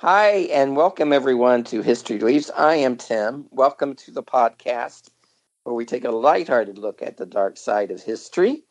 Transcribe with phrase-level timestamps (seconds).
[0.00, 2.52] Hi, and welcome everyone to History Leaves.
[2.56, 3.46] I am Tim.
[3.50, 5.10] Welcome to the podcast
[5.64, 8.62] where we take a lighthearted look at the dark side of history.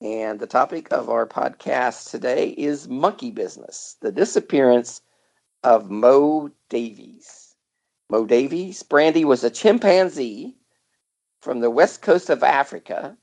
[0.00, 5.02] And the topic of our podcast today is monkey business the disappearance
[5.64, 7.54] of Mo Davies.
[8.08, 10.56] Mo Davies, Brandy, was a chimpanzee
[11.42, 13.18] from the west coast of Africa.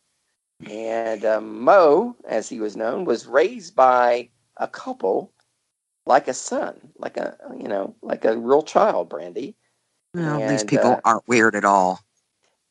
[0.70, 5.34] And um, Mo, as he was known, was raised by a couple
[6.08, 9.56] like a son, like a you know, like a real child, Brandy.
[10.14, 12.00] Well, these people uh, aren't weird at all.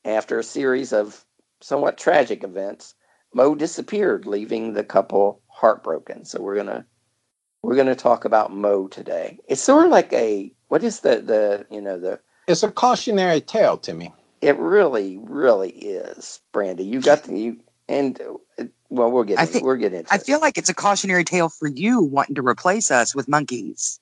[0.05, 1.25] After a series of
[1.63, 2.95] somewhat tragic events,
[3.35, 6.25] Mo disappeared, leaving the couple heartbroken.
[6.25, 6.87] So we're gonna
[7.63, 9.39] we're gonna talk about Mo today.
[9.49, 13.41] It's sort of like a what is the the you know the It's a cautionary
[13.41, 14.13] tale to me.
[14.41, 16.85] it really really is Brandy.
[16.85, 18.21] You got the you and
[18.59, 20.23] uh, well we'll get I think- we'll get into I it.
[20.23, 24.01] feel like it's a cautionary tale for you wanting to replace us with monkeys.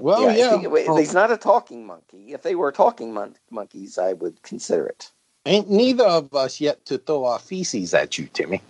[0.00, 0.58] Well, yeah.
[0.58, 2.32] he- wait, he's not a talking monkey.
[2.32, 5.10] If they were talking mon- monkeys, I would consider it.
[5.46, 8.62] Ain't neither of us yet to throw our feces at you, Timmy.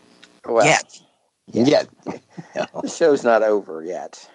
[0.44, 1.00] Well, Yet.
[1.52, 1.88] Yet.
[2.54, 4.28] the show's not over yet.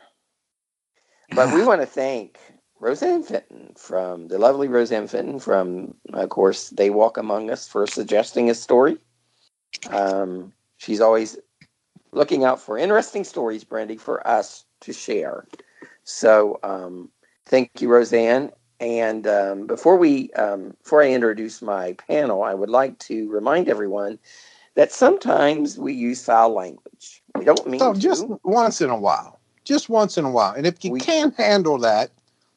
[1.31, 2.38] But we want to thank
[2.80, 7.88] Roseanne Fenton from the lovely Roseanne Fenton from, of course, They Walk Among Us for
[7.88, 8.97] suggesting a story.
[9.90, 11.38] Um, she's always
[12.12, 15.46] looking out for interesting stories, Brandy, for us to share.
[16.03, 17.09] So um,
[17.46, 18.52] thank you, Roseanne.
[18.80, 23.69] And um, before we, um, before I introduce my panel, I would like to remind
[23.69, 24.19] everyone
[24.75, 27.24] that sometimes we use foul language.
[27.35, 28.00] We don't mean So to.
[28.00, 29.40] just once in a while.
[29.64, 30.53] Just once in a while.
[30.53, 32.12] And if you We- can't handle that,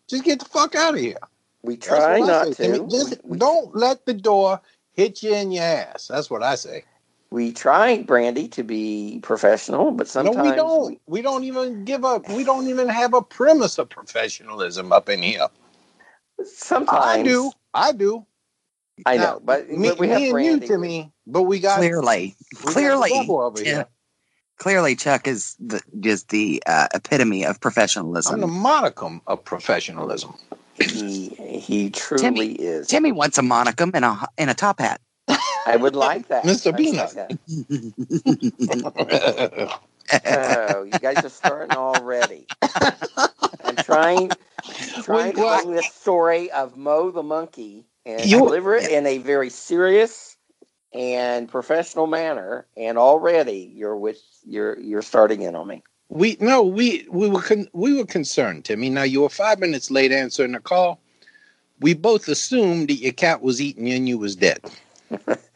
[0.08, 1.18] just get the fuck out of here.
[1.62, 2.54] We try not to.
[2.54, 2.86] Timmy.
[2.88, 4.60] Just we, we- don't let the door
[4.92, 6.08] hit you in your ass.
[6.08, 6.84] That's what I say.
[7.30, 11.00] We try, Brandy, to be professional, but sometimes no, we don't.
[11.06, 12.28] We, don't even give up.
[12.30, 15.48] We don't even have a premise of professionalism up in here.
[16.44, 17.52] sometimes I do.
[17.74, 18.26] I do.
[19.06, 20.66] I Now, know, but, me, but we have me and Brandy.
[20.66, 21.12] you, Timmy.
[21.26, 23.64] But we got Clearly, we clearly, rebel over yeah.
[23.64, 23.86] here.
[24.58, 28.36] clearly, Chuck is the just the uh, epitome of professionalism.
[28.36, 30.34] I'm the modicum of professionalism.
[30.74, 32.88] He he truly Timmy, is.
[32.88, 35.00] Timmy wants a monicum and a and a top hat.
[35.66, 36.76] I would like that, Mr.
[36.76, 37.14] Peanut.
[37.16, 37.38] like.
[40.24, 42.48] Oh, you guys are starting already.
[43.64, 44.36] I'm trying
[45.00, 49.19] trying to bring this story of Mo the monkey and You- deliver it in a
[49.19, 50.36] very serious
[50.94, 52.66] and professional manner.
[52.76, 55.84] And already you're with you're you're starting in on me.
[56.10, 58.90] we no, we we were con- we were concerned, Timmy.
[58.90, 61.00] Now you were five minutes late answering the call.
[61.80, 64.60] We both assumed that your cat was eating you and you was dead.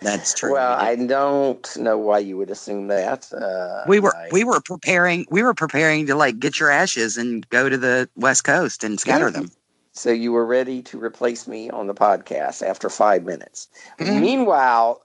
[0.00, 0.52] That's true.
[0.52, 3.32] Well, I don't know why you would assume that.
[3.32, 7.16] Uh, we were I- we were preparing we were preparing to like get your ashes
[7.16, 9.50] and go to the west coast and scatter them.
[9.92, 13.68] So you were ready to replace me on the podcast after five minutes.
[13.98, 14.20] Mhm.
[14.20, 15.02] Meanwhile,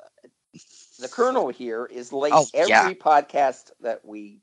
[1.00, 2.90] the Colonel here is late Oh, every yeah.
[2.94, 4.40] podcast that we.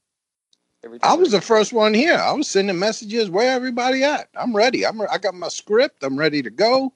[0.84, 2.16] Every I was we- the first one here.
[2.18, 3.30] I was sending messages.
[3.30, 4.28] Where everybody at?
[4.36, 4.84] I'm ready.
[4.84, 5.00] I'm.
[5.10, 6.04] I got my script.
[6.04, 6.92] I'm ready to go.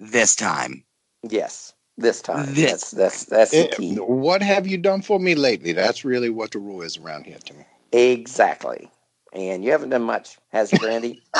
[0.00, 0.82] This time,
[1.22, 2.54] Yes, this time.
[2.54, 3.94] This- That's that's that's the Eh, key.
[3.96, 5.72] what have you done for me lately?
[5.72, 7.64] That's really what the rule is around here, Timmy.
[7.92, 8.90] Exactly.
[9.32, 11.22] And you haven't done much, has you, Brandy?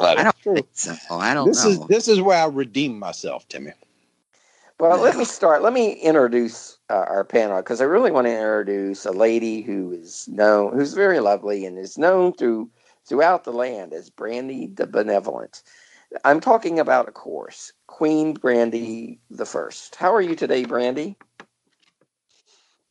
[0.00, 0.94] I don't think so.
[1.10, 1.70] I don't This know.
[1.70, 3.72] is this is where I redeem myself, Timmy.
[4.80, 5.62] Well, let me start.
[5.62, 9.92] Let me introduce uh, our panel because I really want to introduce a lady who
[9.92, 12.70] is known, who's very lovely, and is known through
[13.04, 15.62] throughout the land as Brandy the Benevolent.
[16.24, 19.96] I'm talking about, of course, Queen Brandy the First.
[19.96, 21.16] How are you today, Brandy?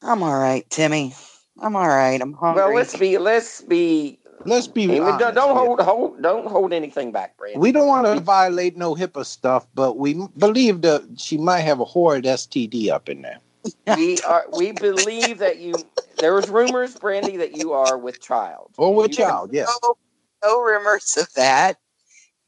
[0.02, 1.16] I'm all right, Timmy.
[1.60, 2.22] I'm all right.
[2.22, 2.64] I'm hungry.
[2.64, 4.20] Well, let's be let's be.
[4.46, 7.58] Let's be I honest don't, don't hold hold don't hold anything back, Brandy.
[7.60, 11.80] We don't want to violate no HIPAA stuff, but we believe that she might have
[11.80, 13.40] a horrid STD up in there.
[13.98, 15.76] we are we believe that you.
[16.20, 18.72] There was rumors, Brandy, that you are with child.
[18.78, 19.68] Or with You- child, yes.
[19.84, 19.96] no,
[20.44, 21.78] no rumors of that.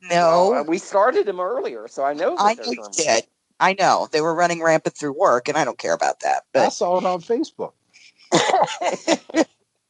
[0.09, 2.35] Well, No, uh, we started them earlier, so I know.
[2.37, 3.25] I know you did.
[3.59, 6.43] I know they were running rampant through work, and I don't care about that.
[6.55, 7.73] I saw it on Facebook.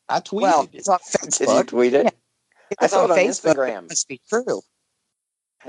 [0.09, 1.67] I tweeted well, it's on Did you Facebook.
[1.67, 2.07] tweet it?
[2.71, 3.53] If I saw on it on Facebook.
[3.53, 3.77] Instagram.
[3.77, 4.61] It must be true.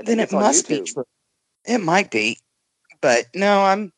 [0.03, 1.05] Then it it's on must be true.
[1.65, 2.39] It might be,
[3.01, 3.91] but no, I'm.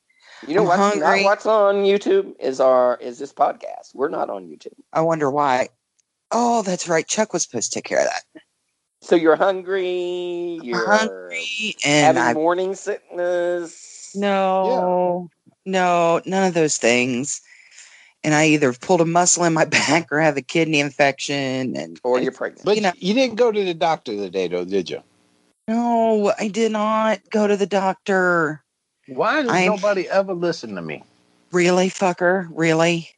[0.45, 1.23] You know I'm what's not hungry.
[1.23, 3.93] what's on YouTube is our is this podcast.
[3.93, 4.73] We're not on YouTube.
[4.91, 5.69] I wonder why.
[6.31, 7.07] Oh, that's right.
[7.07, 8.41] Chuck was supposed to take care of that.
[9.03, 10.59] So you're hungry.
[10.63, 14.13] You're hungry and having I morning sickness.
[14.15, 15.29] no,
[15.65, 17.41] no, none of those things.
[18.23, 21.75] And I either pulled a muscle in my back or have a kidney infection.
[21.75, 22.63] And Or you're pregnant.
[22.63, 25.03] But you know- you didn't go to the doctor today, though, did you?
[25.67, 28.63] no, I did not go to the doctor.
[29.07, 31.03] Why does I'm- nobody ever listen to me?
[31.51, 32.47] Really, fucker?
[32.51, 33.09] Really?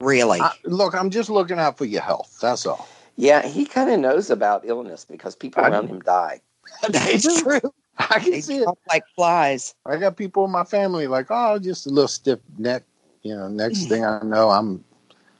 [0.00, 0.40] Really?
[0.40, 2.36] I, look, I'm just looking out for your health.
[2.42, 2.88] That's all.
[3.16, 5.94] Yeah, he kind of knows about illness because people I around do.
[5.94, 6.40] him die.
[6.88, 7.60] That's true.
[7.98, 8.68] I They can see it.
[8.88, 9.74] like flies.
[9.86, 12.82] I got people in my family like, oh, just a little stiff neck.
[13.22, 14.84] You know, next thing I know, I'm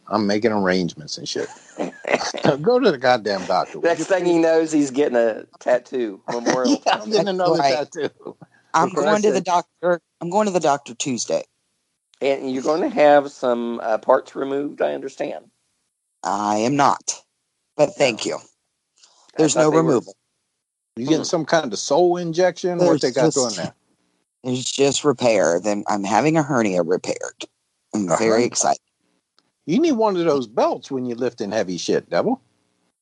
[0.09, 1.49] I'm making arrangements and shit.
[2.62, 3.81] Go to the goddamn doctor.
[3.81, 6.21] Next thing he knows, he's getting a tattoo.
[6.29, 6.82] Memorial.
[6.87, 7.73] Yeah, I'm getting another Right.
[7.93, 8.37] tattoo.
[8.75, 10.00] I'm For going to the doctor.
[10.21, 11.44] I'm going to the doctor Tuesday.
[12.21, 15.47] And you're going to have some uh, parts removed, I understand.
[16.23, 17.23] I am not,
[17.76, 18.38] but thank you.
[19.37, 20.17] There's no they were- removal.
[20.97, 22.79] You getting some kind of soul injection?
[22.79, 23.75] What they got just- doing there?
[24.44, 25.59] It's just repair.
[25.59, 27.47] Then I'm having a hernia repaired.
[27.94, 28.81] I'm A very excited.
[29.67, 32.43] You need one of those belts when you're lifting heavy shit, devil.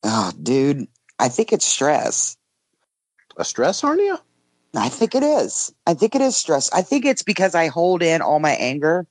[0.04, 0.86] Oh, dude,
[1.18, 2.36] I think it's stress.
[3.36, 4.20] A stress hernia?
[4.74, 5.72] I think it is.
[5.86, 6.72] I think it is stress.
[6.72, 9.06] I think it's because I hold in all my anger.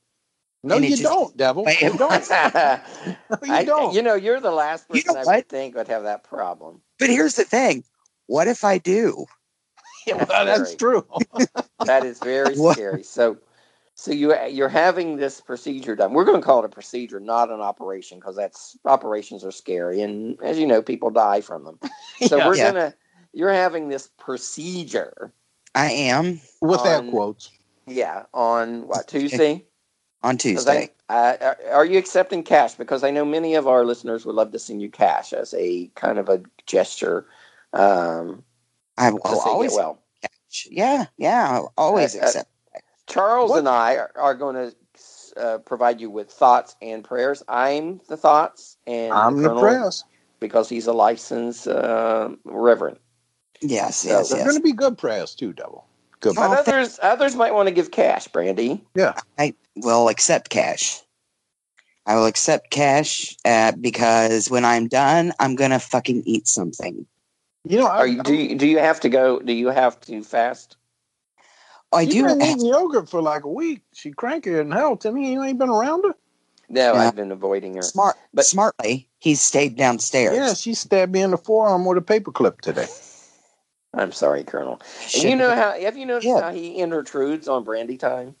[0.64, 1.64] No, you just- don't, devil.
[1.80, 2.28] You don't.
[2.30, 3.94] No, you I, don't.
[3.94, 5.36] you know, you're the last You person know I what?
[5.36, 6.80] would think would have that problem.
[6.98, 7.82] But here's the thing.
[8.26, 9.26] What if I do?
[10.06, 11.00] That's well, that's scary.
[11.02, 11.06] true.
[11.84, 13.02] That is very scary.
[13.04, 13.36] So,
[13.94, 16.12] so you you're having this procedure done.
[16.12, 20.02] We're going to call it a procedure, not an operation, because that's operations are scary,
[20.02, 21.78] and as you know, people die from them.
[22.26, 22.46] So Yeah.
[22.48, 22.72] we're Yeah.
[22.72, 22.94] gonna
[23.32, 25.32] you're having this procedure.
[25.74, 27.50] I am With air on- quotes.
[27.86, 29.64] Yeah, on what Tuesday?
[30.22, 30.90] On 'Cause Tuesday.
[31.08, 32.74] I, uh, are you accepting cash?
[32.74, 35.88] Because I know many of our listeners would love to send you cash as a
[35.94, 37.26] kind of a gesture.
[37.72, 38.44] Um,
[38.98, 39.72] I will always.
[39.72, 39.98] get well.
[40.70, 41.48] Yeah, yeah.
[41.50, 42.50] I'll always Uh, uh, accept.
[43.06, 43.58] Charles What?
[43.60, 44.74] and I are, are going to
[45.36, 47.42] uh, provide you with thoughts and prayers.
[47.48, 50.04] I'm the thoughts, and I'm the Colonel- prayers.
[50.40, 52.98] because he's a licensed uh, reverend.
[53.60, 54.46] Yes, So yes, There's yes.
[54.46, 55.86] going to be good prayers too, devil.
[56.22, 56.38] Good.
[56.38, 58.82] Oh, But thank- others, others might want to give cash, Brandy.
[58.94, 59.14] Yeah.
[59.38, 61.00] I will accept cash.
[62.06, 67.06] I will accept cash uh, because when I'm done, I'm gonna fucking eat something.
[67.64, 69.38] You know, I, Are you, do you, do you have to go?
[69.40, 70.76] Do you have to fast?
[71.92, 72.24] I You've do.
[72.26, 73.82] been eating yogurt for like a week.
[73.92, 74.96] She cranky in hell.
[74.96, 76.14] Timmy, you ain't been around her.
[76.68, 77.00] No, Yeah.
[77.08, 77.82] I've been avoiding her.
[77.82, 80.34] smart, But- smartly, he stayed downstairs.
[80.34, 82.86] Yeah, she stabbed me in the forearm with a paperclip today.
[83.94, 84.80] I'm sorry, Colonel.
[85.14, 85.72] And you know how?
[85.78, 86.40] Have you noticed Yeah.
[86.40, 88.36] how he intrudes on Brandy time?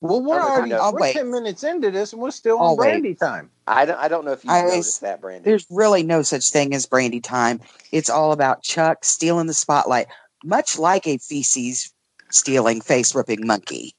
[0.00, 0.78] Well, we're I'll let you already know.
[0.80, 1.12] I'll we're wait.
[1.14, 2.88] ten minutes into this, and we're still I'll on wait.
[2.88, 3.50] brandy time.
[3.66, 3.98] I don't.
[3.98, 5.44] I don't know if you I noticed that, Brandy.
[5.44, 7.60] There's really no such thing as brandy time.
[7.92, 10.06] It's all about Chuck stealing the spotlight,
[10.42, 11.92] much like a feces
[12.30, 13.94] stealing, face ripping monkey.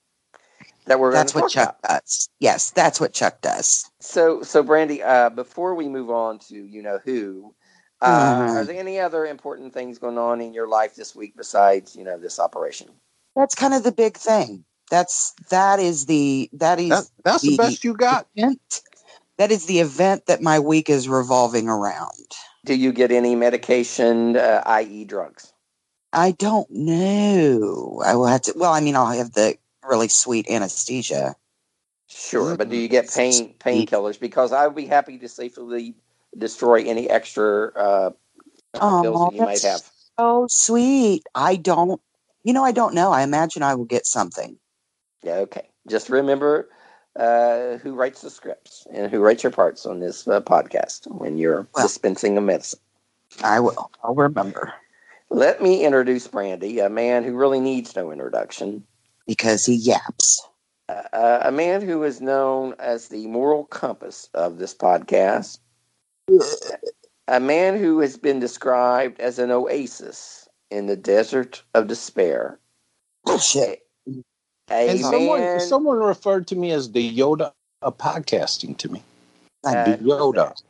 [0.87, 2.01] That we're That's what Chuck about.
[2.03, 2.29] does.
[2.39, 3.85] Yes, that's what Chuck does.
[3.99, 7.53] So, so Brandy, uh, before we move on to you know who,
[8.01, 8.55] uh, Mhm.
[8.57, 12.03] are there any other important things going on in your life this week besides you
[12.05, 12.89] know this operation?
[13.35, 14.65] That's kind of the big thing.
[14.91, 18.27] That's that is the that is That, that's the the best you got.
[18.37, 18.81] event.
[19.37, 22.11] That is the event that my week is revolving around.
[22.65, 25.53] Do you get any medication, uh, i.e., drugs?
[26.13, 28.01] I don't know.
[28.05, 28.53] I will have to.
[28.55, 31.35] Well, I mean, I'll have the really sweet anesthesia.
[32.07, 34.19] Sure, but do you get pain painkillers?
[34.19, 35.95] Because I would be happy to safely
[36.37, 38.11] destroy any extra uh,
[38.75, 39.81] Oh, pills that you might have.
[40.17, 41.23] so sweet.
[41.35, 41.99] I don't.
[42.43, 43.11] You know, I don't know.
[43.11, 44.57] I imagine I will get something.
[45.23, 45.69] Yeah, okay.
[45.87, 46.69] Just remember
[47.17, 51.37] uh, who writes the scripts and who writes your parts on this uh, podcast when
[51.37, 52.79] you're Well- dispensing a medicine.
[53.43, 53.91] I will.
[54.03, 54.73] I'll remember.
[55.29, 58.83] Let me introduce Brandy, a man who really needs no introduction.
[59.27, 60.45] because he yaps.
[60.89, 65.59] Uh, a man who is known as the moral compass of this podcast.
[67.27, 72.59] A man who has been described as an oasis in the desert of despair.
[73.23, 73.85] Bullshit.
[74.69, 77.51] A And someone, man, someone referred to me as the Yoda
[77.81, 79.03] of podcasting to me.
[79.63, 80.61] Uh, The Yoda.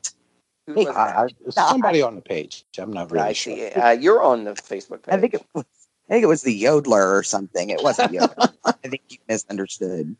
[0.67, 1.25] who was I.
[1.25, 2.65] I, somebody on the page.
[2.77, 3.55] I'm not really I sure.
[3.55, 3.69] see.
[3.69, 5.13] Uh, you're on the Facebook page.
[5.13, 5.65] I think it was.
[6.09, 7.69] I think it was the Yodler or something.
[7.69, 8.53] It wasn't Yoda.
[8.65, 10.15] I think you misunderstood.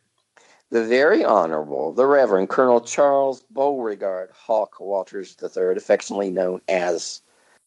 [0.72, 7.22] The very honorable, the Reverend Colonel Charles Beauregard Hawk Walters III, affectionately known as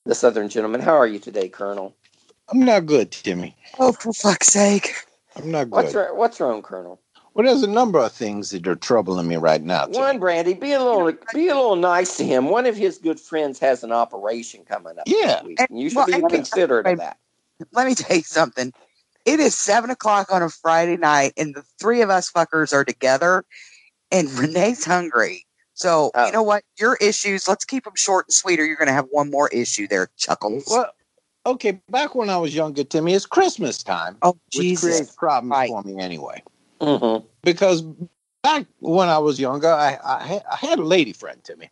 [0.06, 0.80] the Southern Gentleman.
[0.80, 1.94] How are you today, Colonel?
[2.48, 3.56] I'm not good, Timmy.
[3.78, 4.94] Oh, for fuck's sake!
[5.36, 6.06] I'm not What's good.
[6.08, 7.00] wrong, what's wrong, Colonel?
[7.34, 9.86] Well, there's a number of things that are troubling me right now.
[9.86, 9.98] Timmy.
[9.98, 12.48] One, Brandy, be a little be a little nice to him.
[12.48, 15.26] One of his good friends has an operation coming up Yeah.
[15.26, 17.18] next week, and you should Well, be considerate of that.
[17.72, 18.72] Let me tell you something.
[19.24, 22.84] It is seven o'clock on a Friday night, and the three of us fuckers are
[22.84, 23.44] together,
[24.10, 25.46] and Renee's hungry.
[25.74, 26.26] So Oh.
[26.26, 26.62] you know what?
[26.78, 27.48] Your issues.
[27.48, 30.08] Let's keep them short and sweet, or you're going to have one more issue there.
[30.16, 30.66] Chuckles.
[30.68, 30.90] Well,
[31.46, 31.80] okay.
[31.88, 34.82] Back when I was younger, Timmy, it's Christmas time, oh which Jesus!
[34.82, 35.68] creates problems Right.
[35.70, 36.42] for me anyway.
[36.80, 37.82] hmm Because
[38.42, 41.70] back when I was younger, I, I, had, I had a lady friend, Timmy.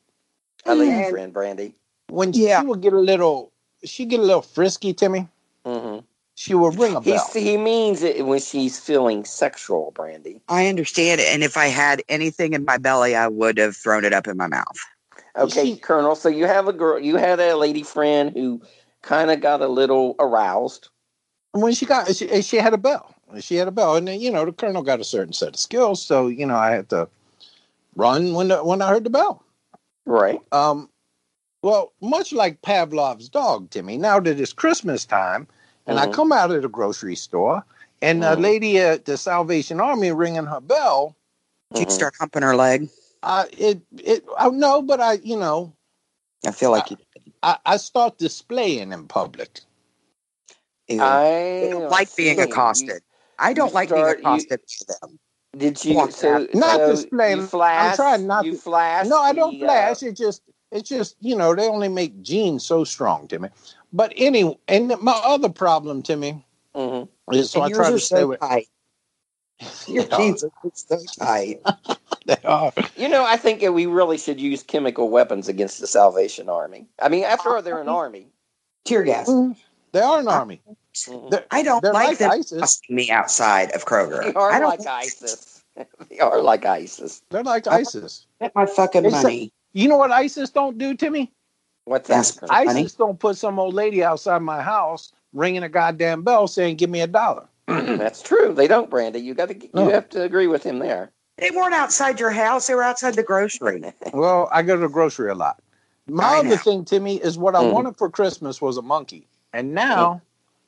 [0.64, 1.74] A lady And- friend, Brandy.
[2.08, 2.60] When Yeah.
[2.60, 3.52] she would get a little,
[3.84, 5.28] she get a little frisky, Timmy.
[5.64, 5.98] hmm
[6.42, 7.30] She would ring a He bell.
[7.32, 10.40] he means it when she's feeling sexual, Brandy.
[10.48, 14.04] I understand it, and if I had anything in my belly, I would have thrown
[14.04, 14.76] it up in my mouth.
[15.36, 16.16] Okay, She- Colonel.
[16.16, 18.60] So you have a girl, you had a lady friend who
[19.02, 20.88] kind of got a little aroused.
[21.52, 24.44] when she got she, she had a bell she had a bell and you know
[24.44, 27.08] the colonel got a certain set of skills so you know i had to
[27.96, 29.42] run when the, when i heard the bell
[30.06, 30.40] Right.
[30.52, 30.88] um
[31.62, 35.46] well much like pavlov's dog timmy now that it's christmas time
[35.86, 36.12] and i Mhm.
[36.12, 37.64] come out of the grocery store
[38.02, 38.40] and a Mhm.
[38.40, 41.16] lady at the salvation army ringing her bell
[41.72, 41.90] Did you Mhm.
[41.92, 42.88] start humping her leg?
[43.22, 45.72] uh it it i know but i you know
[46.44, 46.96] I feel like you.
[47.42, 49.60] i, I start displaying in public
[50.88, 51.00] Ew.
[51.00, 53.02] I I don't like being accosted.
[53.38, 55.18] I don't you like start- being you- accosted by them.
[55.56, 55.94] Did you?
[55.94, 56.46] Walk So.
[56.54, 57.38] Not so displaying.
[57.38, 59.06] You I'm trying not You to- flash.
[59.06, 60.02] No, I don't the, uh, flash.
[60.02, 63.48] It just, it's just, you know, they only make jeans so strong, Timmy.
[63.92, 66.44] But anyway, and my other problem, Timmy,
[66.74, 67.08] mhm.
[67.32, 68.40] is so And I try are to stay so with.
[68.40, 68.68] tight.
[69.86, 71.60] Your jeans are so tight.
[72.26, 72.72] they are.
[72.96, 76.86] You know, I think we really should use chemical weapons against the Salvation Army.
[77.00, 78.26] I mean, after all, they're an army.
[78.84, 79.30] Tear gas.
[79.92, 80.60] They are an army.
[80.96, 81.44] Mhm.
[81.50, 82.52] I don't they're like, like them ISIS.
[82.52, 84.24] accosting me outside of Kroger.
[84.24, 85.62] They are I don't like ISIS.
[86.08, 87.22] they are like ISIS.
[87.30, 88.26] They're like ISIS.
[88.40, 89.52] Get my fucking It's a- money.
[89.74, 91.32] You know what ISIS don't do, Timmy?
[91.84, 92.40] What's Yes, that?
[92.40, 92.54] Colonel?
[92.54, 92.80] I- Honey?
[92.80, 96.90] ISIS don't put some old lady outside my house ringing a goddamn bell saying, "Give
[96.90, 98.52] me a dollar." That's true.
[98.54, 99.20] They don't, Brandy.
[99.20, 99.58] You got to.
[99.58, 99.90] You No.
[99.90, 101.10] have to agree with him there.
[101.38, 102.66] They weren't outside your house.
[102.66, 103.82] They were outside the grocery.
[104.12, 105.60] Well, I go to the grocery a lot.
[106.06, 106.56] My I other know.
[106.56, 107.72] thing, Timmy, is what I Mhm.
[107.72, 109.26] wanted for Christmas was a monkey.
[109.52, 110.20] And now,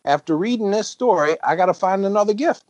[0.04, 2.64] after reading this story, I got to find another gift.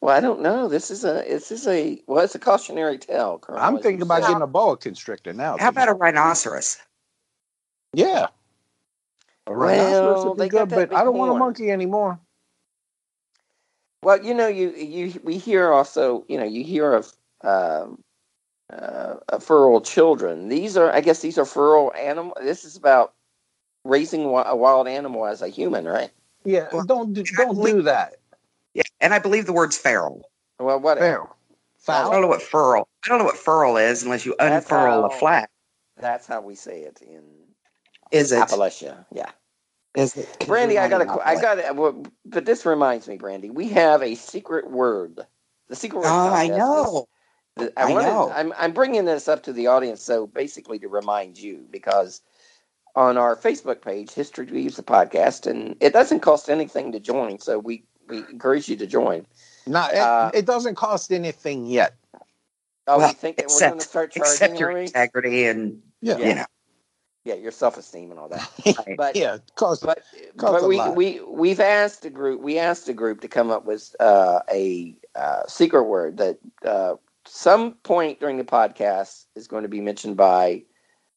[0.00, 0.68] Well, I don't know.
[0.68, 1.24] This is a.
[1.26, 2.02] This is a.
[2.06, 3.62] Well, it's a cautionary tale, Colonel.
[3.62, 4.28] I'm thinking about said.
[4.28, 5.52] getting a boa constrictor now.
[5.52, 5.68] How Timmy.
[5.70, 6.76] about a rhinoceros?
[7.96, 8.26] Yeah.
[9.46, 12.20] A Well, rhinoceros would be they good, but I don't big want a monkey anymore.
[14.02, 17.12] Well, you know, you you we hear also, you know, you hear of
[17.42, 18.02] um,
[18.70, 20.48] uh, uh, feral children.
[20.48, 22.36] These are, I guess, these are feral animal.
[22.42, 23.14] This is about
[23.84, 26.10] raising a wild animal as a human, right?
[26.44, 28.16] Yeah, Well, don't do, don't believe- do that.
[28.74, 30.28] Yeah, and I believe the word's feral.
[30.58, 30.98] Well, what?
[30.98, 31.22] Fair.
[31.88, 32.88] I don't know what furl.
[33.04, 35.48] I don't know what furl is unless you That's unfurl a how- flag.
[35.96, 37.22] That's how we say it in
[38.10, 38.38] Is it?
[38.38, 39.04] Appalachia.
[39.12, 39.30] Yeah,
[39.94, 40.28] Is it?
[40.38, 41.42] 'Cause Brandy, I got in to, I Appalachia.
[41.42, 41.72] got to.
[41.74, 45.20] Well, but this reminds me, Brandy, we have a secret word.
[45.68, 46.06] The secret word.
[46.08, 47.08] Oh, I contest is- know.
[47.58, 48.30] I, I wanted, know.
[48.34, 52.20] I'm, I'm bringing this up to the audience, so basically to remind you, because
[52.94, 57.38] on our Facebook page, History Weaves the podcast, and it doesn't cost anything to join,
[57.38, 59.26] so we, we encourage you to join.
[59.66, 61.94] No, it, Uh, it doesn't cost anything yet.
[62.86, 65.80] Oh, Well, you think that we're going to except- start Except charging, your integrity and
[66.02, 66.18] Yeah.
[66.18, 66.44] you know.
[67.26, 68.48] Yeah, your self esteem and all that.
[68.96, 69.84] But yeah, it but Costs
[70.36, 70.94] but a we lot.
[70.96, 74.94] we we've asked a group we asked a group to come up with uh, a
[75.16, 80.16] uh, secret word that uh, some point during the podcast is going to be mentioned
[80.16, 80.62] by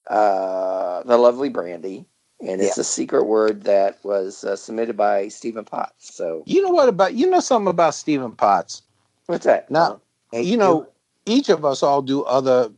[0.07, 2.05] uh, the lovely Brandy,
[2.41, 6.15] and it's a secret word that was uh, submitted by Stephen Potts.
[6.15, 8.81] So you know what about you know something about Stephen Potts?
[9.27, 9.69] what's that?
[9.69, 10.01] Now,
[10.33, 10.87] you know,
[11.27, 12.71] each of us all do other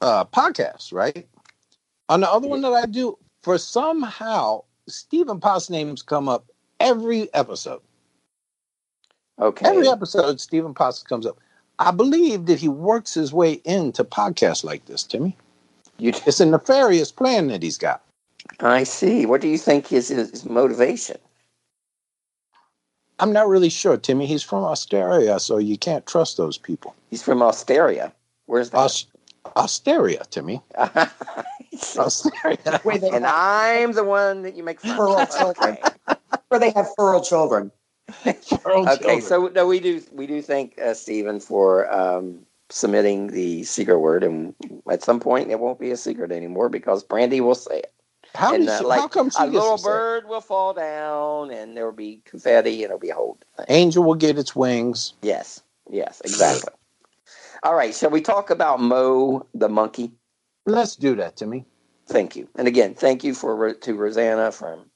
[0.00, 1.28] uh, podcasts, right?
[2.08, 6.46] On the other one that I do, for somehow Stephen Potts names come up
[6.80, 7.80] every episode.
[9.40, 9.66] Okay.
[9.66, 11.38] Every episode, Stephen Potts comes up.
[11.78, 15.36] I believe that he works his way into podcasts like this, Timmy.
[15.98, 18.02] You, It's a nefarious plan that he's got.
[18.60, 19.26] I see.
[19.26, 21.18] What do you think is his motivation?
[23.18, 24.26] I'm not really sure, Timmy.
[24.26, 26.94] He's from Australia, so you can't trust those people.
[27.10, 28.12] He's from Australia.
[28.46, 29.04] Where's that?
[29.54, 30.62] Aus- Australia, Timmy.
[31.96, 32.80] Australia.
[32.82, 35.36] Where they, and have, I'm the one that you make fun Pearl of.
[35.36, 35.78] children.
[36.48, 37.70] Where they have feral children.
[38.62, 39.20] Feral okay, children.
[39.22, 44.22] so no, we do we do thank uh, Stephen for um, submitting the secret word,
[44.22, 44.54] and
[44.90, 47.92] at some point it won't be a secret anymore because Brandy will say it.
[48.34, 50.40] how, and did uh, she, like how come she a little to say bird will
[50.40, 53.66] fall down, and there will be confetti, and it'll be a whole thing.
[53.68, 55.14] Angel will get its wings.
[55.22, 56.72] Yes, yes, exactly.
[57.66, 60.12] All right, shall we talk about Mo the monkey?
[60.66, 61.64] Let's do that, Timmy.
[62.06, 64.88] Thank you, and again, thank you for to Rosanna from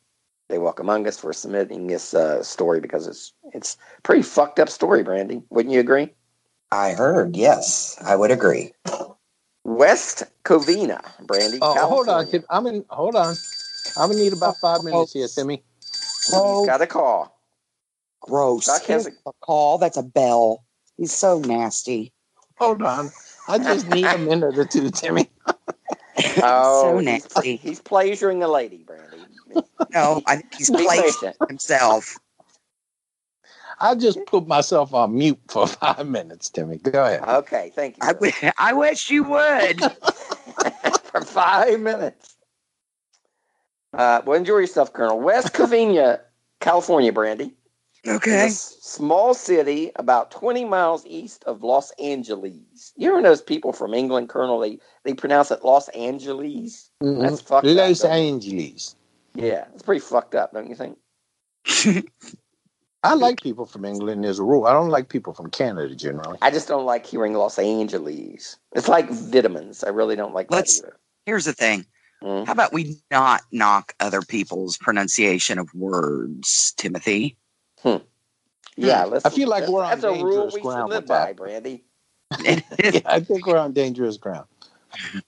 [0.48, 4.60] They Walk Among Us for submitting this uh, story because it's it's a pretty fucked
[4.60, 5.42] up story, Brandy.
[5.50, 6.14] Wouldn't you agree?
[6.70, 7.36] I heard.
[7.36, 8.72] Yes, I would agree.
[9.64, 11.58] West Covina, Brandy.
[11.60, 12.30] Oh, hold on, California.
[12.30, 12.44] Tim.
[12.50, 12.84] I'm in.
[12.90, 13.34] Hold on.
[13.96, 15.64] I'm gonna need about five minutes here, Timmy.
[16.32, 17.36] Oh, Got a call.
[18.20, 18.66] gross.
[18.66, 19.78] Doc has Here's a call.
[19.78, 20.64] That's a bell.
[20.96, 22.12] He's so nasty.
[22.60, 23.10] Hold on.
[23.48, 25.30] I just need a minute or two, Timmy.
[26.42, 27.56] Oh, so he's, nasty.
[27.56, 29.28] he's pleasuring a lady, Brandy.
[29.94, 32.18] No, I think he's Be placed himself.
[33.80, 36.78] I just put myself on mute for five minutes, Timmy.
[36.78, 37.22] Go ahead.
[37.28, 38.02] Okay, thank you.
[38.02, 39.82] I, w- I wish you would.
[41.04, 42.36] for five minutes.
[43.92, 45.20] Uh, well, enjoy yourself, Colonel.
[45.20, 46.20] West Covina,
[46.60, 47.54] California, Brandy.
[48.06, 48.46] Okay.
[48.46, 52.92] It's a small city about 20 miles east of Los Angeles.
[52.96, 56.90] You ever those people from England, Colonel, they, they pronounce it Los Angeles?
[57.02, 57.20] Mhm.
[57.20, 58.10] That's fucked up, Los don't?
[58.12, 58.96] Angeles.
[59.34, 60.98] Yeah, it's pretty fucked up, don't you think?
[63.02, 64.66] I like people from England as a rule.
[64.66, 66.38] I don't like people from Canada generally.
[66.42, 68.56] I just don't like hearing Los Angeles.
[68.74, 69.84] It's like vitamins.
[69.84, 70.96] I really don't like Let's- that either.
[71.26, 71.86] Here's the thing.
[72.22, 72.46] Mm.
[72.46, 77.36] How about we not knock other people's pronunciation of words, Timothy?
[78.76, 79.24] Yeah, let's.
[79.26, 81.36] I feel like we're on that's a rule dangerous we should ground live by, that.
[81.36, 81.84] Brandy.
[82.42, 82.60] Yeah,
[83.06, 84.46] I think we're on dangerous ground.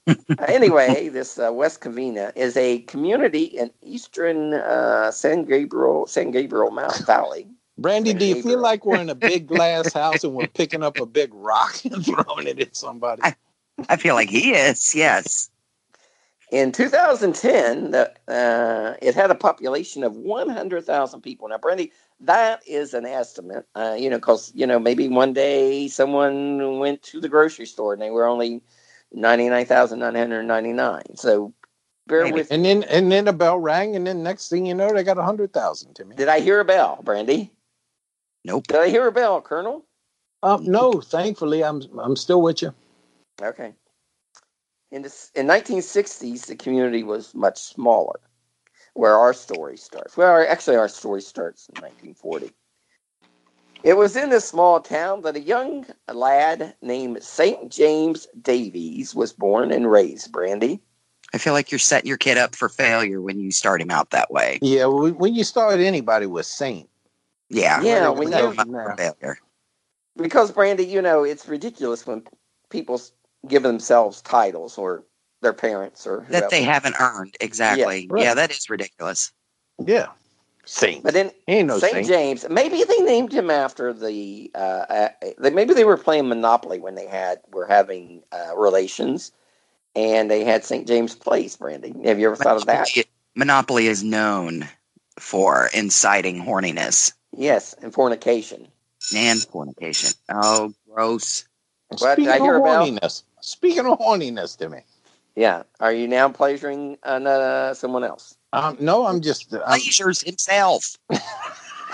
[0.07, 0.15] Uh,
[0.47, 6.71] anyway, this uh, West Covina is a community in eastern uh, San Gabriel, San Gabriel
[6.71, 7.47] Mount Valley.
[7.77, 8.55] Brandy, do you Gabriel.
[8.55, 11.75] feel like we're in a big glass house and we're picking up a big rock
[11.85, 13.21] and throwing it at somebody?
[13.23, 13.35] I-
[13.89, 14.93] I feel like he is.
[14.93, 15.49] Yes.
[16.51, 21.47] In 2010, the, uh, it had a population of 100,000 people.
[21.47, 21.91] Now, Brandy,
[22.25, 27.01] that is an estimate, uh, you know, because, you know, maybe one day someone went
[27.03, 28.61] to the grocery store and they were only
[29.11, 31.15] 99,999.
[31.15, 31.53] So
[32.07, 32.35] bear Maybe.
[32.35, 35.03] with And then and then a bell rang, and then next thing you know, they
[35.03, 35.93] got a hundred thousand.
[35.93, 36.15] Timmy.
[36.15, 37.51] Did I hear a bell, Brandy?
[38.45, 38.67] Nope.
[38.67, 39.85] Did I hear a bell, Colonel?
[40.41, 42.73] Um, no, thankfully, I'm I'm still with you.
[43.41, 43.73] Okay.
[44.91, 48.19] In the in 1960s, the community was much smaller,
[48.93, 50.15] where our story starts.
[50.17, 52.51] Well, our- actually, our story starts in 1940.
[53.83, 57.69] It was in this small town that a young lad named St.
[57.69, 60.31] James Davies was born and raised.
[60.31, 60.81] Brandy.
[61.33, 64.11] I feel like you're setting your kid up for failure when you start him out
[64.11, 64.59] that way.
[64.61, 66.89] Yeah, when when you start anybody with Saint,
[67.49, 67.81] Yeah.
[67.81, 69.37] Yeah, when Set you- him failure.
[70.15, 72.23] Because Brandy, you know, it's ridiculous when
[72.69, 73.11] people s-
[73.47, 75.03] give themselves titles or
[75.43, 77.35] their parents or That they haven't earned.
[77.39, 78.07] Exactly.
[78.09, 78.23] right.
[78.23, 79.31] Yeah, that is ridiculous.
[79.85, 80.07] yeah,
[80.65, 81.03] Saint.
[81.03, 81.93] But then He ain't no St.
[81.93, 82.07] Saint.
[82.07, 82.49] James.
[82.49, 84.49] Maybe they named him after the.
[84.55, 89.31] Uh, uh, they, maybe they were playing Monopoly when they had were having uh, relations,
[89.95, 90.87] and they had St.
[90.87, 91.55] James Place.
[91.57, 92.87] Brandy, have you ever thought of that?
[92.87, 94.67] Monopoly, Monopoly is known
[95.19, 98.67] for inciting horniness Yes, and fornication.
[99.15, 100.11] and fornication.
[100.29, 101.45] Oh, gross.
[101.89, 101.99] What?
[102.13, 104.81] Speaking I of hear about- horniness, speaking of horniness, Timmy.
[105.35, 105.63] Yeah.
[105.79, 108.35] Are you now pleasuring uh, someone else?
[108.51, 110.97] Um, no, I'm just I'm Pleasures himself.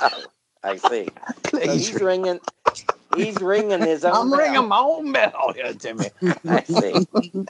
[0.01, 0.23] Oh,
[0.63, 1.09] I see.
[1.51, 2.39] So he's ringing.
[3.13, 4.15] He's ringing his own.
[4.15, 4.39] I'm bell.
[4.39, 6.09] ringing my own bell here, Timmy.
[6.47, 7.05] I see.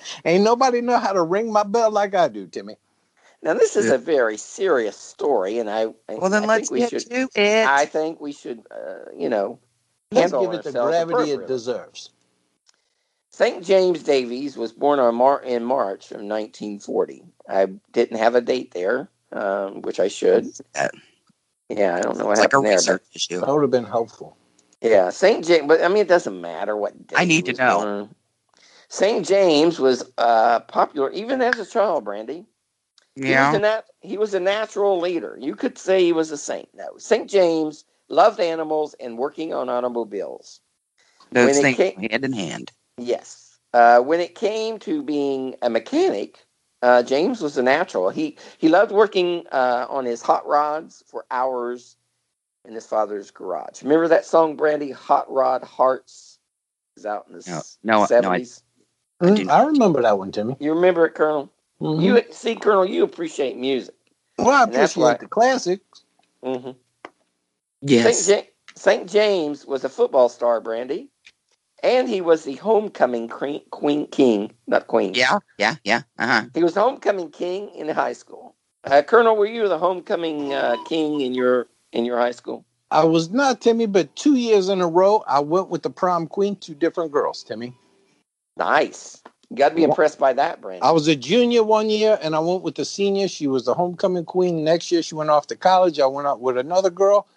[0.26, 2.78] Ain't nobody know how to ring my bell like I do, Timmy.
[3.44, 5.94] Now this is a very serious story, and I.
[6.08, 7.12] Well, then I let's think we get should.
[7.12, 7.68] to it.
[7.68, 8.64] I think we should.
[8.72, 9.60] Uh, you know,
[10.12, 12.10] Let's give it the gravity it deserves.
[13.40, 13.64] St.
[13.64, 17.24] James Davies was born on Mar- in March of 1940.
[17.48, 20.50] I didn't have a date there, um, which I should.
[21.70, 23.02] Yeah, I don't know what it's like a happened there.
[23.16, 23.40] issue.
[23.40, 24.36] That would have been helpful.
[24.82, 25.46] Yeah, St.
[25.46, 27.80] James, but I mean, it doesn't matter what date I need to know.
[27.80, 28.16] born.
[28.90, 29.26] St.
[29.26, 32.46] James was uh, popular even as a child, Brandy.
[33.16, 33.56] He was, Yeah.
[33.56, 35.38] a nat- he was a natural leader.
[35.40, 36.68] You could say he was a saint.
[36.74, 37.30] No, St.
[37.30, 40.60] James loved animals and working on automobiles.
[41.32, 42.74] Those when things came- hand in hand.
[43.02, 43.60] Yes.
[43.74, 46.46] Uh, when it came to being a mechanic,
[46.82, 48.10] uh, James was a natural.
[48.10, 51.98] He he loved working uh, on his hot rods for hours
[52.66, 53.84] in his father's garage.
[53.84, 54.92] Remember that song, Brandy?
[54.92, 56.40] Hot Rod Hearts.
[56.98, 58.64] is out in the No, no, no, I- seventies.
[59.22, 60.58] I Mm, I remember that one, Timmy.
[60.60, 61.52] you remember it, Colonel?
[61.82, 62.04] Mhm.
[62.04, 63.96] You see, Colonel, you appreciate music.
[64.38, 66.04] well, I appreciate why- the classics.
[66.44, 66.72] hmm
[67.82, 68.26] Yes.
[68.26, 68.46] St.
[68.46, 69.10] Ja- St.
[69.10, 71.10] James was a football star, Brandy,
[71.84, 75.14] and he was the homecoming queen, queen king, not queen.
[75.14, 76.02] Yeah, yeah, yeah.
[76.18, 76.46] Uh huh.
[76.54, 78.56] He was the homecoming king in high school.
[78.86, 82.66] Uh, Colonel, were you the homecoming uh, king in your in your high school?
[82.92, 86.28] I was not Timmy, but two years in a row, I went with the prom
[86.28, 87.44] queen, two different girls.
[87.44, 87.74] Timmy.
[88.58, 89.22] Nice.
[89.50, 90.88] You got to be impressed by that, Brandon.
[90.88, 93.28] I was a junior one year, and I went with the senior.
[93.28, 94.64] She was the homecoming queen.
[94.64, 96.00] Next year, she went off to college.
[96.00, 97.28] I went out with another girl,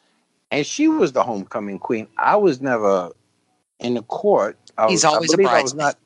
[0.51, 2.09] and she was the homecoming queen.
[2.19, 3.13] I was never
[3.83, 4.57] in the court.
[4.79, 5.97] I He's was, I always a believe I was bridesmaid.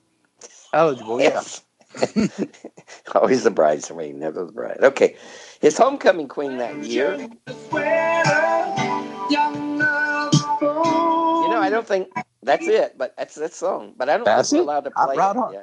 [0.72, 1.20] not eligible.
[1.20, 1.28] Yeah.
[1.28, 1.62] Yes.
[3.14, 4.78] Always the bridesmaid, never the bride.
[4.82, 5.16] Okay.
[5.60, 7.14] His homecoming queen that year.
[7.16, 7.28] You
[11.52, 12.08] know, I don't think
[12.42, 13.94] that's it, but that's that song.
[13.96, 14.74] But I don't That's think we're it?
[14.74, 15.38] allowed to Hot play Rod it.
[15.38, 15.54] Heart.
[15.54, 15.62] Yeah.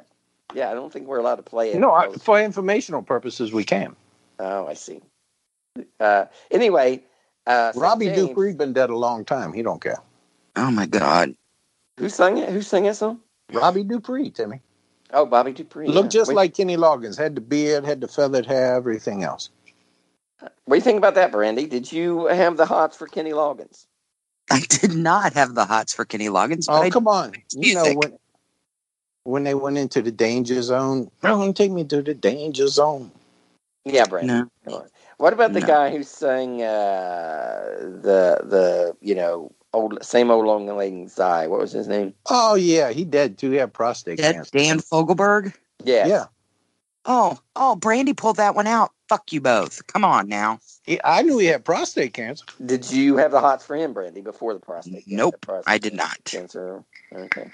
[0.54, 1.78] yeah, I don't think we're allowed to play it.
[1.78, 3.94] No, I, for informational purposes, we can.
[4.40, 5.00] Oh, I see.
[6.00, 7.02] Uh, anyway,
[7.46, 9.52] uh, Robbie James- Dupree been dead a long time.
[9.52, 9.98] He don't care.
[10.56, 11.34] Oh my God.
[11.98, 12.48] Who sang it?
[12.50, 13.20] Who sang that song?
[13.52, 14.60] Robbie Dupree, Timmy.
[15.12, 15.86] Oh, Bobby Dupree.
[15.86, 16.20] Looked yeah.
[16.20, 17.16] just What- like Kenny Loggins.
[17.16, 19.50] Had the beard, had the feathered hair, everything else.
[20.40, 21.66] What do you think about that, Brandy?
[21.66, 23.86] Did you have the hots for Kenny Loggins?
[24.50, 27.32] I did not have the hots for Kenny Loggins, Oh, I come on.
[27.52, 28.18] You know when
[29.22, 31.10] when they went into the danger zone.
[31.22, 33.10] Don't take me to the danger zone.
[33.86, 34.50] Yeah, Brandy.
[34.66, 34.86] no.
[35.16, 35.66] What about the No.
[35.66, 41.50] guy who sang uh, the the you know old same old long lang syne?
[41.50, 42.14] What was his name?
[42.30, 43.50] Oh yeah, he dead too.
[43.50, 44.50] He had prostate That cancer.
[44.52, 45.54] Dan Fogelberg.
[45.84, 46.06] Yeah.
[46.06, 46.24] Yeah,
[47.04, 48.90] Oh, oh, Brandy pulled that one out.
[49.08, 49.86] Fuck you both.
[49.88, 50.58] Come on now.
[50.84, 52.46] He- I knew he had prostate cancer.
[52.64, 54.94] Did you have the hots for him, Brandy, before the prostate?
[55.04, 55.10] cancer?
[55.14, 56.18] Nope, prostate I did not.
[56.24, 56.82] Cancer.
[57.14, 57.50] Okay.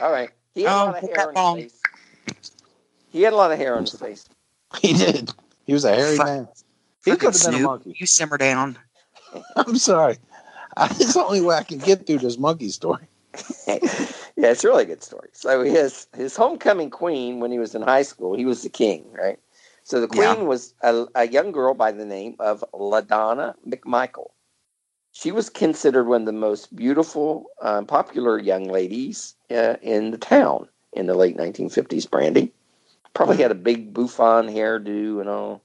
[0.00, 0.30] All right.
[0.54, 1.56] He had Oh, a lot of hair that on wrong.
[1.58, 1.82] his face.
[3.10, 4.24] He had a lot of hair on his face.
[4.80, 5.30] He did.
[5.66, 6.26] He was a hairy Fuck.
[6.26, 6.48] man.
[7.04, 7.96] He Frickin' could have been a monkey.
[7.98, 8.78] You simmer down.
[9.56, 10.16] I'm sorry.
[10.80, 13.06] I, it's the only way I can get through this monkey story.
[13.66, 13.78] yeah,
[14.36, 15.28] it's a really good story.
[15.32, 19.04] So his his homecoming queen when he was in high school, he was the king,
[19.12, 19.38] right?
[19.84, 20.42] So the queen Yeah.
[20.44, 24.30] was a, a young girl by the name of LaDonna McMichael.
[25.12, 30.18] She was considered one of the most beautiful, um, popular young ladies uh, in the
[30.18, 32.08] town in the late 1950s.
[32.08, 32.52] Brandy
[33.14, 35.62] probably had a big bouffant hairdo and all.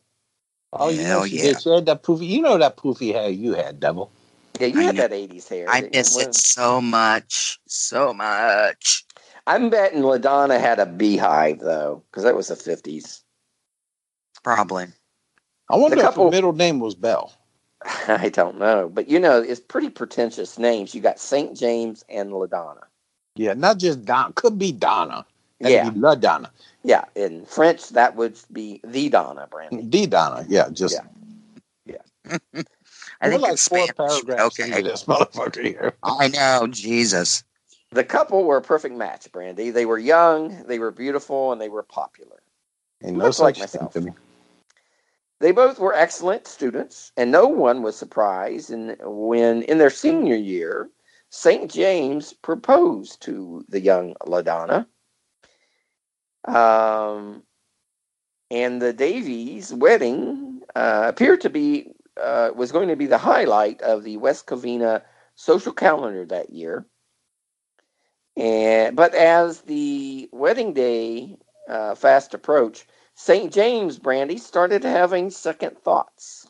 [0.73, 1.43] Oh, you Hell know she yeah.
[1.43, 1.62] did.
[1.62, 2.28] She had that poofy.
[2.28, 4.12] You know that poofy hair you had, devil.
[4.60, 5.08] Yeah, you I had know.
[5.08, 5.65] that 80s hair.
[5.70, 7.60] I miss Well, it so much.
[7.68, 9.06] So much.
[9.48, 13.22] I'm betting LaDonna had a beehive though, because that was the 50s.
[14.44, 14.86] Probably.
[15.70, 17.34] I wonder The if couple- her middle name was Bell.
[18.08, 20.96] I don't know, but you know, it's pretty pretentious names.
[20.96, 21.56] You got St.
[21.56, 22.84] James and LaDonna.
[23.36, 24.34] Yeah, not just Don.
[24.34, 25.26] Could be Donna.
[25.60, 26.52] That'd Yeah, be La Donna.
[26.84, 27.06] yeah.
[27.15, 29.84] In French, that would be the Donna, Brandy.
[29.84, 30.46] D Donna.
[30.48, 31.00] Yeah, just.
[31.86, 31.98] Yeah.
[33.21, 33.95] I We're think like it's four Spanish.
[33.97, 34.69] paragraphs Okay.
[34.78, 35.95] into this motherfucker here.
[36.04, 36.67] I know.
[36.67, 37.43] Jesus.
[37.91, 39.69] The couple were a perfect match, Brandy.
[39.71, 42.41] They were young, they were beautiful, and they were popular.
[43.04, 43.93] Ain't no Much like myself.
[43.93, 44.12] to me.
[45.39, 50.36] They both were excellent students, and no one was surprised in, when, in their senior
[50.36, 50.89] year,
[51.30, 51.71] St.
[51.71, 54.88] James proposed to the young LaDonna.
[56.47, 57.43] Um,
[58.51, 63.82] and the Davies wedding uh, appeared to be uh, was going to be the highlight
[63.82, 65.01] of the West Covina
[65.36, 66.86] social calendar that year.
[68.38, 71.38] And but as the wedding day
[71.69, 73.51] uh, fast approached, St.
[73.54, 76.47] James Brandy started having second thoughts.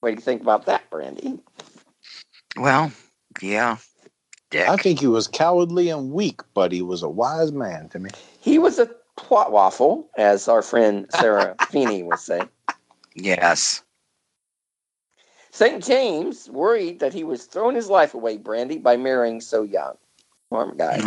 [0.00, 1.38] What do you think about that, Brandy?
[2.56, 2.92] Well,
[3.40, 3.76] yeah.
[4.50, 4.68] Dick.
[4.68, 8.10] I think he was cowardly and weak, but he was a wise man to me.
[8.40, 12.48] He was a twat waffle, as our friend Sarah Feeney would say.
[13.14, 13.82] yes.
[15.58, 15.82] St.
[15.82, 19.96] James worried that he was throwing his life away, Brandy, by marrying so young.
[20.50, 21.00] Poor guy.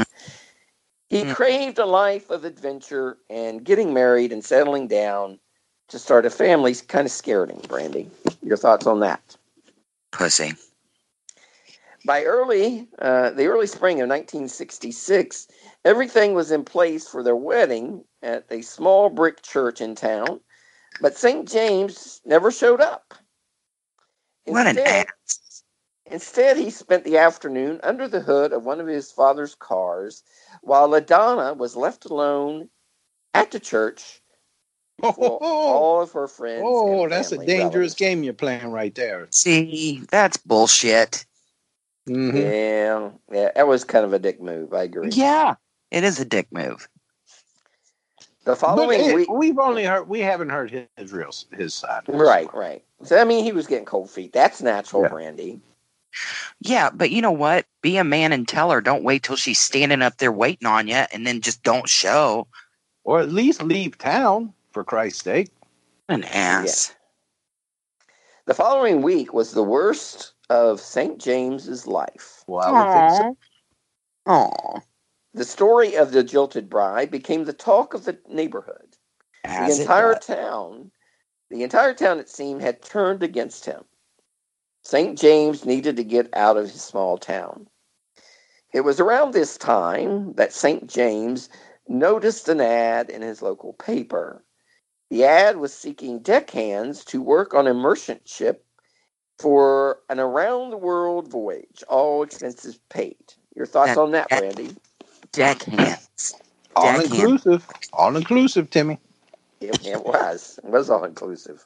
[1.10, 1.34] He Mm.
[1.34, 5.40] craved a life of adventure, and getting married and settling down
[5.88, 8.12] to start a family kind of scared him, Brandy.
[8.44, 9.38] Your thoughts on that?
[10.12, 10.52] Pussy.
[12.04, 15.48] By early, uh, the early spring of 1966,
[15.86, 20.42] everything was in place for their wedding at a small brick church in town.
[21.00, 21.48] But St.
[21.48, 23.14] James never showed up.
[24.46, 25.64] What an ass.
[26.06, 30.24] Instead, he spent the afternoon under the hood of one of his father's cars
[30.62, 32.70] while LaDonna was left alone
[33.34, 34.22] at the church
[35.04, 36.64] Oh, for all of her friends.
[36.66, 37.96] oh, and that's a dangerous relatives.
[37.96, 39.28] game you're playing right there.
[39.32, 41.26] See, that's bullshit.
[42.08, 42.34] Mhm.
[42.34, 44.74] Yeah, yeah, that was kind of a dick move.
[44.74, 45.10] I agree.
[45.12, 45.56] Yeah,
[45.92, 46.88] it is a dick move.
[48.44, 52.04] The following it- week, we've only heard we haven't heard his, his real his side.
[52.08, 52.84] right, right.
[53.04, 54.34] So I mean, he was getting cold feet.
[54.34, 55.10] That's natural, Yeah.
[55.10, 55.62] Brandy.
[56.60, 57.66] Yeah, but you know what?
[57.82, 58.82] Be a man and tell her.
[58.82, 62.48] Don't wait till she's standing up there waiting on you, and then just don't show.
[63.04, 65.50] Or at least leave town for Christ's sake.
[66.10, 66.94] An ass.
[68.46, 71.18] The following week was the worst of St.
[71.18, 72.44] James's life.
[72.48, 73.38] Well, I would think
[74.28, 74.32] so.
[74.32, 74.80] Aw.
[75.34, 78.98] The story of the jilted bride became the talk of the neighborhood.
[79.46, 80.91] As the entire town,
[81.52, 83.84] the entire town, it seemed, had turned against him.
[84.84, 85.18] St.
[85.18, 87.68] James needed to get out of his small town.
[88.74, 90.88] It was around this time that St.
[90.88, 91.50] James
[91.88, 94.44] noticed an ad in his local paper.
[95.10, 98.66] The ad was seeking deckhands to work on a merchant ship
[99.38, 103.18] for an around the world voyage, all expenses paid.
[103.56, 104.64] Your thoughts That- on that, Randy?
[104.64, 104.76] Brandy?
[105.32, 106.36] Deckhands.
[106.76, 107.68] All inclusive.
[107.92, 109.00] All inclusive, Timmy.
[109.70, 110.60] It, it was.
[110.64, 111.66] It was all inclusive.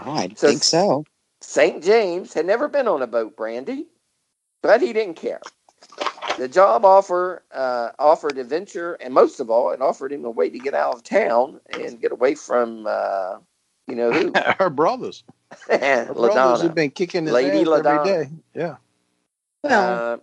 [0.00, 1.04] I So- think so.
[1.42, 1.82] St.
[1.84, 3.86] James had never been on a boat, Brandy,
[4.62, 5.40] but he didn't care.
[6.38, 10.48] The job offer uh, offered adventure, and most of all, it offered him a way
[10.50, 13.38] to get out of town and get away from, uh,
[13.86, 15.24] you know who, Her brothers.
[15.70, 18.00] Her brothers have been kicking his Lady ass LaDonna.
[18.00, 18.30] every day.
[18.54, 18.76] Yeah.
[19.62, 20.16] Well, Uh,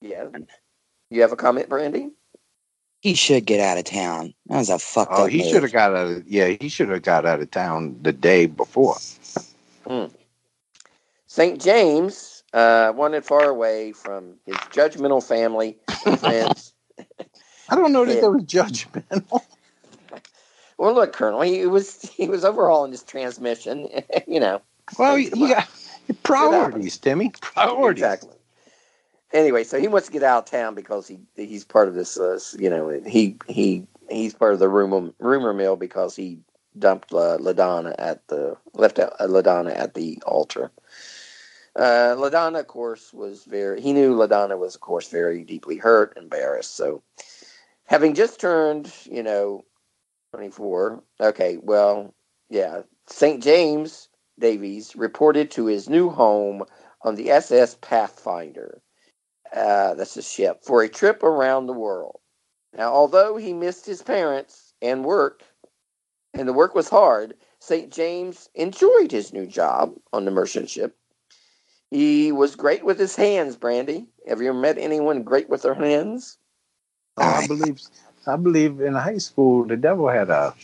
[0.00, 0.26] yeah.
[1.10, 2.10] You have a comment, Brandy?
[3.02, 4.32] He should get out of town.
[4.46, 6.88] That was a fucked Oh, up he should have got out of yeah, he should
[6.88, 8.96] have got out of town the day before.
[11.26, 11.60] St.
[11.60, 16.72] James uh, wanted far away from his judgmental family and friends.
[17.68, 18.20] I don't know that Yeah.
[18.20, 19.40] there was judgmental.
[20.78, 23.88] well, look, Colonel, he was he was overhauling his transmission.
[24.28, 24.62] you know,
[24.96, 25.66] Well, Think you about-
[26.08, 27.32] got priorities, Timmy.
[27.40, 28.02] Priorities.
[28.04, 28.36] Exactly.
[29.32, 32.18] Anyway, so he wants to get out of town because he he's part of this.
[32.18, 36.38] Uh, you know, he he he's part of the rumor rumor mill because he
[36.78, 40.70] dumped uh, Ladonna at the left out uh, Ladonna at the altar.
[41.74, 43.80] Uh, Ladonna, of course, was very.
[43.80, 46.76] He knew Ladonna was, of course, very deeply hurt, embarrassed.
[46.76, 47.02] So,
[47.86, 49.64] having just turned, you know,
[50.32, 51.02] twenty four.
[51.18, 52.14] Okay, well,
[52.50, 53.42] yeah, St.
[53.42, 56.64] James Davies reported to his new home
[57.02, 58.82] on the SS Pathfinder.
[59.54, 62.20] Uh, that's a ship for a trip around the world.
[62.76, 65.42] Now, although he missed his parents and work,
[66.32, 67.92] and the work was hard, St.
[67.92, 70.96] James enjoyed his new job on the merchant ship.
[71.90, 74.06] He was great with his hands, Brandy.
[74.26, 76.38] Have you ever met anyone great with their hands?
[77.18, 77.82] Oh, I believe
[78.26, 80.54] I believe in high school the devil had a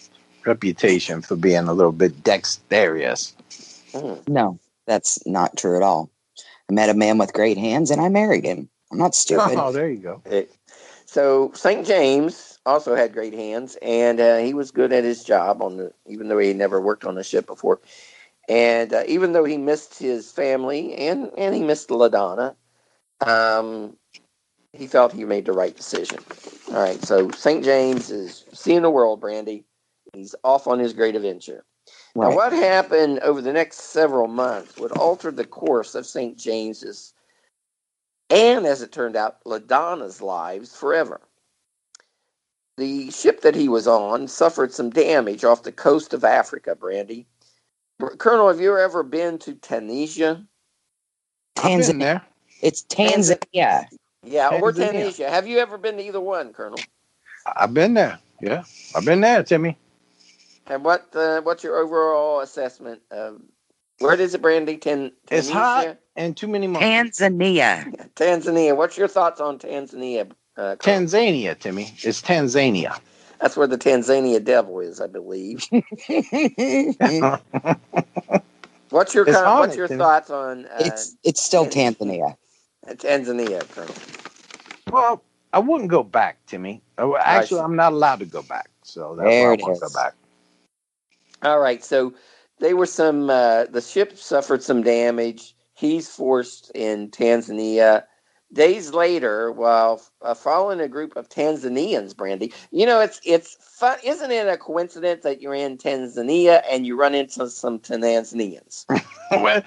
[0.47, 3.35] reputation for being a little bit dexterous.
[3.93, 4.27] Mhm.
[4.27, 6.09] No, that's not true at all.
[6.71, 8.71] I met a man with great hands and I married him.
[8.91, 9.59] I'm not stupid.
[9.59, 10.23] Oh, there you go.
[11.09, 11.87] So St.
[11.87, 15.93] James also had great hands, and uh, he was good at his job on the,
[16.07, 17.81] even though he never worked on a ship before.
[18.47, 22.57] And uh, even though he missed his family and and he missed Ladonna,
[23.27, 23.97] um,
[24.75, 26.19] he felt he made the right decision.
[26.69, 27.65] All right, so St.
[27.65, 29.65] James is seeing the world, Brandy.
[30.13, 31.65] He's off on his great adventure.
[32.15, 36.37] Now, what happened over the next several months would alter the course of St.
[36.37, 37.15] James's
[38.31, 41.21] and, as it turned out, LaDonna's lives forever.
[42.77, 47.27] The ship that he was on suffered some damage off the coast of Africa, Brandy.
[48.19, 50.47] Colonel, have you ever been to Tunisia?
[51.57, 51.99] Tanzania.
[51.99, 52.23] there.
[52.63, 53.87] It's Tanzania.
[54.23, 55.29] Yeah, or Tunisia.
[55.29, 56.79] Have you ever been to either one, Colonel?
[57.57, 58.19] I've been there.
[58.41, 58.63] Yeah,
[58.95, 59.77] I've been there, Timmy.
[60.67, 63.41] And what uh, what's your overall assessment of
[64.01, 64.79] where is it, Brandy?
[64.79, 65.39] Tan- Tunisia?
[65.39, 67.27] It's hot and too many monkeys.
[67.37, 67.89] Tanzania.
[68.17, 68.77] Tanzania.
[68.77, 70.31] What's your thoughts on Tanzania?
[70.57, 71.93] Uh, Tanzania, Timmy.
[72.03, 72.99] It's Tanzania.
[73.41, 75.67] That's where the Tanzania devil is, I believe.
[78.91, 79.89] What's your It's con- what's your Timmy.
[79.89, 82.37] thoughts on uh, it's it's still Tanzania.
[82.89, 83.95] Tanzania, Colonel?
[84.91, 86.83] well, I wouldn't go back, Timmy.
[86.99, 87.63] Uh, Actually.
[87.63, 88.71] I'm not allowed to go back.
[88.85, 90.15] So that's There why I won't go back.
[91.43, 92.15] All right, so
[92.61, 93.31] they were some.
[93.31, 95.55] Uh, the ship suffered some damage.
[95.75, 98.05] He's forced in Tanzania
[98.51, 103.99] Days later, while uh, following a group of Tanzanians, Brandy, you know it's it's fun,
[104.03, 104.49] isn't it?
[104.49, 108.87] A coincidence that you're in Tanzania and you run into some Tanzanians.
[109.33, 109.63] well,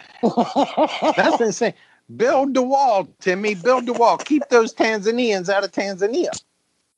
[1.16, 1.76] that's insane.
[2.16, 3.54] Build the wall, Timmy.
[3.54, 4.18] Build the wall.
[4.18, 6.32] Keep those Tanzanians out of Tanzania.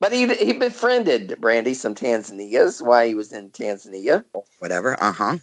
[0.00, 4.24] but he he befriended Brandy some Tanzanians while he was in Tanzania.
[4.58, 5.02] Whatever.
[5.02, 5.38] Uh huh.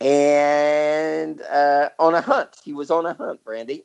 [0.00, 3.84] And uh, on a hunt, he was on a hunt, Brandy.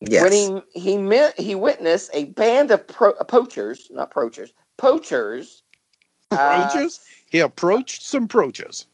[0.00, 0.22] Yes.
[0.22, 5.62] When he he met, he witnessed a band of pro, poachers, not poachers, poachers.
[6.30, 7.00] uh, Poachers?
[7.30, 8.86] he approached some poachers.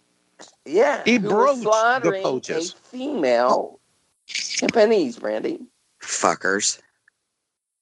[0.65, 2.73] yeah, He who were broached the poachers.
[2.73, 3.81] A female
[4.27, 5.61] chimpanzees, Brandy.
[6.03, 6.81] Fuckers.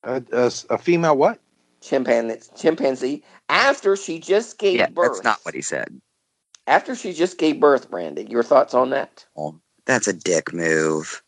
[0.04, 1.40] A, a, a female what?
[1.80, 3.24] Chimpanzee, chimpanzee.
[3.48, 5.12] After she just gave Yeah, birth.
[5.14, 6.00] that's not what he said.
[6.66, 8.24] After she just gave birth, Brandy.
[8.24, 9.26] Your thoughts on that?
[9.86, 11.22] That's a dick move.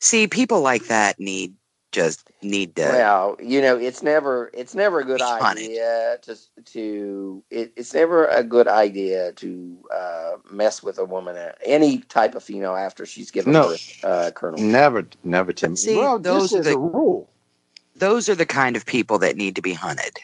[0.00, 1.54] See, people like that need
[1.92, 2.82] just need to.
[2.88, 5.62] Well, you know, it's never it's never a good Be funny.
[5.66, 11.36] idea to to it, it's never a good idea to uh, mess with a woman,
[11.36, 13.68] uh, any type of female after she's given No.
[13.68, 14.60] birth, uh, Colonel.
[14.60, 15.76] Never, never, Timmy.
[15.76, 17.30] See, well, those this are is the- a rule.
[18.00, 20.18] Those are the kind of people that need to be hunted.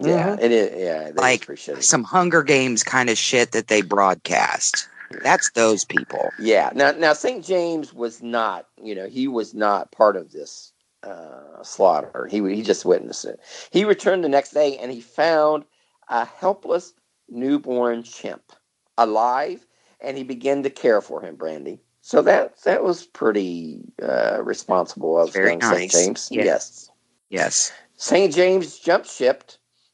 [0.00, 0.70] Yeah, it is.
[0.78, 1.80] Yeah, Like pretty.
[1.82, 4.88] Some Hunger Games kind of shit that they broadcast.
[5.22, 6.30] That's those people.
[6.38, 6.70] Yeah.
[6.72, 7.44] Now, now St.
[7.44, 8.66] James was not.
[8.80, 12.28] You know, he was not part of this uh, slaughter.
[12.30, 13.40] He he just witnessed it.
[13.72, 15.64] He returned the next day and he found
[16.08, 16.92] a helpless
[17.28, 18.52] newborn chimp
[18.98, 19.66] alive,
[20.00, 21.34] and he began to care for him.
[21.36, 21.80] Brandy.
[22.00, 25.90] So that that was pretty uh, responsible of Very young St.
[25.90, 26.28] James.
[26.30, 26.44] Yes.
[26.44, 26.89] yes.
[27.30, 27.72] Yes.
[27.96, 28.34] St.
[28.34, 29.52] James jumped ship,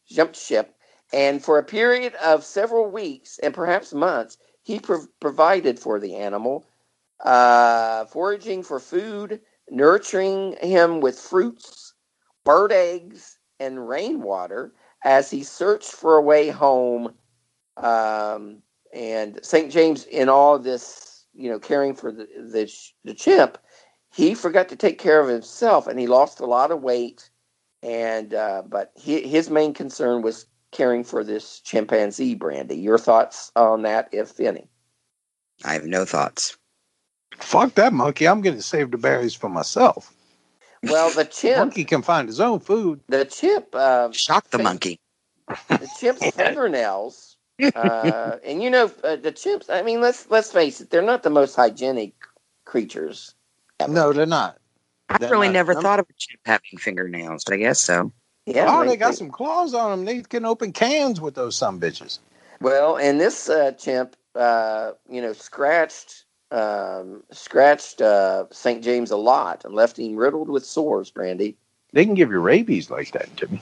[0.09, 0.75] jumped ship,
[1.12, 6.16] and for a period of several weeks and perhaps months, he prov- provided for the
[6.16, 6.66] animal,
[7.25, 11.94] uh, foraging for food, nurturing him with fruits,
[12.44, 17.14] bird eggs, and rainwater as he searched for a way home.
[17.77, 18.62] Um,
[18.94, 19.70] and St.
[19.72, 22.72] James, in all this, you know, caring for the the,
[23.05, 23.59] the chimp,
[24.16, 27.31] he forgot to take care of himself, and he lost a lot of weight
[27.83, 33.52] and uh, but he, his main concern was caring for this chimpanzee brandy your thoughts
[33.55, 34.68] on that if any
[35.64, 36.57] I have no thoughts.
[37.38, 38.26] Fuck that monkey.
[38.26, 40.12] I'm going to save the berries for myself.
[40.83, 43.00] well the chimp Monkey can find his own food.
[43.09, 44.98] the chimp uh, Shock the Thank- monkey.
[45.68, 47.37] the chimp's fingernails
[47.76, 51.22] uh, and you know uh, the chimps i mean let's let's face it they're not
[51.22, 52.14] the most hygienic
[52.64, 53.36] creatures ever.
[53.88, 54.58] No, they're not.
[55.08, 57.80] I've They're really not- never I'm- thought of a chimp having fingernails, but I guess
[57.80, 58.12] so.
[58.46, 60.04] yeah oh, they, got some claws on them.
[60.04, 62.18] They can open cans with those some bitches.
[62.60, 68.82] Well, and this uh, chimp, uh, you know, scratched um, scratched uh, St.
[68.82, 71.10] James a lot and left him riddled with sores.
[71.10, 71.56] Brandy.
[71.92, 73.60] They can give you rabies like that, Timmy.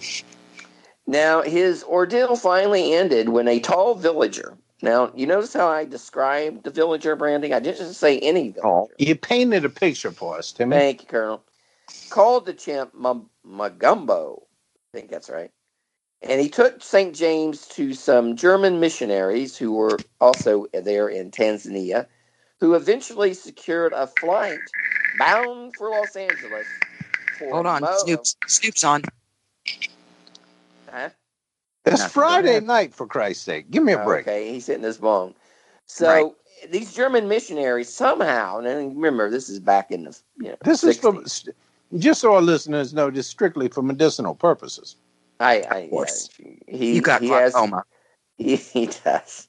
[1.07, 4.57] Now his ordeal finally ended when a tall villager.
[4.83, 7.53] Now you notice how I described the villager, branding?
[7.55, 8.89] I didn't just say any Oh.
[8.89, 8.95] villager.
[8.99, 10.77] You painted a picture for us, Timmy.
[10.77, 11.45] Thank you, Colonel.
[12.11, 14.43] Called the chimp M- Magumbo.
[14.95, 15.51] I think that's right.
[16.23, 17.15] And he took St.
[17.15, 22.07] James to some German missionaries who were also there in Tanzania,
[22.61, 24.59] who eventually secured a flight
[25.19, 26.67] bound for Los Angeles.
[27.39, 27.83] For Hold on.
[27.83, 29.03] Mo- Snoop's Snoop's on.
[30.91, 31.11] Huh?
[31.85, 32.11] It's Nothing.
[32.13, 33.71] Friday night, for Christ's sake.
[33.71, 34.27] Give me a break.
[34.27, 35.35] Okay, he's hitting this bone.
[35.87, 36.73] So Right.
[36.73, 40.99] these German missionaries somehow, and remember, this is back in the you know, This is
[40.99, 41.49] for, 60s.
[41.99, 44.97] just so our listeners know, just strictly for medicinal purposes.
[45.41, 46.31] I, I, Of course.
[46.39, 47.55] yeah, he, You got he has.
[48.37, 49.47] He, he does.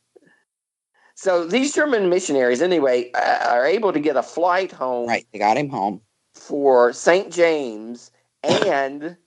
[1.16, 5.26] So these German missionaries, anyway, uh, are able to get a flight home Right.
[5.34, 6.02] They got him home.
[6.36, 7.32] for St.
[7.34, 8.12] James
[8.44, 9.18] and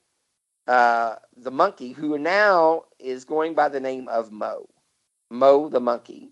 [0.69, 4.69] uh, the monkey, who now is going by the name of Mo.
[5.31, 6.29] Mo the monkey.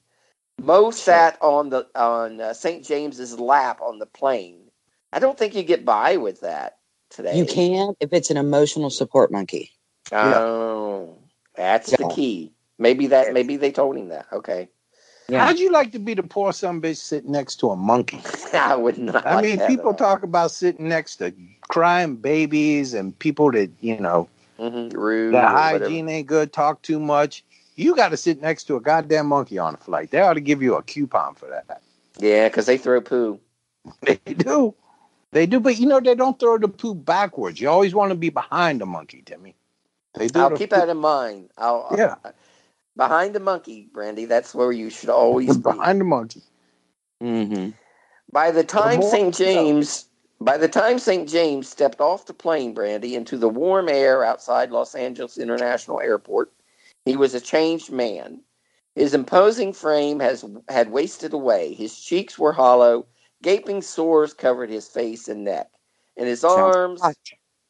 [0.61, 2.85] Mo sat on the on uh, St.
[2.85, 4.69] James's lap on the plane.
[5.11, 6.77] I don't think you get by with that
[7.09, 7.37] today.
[7.37, 9.71] You can if it's an emotional support monkey.
[10.11, 11.17] Oh,
[11.55, 12.53] that's the key.
[12.77, 13.33] Maybe that.
[13.33, 14.27] Maybe they told him that.
[14.31, 14.69] Okay.
[15.29, 15.45] Yeah.
[15.45, 18.21] How'd you like to be the poor some bitch sitting next to a monkey?
[18.53, 19.25] I would not.
[19.27, 21.33] I like mean, people talk about sitting next to
[21.67, 25.33] crying babies and people that, you know, Mhm, rude.
[25.33, 25.83] the whatever.
[25.83, 27.43] hygiene ain't good, talk too much.
[27.75, 30.11] You got to sit next to a goddamn monkey on a flight.
[30.11, 31.81] They ought to give you a coupon for that.
[32.19, 33.39] Yeah, because they throw poo.
[34.01, 34.73] They do.
[35.31, 37.59] They do, but you know, they don't throw the poo backwards.
[37.59, 39.55] You always want to be behind the monkey, Timmy.
[40.15, 41.49] They do I'll keep poo- that in mind.
[41.57, 42.15] I'll, Yeah.
[42.97, 44.25] Behind the monkey, Brandy.
[44.25, 45.63] That's where you should always be.
[45.63, 46.41] behind the monkey.
[47.23, 47.69] Mm-hmm.
[48.31, 49.35] By the time more St.
[49.35, 50.09] James
[50.41, 51.27] By the time St.
[51.29, 56.51] James stepped off the plane, Brandy, into the warm air outside Los Angeles International Airport,
[57.05, 58.41] he was a changed man.
[58.95, 61.73] His imposing frame has had wasted away.
[61.73, 63.05] His cheeks were hollow,
[63.41, 65.69] gaping sores covered his face and neck.
[66.17, 67.15] and his Sounds arms, hot.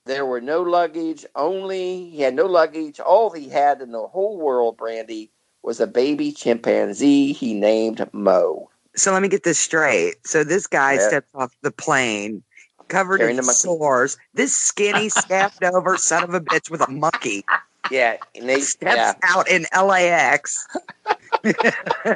[0.08, 1.26] There were no luggage.
[1.36, 3.00] Only he had no luggage.
[3.00, 5.32] All he had in the whole world, Brandy,
[5.64, 8.70] was a baby chimpanzee he named Mo.
[8.96, 10.16] So let me get this straight.
[10.26, 11.08] So this guy Yeah.
[11.08, 12.44] steps off the plane
[12.88, 14.18] covered Carrying in sores.
[14.34, 17.46] This skinny, scabbed over son of a bitch with a monkey
[17.90, 20.68] Yeah, and they steps yeah, out in LAX.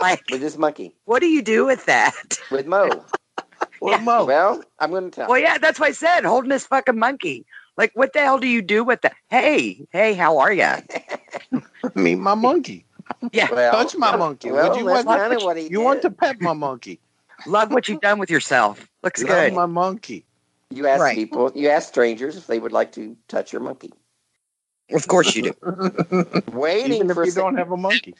[0.00, 2.14] like, with this monkey what do you do with that?
[2.50, 3.04] with Mo.
[3.82, 5.28] Well, Mo, Well, I'm going to tell.
[5.28, 6.24] Well, yeah, that's what I said.
[6.24, 7.44] Holding this fucking monkey.
[7.76, 9.14] Like, what the hell do you do with that?
[9.28, 10.68] Hey, hey, how are you?
[11.94, 12.84] meet my monkey.
[13.32, 14.50] Yeah, Well, Touch my monkey.
[14.52, 15.06] Well, Would you want?
[15.06, 15.84] kind of what he You did.
[15.84, 16.98] want to pet my monkey?
[17.46, 18.88] love what you've done with yourself.
[19.02, 19.52] Looks Love good.
[19.52, 20.24] my monkey.
[20.70, 21.14] You ask Right.
[21.16, 23.92] people, you ask strangers if they would like to touch your monkey.
[24.92, 26.42] Of course you do.
[26.52, 28.14] Waiting Even if for you Sa- don't have a monkey.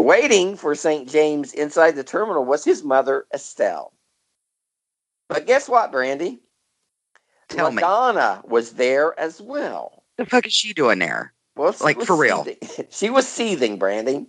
[0.00, 1.08] Waiting for St.
[1.08, 3.92] James inside the terminal was his mother, Estelle.
[5.28, 6.40] But guess what, Brandy?
[7.48, 7.82] Tell me.
[7.82, 10.04] LaDonna was there as well.
[10.16, 11.32] The fuck is she doing there?
[11.56, 12.44] Well, she Like, for real?
[12.44, 14.26] seething- She was seething, Brandy.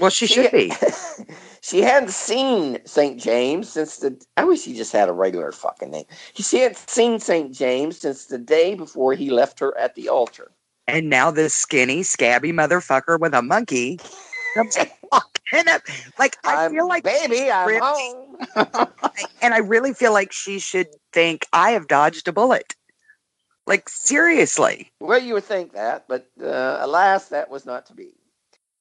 [0.00, 0.72] Well, she should be.
[1.60, 3.20] she hadn't seen St.
[3.20, 4.20] James since the.
[4.36, 6.04] I wish he just had a regular fucking name.
[6.34, 7.52] She hadn't seen St.
[7.52, 10.52] James since the day before he left her at the altar.
[10.86, 13.98] And now this skinny, scabby motherfucker with a monkey
[14.54, 14.76] comes
[15.12, 15.82] walking up.
[16.18, 18.38] Like, I I'm- feel like, baby, I'm really- home.
[19.42, 22.74] and I really feel like she should think I have dodged a bullet.
[23.66, 24.90] Like, seriously.
[25.00, 28.14] Well, you would think that, but uh, alas, that was not to be.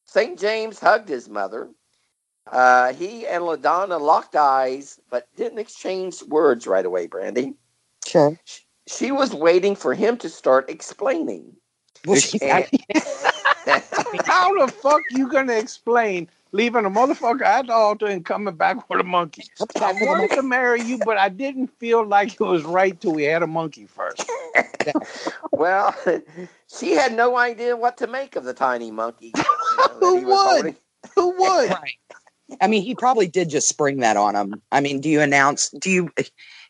[0.05, 0.39] St.
[0.39, 1.70] James hugged his mother.
[2.49, 7.55] Uh, he and LaDonna locked eyes, but didn't exchange words right away, Brandy.
[8.05, 8.39] Sure.
[8.88, 11.53] She was waiting for him to start explaining.
[12.05, 12.70] Well, Is she, she- And-
[14.26, 18.89] How the fuck you gonna explain leaving a motherfucker at the altar and coming back
[18.89, 19.43] with a monkey?
[19.82, 23.24] I wanted to marry you, but I didn't feel like it was right till we
[23.24, 24.30] had a monkey first.
[25.51, 25.95] well,
[26.68, 29.34] she had no idea what to make of the tiny monkey.
[29.36, 30.76] you know, Who he was would?
[31.15, 31.70] Who would?
[31.70, 31.97] Right.
[32.61, 34.61] I mean, he probably did just spring that on him.
[34.72, 35.70] I mean, do you announce?
[35.70, 36.09] Do you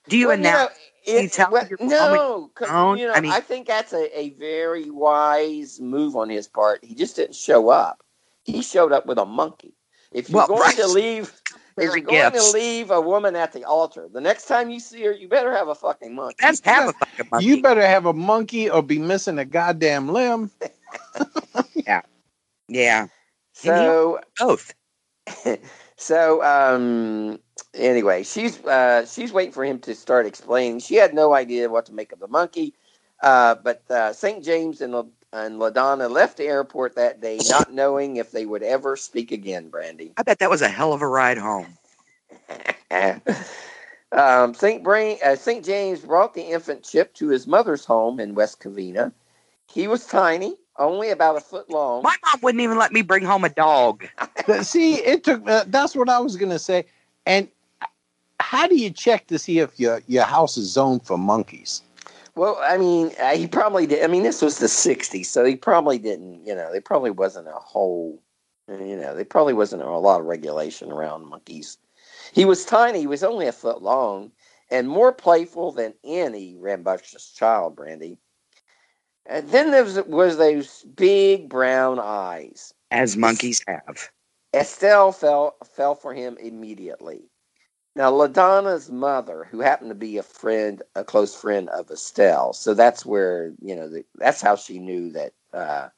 [0.09, 0.71] do you Well, announce?
[0.71, 0.75] know,
[1.07, 4.89] you tell well, your no, 'cause, you know, I I, think that's a, a very
[4.89, 6.83] wise move on his part.
[6.83, 8.03] He just didn't show up.
[8.43, 9.73] He showed up with a monkey.
[10.11, 10.75] If you're Well, going right.
[10.77, 11.41] to leave,
[11.77, 12.51] if you're going gifts.
[12.51, 15.53] to leave a woman at the altar, the next time you see her, you better
[15.53, 16.37] have a fucking monkey.
[16.41, 17.45] That's have a fucking monkey.
[17.47, 20.51] You better have a monkey or be missing a goddamn limb.
[21.73, 22.01] Yeah,
[22.67, 23.07] yeah,
[23.53, 24.73] so, both.
[25.95, 27.39] so um,
[27.77, 30.79] anyway, she's uh, she's waiting for him to start explaining.
[30.79, 32.73] She had no idea what to make of the monkey,
[33.21, 34.43] uh, but uh, St.
[34.43, 38.63] James and La- and Ladonna left the airport that day, not knowing if they would
[38.63, 39.69] ever speak again.
[39.69, 40.13] Brandy.
[40.17, 41.77] I bet that was a hell of a ride home.
[44.11, 44.83] um, St.
[44.83, 45.63] Brain, uh, St.
[45.65, 49.11] James brought the infant Chip to his mother's home in West Covina.
[49.69, 52.03] He was tiny, only about a foot long.
[52.03, 54.07] My mom wouldn't even let me bring home a dog.
[54.61, 55.47] See, it took.
[55.47, 56.85] Uh, that's what I was gonna say.
[57.25, 57.49] And
[58.47, 61.81] how do you check to see if your your house is zoned for monkeys?
[62.35, 64.03] Well, I mean, uh, he probably did.
[64.05, 66.45] I mean, this was the '60s, so he probably didn't.
[66.45, 68.21] You know, there probably wasn't a whole.
[68.69, 71.77] You know, there probably wasn't a lot of regulation around monkeys.
[72.31, 72.99] He was tiny.
[72.99, 74.31] He was only a foot long,
[74.71, 77.75] and more playful than any rambunctious child.
[77.75, 78.17] Brandy.
[79.25, 82.73] And then there was, was those big brown eyes.
[82.91, 84.09] As monkeys have.
[84.53, 87.23] Estelle fell fell for him immediately.
[87.97, 92.75] Now, Ladonna's mother, who happened to be a friend, a close friend of Estelle, so
[92.75, 95.89] that's where you know the, that's how she knew that uh,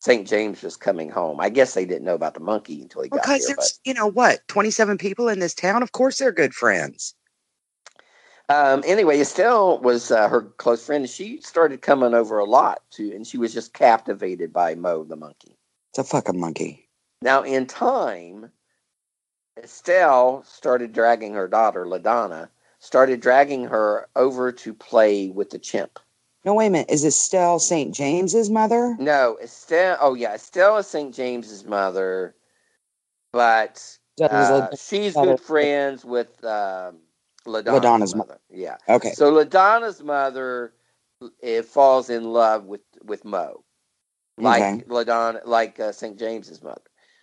[0.00, 0.26] St.
[0.26, 1.38] James was coming home.
[1.38, 3.54] I guess they didn't know about the monkey until he got Because there.
[3.54, 5.84] But there's, you know what, 27 people in this town.
[5.84, 7.14] Of course they're good friends.
[8.48, 11.02] um, anyway, Estelle was uh, her close friend.
[11.04, 15.04] and She started coming over a lot too, and she was just captivated by Mo
[15.04, 15.56] the monkey.
[15.92, 16.88] It's a fucking monkey.
[17.22, 18.50] Now, in time,
[19.62, 22.48] Estelle started dragging her daughter, LaDonna,
[22.78, 25.98] started dragging her over to play with the chimp.
[26.44, 26.90] No, wait a minute.
[26.90, 27.94] Is Estelle St.
[27.94, 28.96] James's mother?
[28.98, 31.14] No, Estelle, oh yeah, Estelle is St.
[31.14, 32.34] James's mother,
[33.32, 36.98] but uh, she's good friends with um,
[37.44, 38.38] LaDonna's, LaDonna's mo- mother.
[38.50, 38.76] Yeah.
[38.88, 39.12] Okay.
[39.12, 40.72] So LaDonna's mother
[41.40, 43.64] it falls in love with, with Mo.
[44.36, 44.84] like Okay.
[44.88, 46.18] LaDonna, like uh, St.
[46.18, 46.80] James's mother.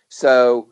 [0.08, 0.68] So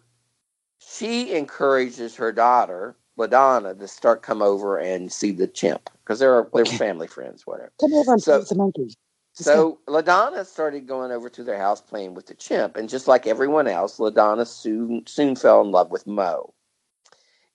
[0.87, 6.47] she encourages her daughter LaDonna to start come over and see the chimp because they're
[6.53, 7.73] they're family friends, whatever.
[7.81, 8.95] Come over and So- play the monkey.
[9.37, 13.09] Just So LaDonna started going over to their house playing with the chimp, and just
[13.09, 16.53] like everyone else, LaDonna soon soon fell in love with Mo.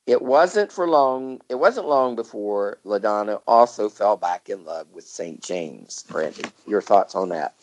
[0.05, 1.39] It wasn't for long.
[1.49, 5.41] It wasn't long before LaDonna also fell back in love with St.
[5.41, 6.03] James.
[6.09, 7.53] Brandy, your thoughts on that?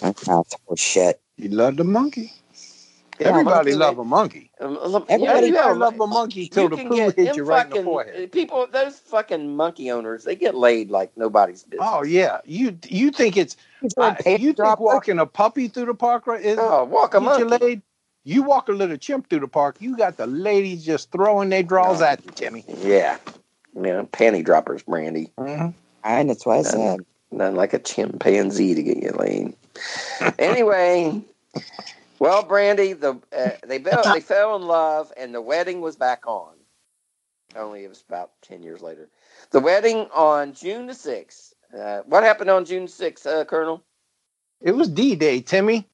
[0.00, 1.20] That's horse shit.
[1.36, 2.32] You love the monkey.
[3.20, 4.50] Yeah, Everybody monkey, love a monkey.
[4.60, 7.66] Everybody you Everybody have- love a monkey till the poo get hit them you right
[7.66, 8.32] in the forehead.
[8.32, 11.88] People, those fucking monkey owners, they get laid like nobody's business.
[11.92, 13.56] Oh yeah, you you think it's
[13.98, 17.38] I, you think walking a puppy through the park right is Oh, walk a get
[17.38, 17.64] you monkey.
[17.66, 17.82] laid?
[18.24, 21.62] You walk a little chimp through the park, you got the ladies just throwing their
[21.62, 22.64] draws at you, Timmy.
[22.78, 23.18] Yeah,
[23.74, 25.30] yeah, panty droppers, Brandy.
[25.38, 25.74] Mhm.
[26.04, 26.62] And that's why I Yeah.
[26.62, 27.00] said.
[27.32, 29.54] Nothing like a chimpanzee to get you laid.
[30.38, 31.20] anyway,
[32.20, 36.26] well, Brandy, the uh, they fell, they fell in love, and the wedding was back
[36.26, 36.54] on.
[37.56, 39.08] Only it was about ten years later.
[39.50, 41.54] The wedding on June the sixth.
[41.76, 43.82] Uh, what happened on June sixth, uh, Colonel?
[44.60, 45.88] It was D Day, Timmy.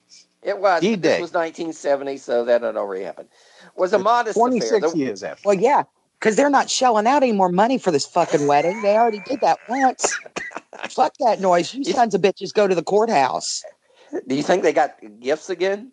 [0.46, 0.80] It was.
[0.80, 1.18] D-Day.
[1.18, 3.28] This was 1970, so that had already happened.
[3.76, 4.80] Was a modest Twenty affair.
[4.94, 5.42] years after.
[5.44, 5.82] Well, yeah,
[6.20, 8.80] because they're not shelling out any more money for this fucking wedding.
[8.82, 10.16] They already did that once.
[10.90, 11.74] Fuck that noise.
[11.74, 13.64] You sons of bitches go to the courthouse.
[14.28, 15.90] Do you think they got gifts again?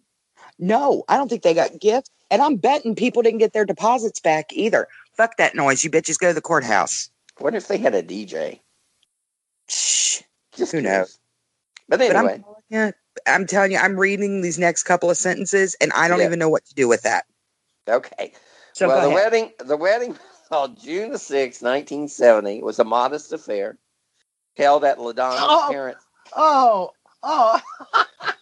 [0.60, 2.10] No, I don't think they got gifts.
[2.32, 4.88] And I'm betting people didn't get their deposits back either.
[5.16, 5.84] Fuck that noise.
[5.84, 7.10] You bitches go to the courthouse.
[7.39, 8.60] What if they had a DJ?
[9.70, 10.22] Shh.
[10.56, 11.20] Just Who knows?
[11.89, 12.93] But But I'm, anyway, telling you,
[13.28, 16.26] I'm telling you, I'm reading these next couple of sentences and I don't Yeah.
[16.26, 17.26] even know what to do with that.
[17.88, 18.34] okay.
[18.74, 19.32] So well, the ahead.
[19.32, 20.18] wedding, the wedding
[20.51, 23.78] on June the sixth, 1970, was a modest affair
[24.58, 25.68] held at LaDonna's Oh.
[25.70, 26.04] parents.
[26.36, 26.91] Oh,
[27.22, 27.60] oh.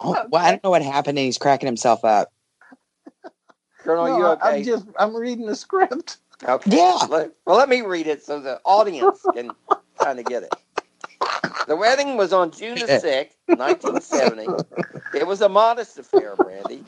[0.00, 2.28] Oh, well, I don't know what happened and he's cracking himself up.
[3.78, 4.58] Colonel, No, you okay?
[4.58, 6.18] I'm just I'm reading the script.
[6.44, 6.76] Okay.
[6.76, 7.06] Yeah.
[7.08, 9.54] Let- well, let me read it so the audience can
[9.98, 10.52] kind of get it.
[11.66, 14.46] The wedding was on June the 6th, 1970.
[15.12, 16.84] It was a modest affair, Brandy,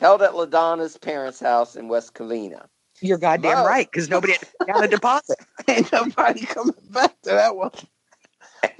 [0.00, 2.66] held at LaDonna's parents' house in West Covina.
[3.00, 3.64] You're goddamn Mo.
[3.64, 5.38] right because nobody had to put down a deposit.
[5.68, 7.70] Ain't nobody coming back to that one.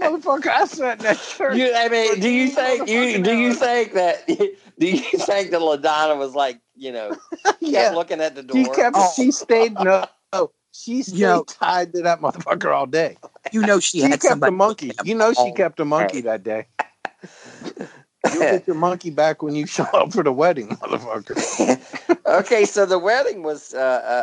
[0.00, 1.56] Motherfucker, I sat in that church.
[1.56, 3.58] You, I mean, do you think you do you hours.
[3.58, 4.26] think that
[4.78, 8.56] do you think that LaDonna was like you know kept yeah, looking at the door?
[8.56, 8.96] she kept.
[8.98, 9.12] Oh.
[9.14, 9.74] She stayed.
[9.74, 11.44] No, no, she stayed Yo.
[11.44, 13.16] tied to that motherfucker all day.
[13.52, 14.92] You know she, She had kept somebody the monkey.
[15.04, 16.66] You know she kept a monkey that day.
[18.32, 22.18] You'll get your monkey back when you show up for the wedding, motherfucker.
[22.26, 23.78] okay, so the wedding was uh,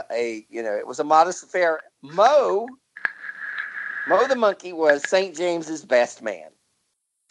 [0.10, 1.80] uh, a you know it was a modest affair.
[2.02, 2.68] Mo,
[4.06, 5.36] Mo the monkey was St.
[5.36, 6.50] James's best man.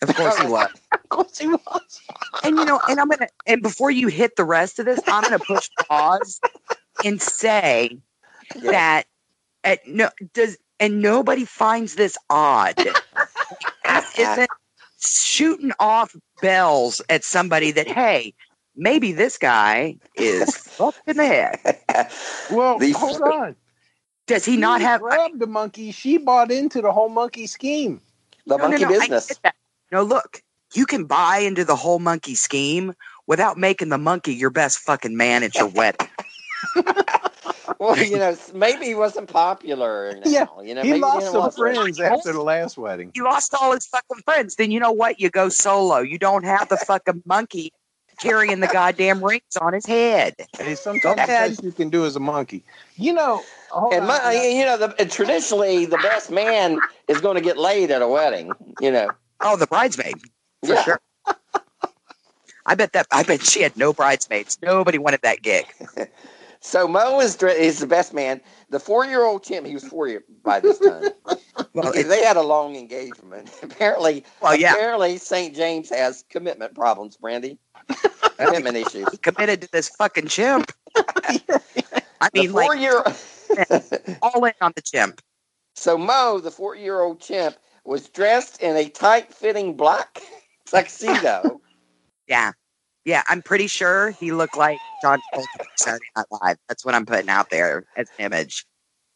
[0.02, 0.70] Of course he was.
[1.04, 2.00] Of course he was.
[2.42, 5.24] And you know, and I'm gonna and before you hit the rest of this, I'm
[5.24, 6.40] gonna push pause
[7.04, 7.98] and say
[8.54, 8.70] Yeah.
[8.70, 9.06] that
[9.62, 12.76] at no does and nobody finds this odd.
[13.84, 14.50] This isn't
[15.00, 18.32] shooting off bells at somebody that hey,
[18.74, 21.58] maybe this guy is fucked in the head.
[22.50, 23.56] Well, The- hold on.
[24.26, 25.90] Does he not She have grabbed the monkey?
[25.90, 28.00] She bought into the whole monkey scheme.
[28.46, 29.32] The No, no, monkey no, I business.
[29.90, 30.42] No, look,
[30.74, 32.94] you can buy into the whole monkey scheme
[33.26, 36.08] without making the monkey your best fucking man at your wedding.
[37.78, 40.14] Well, you know, maybe he wasn't popular.
[40.24, 43.10] Now, Yeah, you know, he maybe lost some want to- friends after the last wedding.
[43.12, 44.54] He lost all his fucking friends.
[44.54, 45.18] Then you know what?
[45.18, 45.98] You go solo.
[45.98, 47.72] You don't have the fucking monkey
[48.22, 50.34] carrying the goddamn rings on his head.
[50.56, 51.50] Hey, sometimes the ahead.
[51.50, 52.64] best you can do is a monkey.
[52.96, 54.08] You know, hold And on.
[54.08, 58.00] my, you know, the, and traditionally, the best man is going to get laid at
[58.00, 58.54] a wedding.
[58.80, 59.10] You know,
[59.40, 60.20] Oh, the bridesmaid
[60.64, 60.82] for Yeah.
[60.82, 61.00] sure.
[62.64, 63.08] I bet that.
[63.10, 64.56] I bet she had no bridesmaids.
[64.62, 65.66] Nobody wanted that gig.
[66.64, 68.40] So Mo is is the best man.
[68.70, 71.10] The four year old Tim, he was four year by this time.
[71.74, 73.50] Well, they had a long engagement.
[73.62, 74.74] Apparently, well, yeah.
[74.74, 75.56] apparently St.
[75.56, 77.58] James has commitment problems, Brandy.
[78.38, 79.10] Commitment issues.
[79.10, 80.72] He committed to this fucking chimp.
[80.96, 83.02] I The mean, like four year
[84.22, 85.20] all in on the chimp.
[85.74, 90.22] So Mo, the four year old chimp, was dressed in a tight fitting black
[90.66, 91.60] tuxedo.
[92.28, 92.52] Yeah.
[93.04, 96.56] Yeah, I'm pretty sure he looked like John Travolta Saturday Night Live.
[96.68, 98.64] That's what I'm putting out there as an image.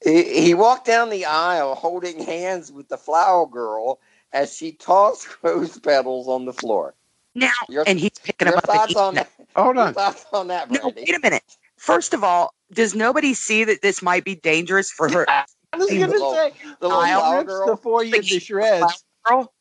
[0.04, 4.00] he, he walked down the aisle holding hands with the flower girl
[4.32, 6.94] as she tossed rose petals on the floor.
[7.36, 9.26] Now, Your- and he's picking Your them up and thoughts eating on them.
[9.38, 9.46] that?
[9.56, 9.94] hold Your on.
[9.94, 11.44] thoughts on that, No, wait a minute.
[11.76, 15.90] First of all, does nobody see that this might be dangerous for her I was
[15.90, 17.76] gonna say, The little I'll flower rips the girl.
[17.76, 19.04] four year to shreds.
[19.24, 19.52] girl?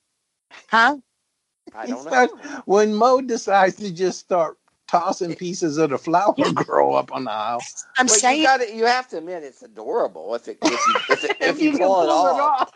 [0.69, 0.97] Huh?
[1.75, 2.11] I don't know.
[2.65, 4.57] when Mo decides to just start
[4.87, 7.59] tossing pieces of the flower girl up on the aisle.
[7.97, 10.87] I'm But saying you got to You have to admit it's adorable if it if
[10.87, 12.71] you if, it, if, If you, you can pull, it off.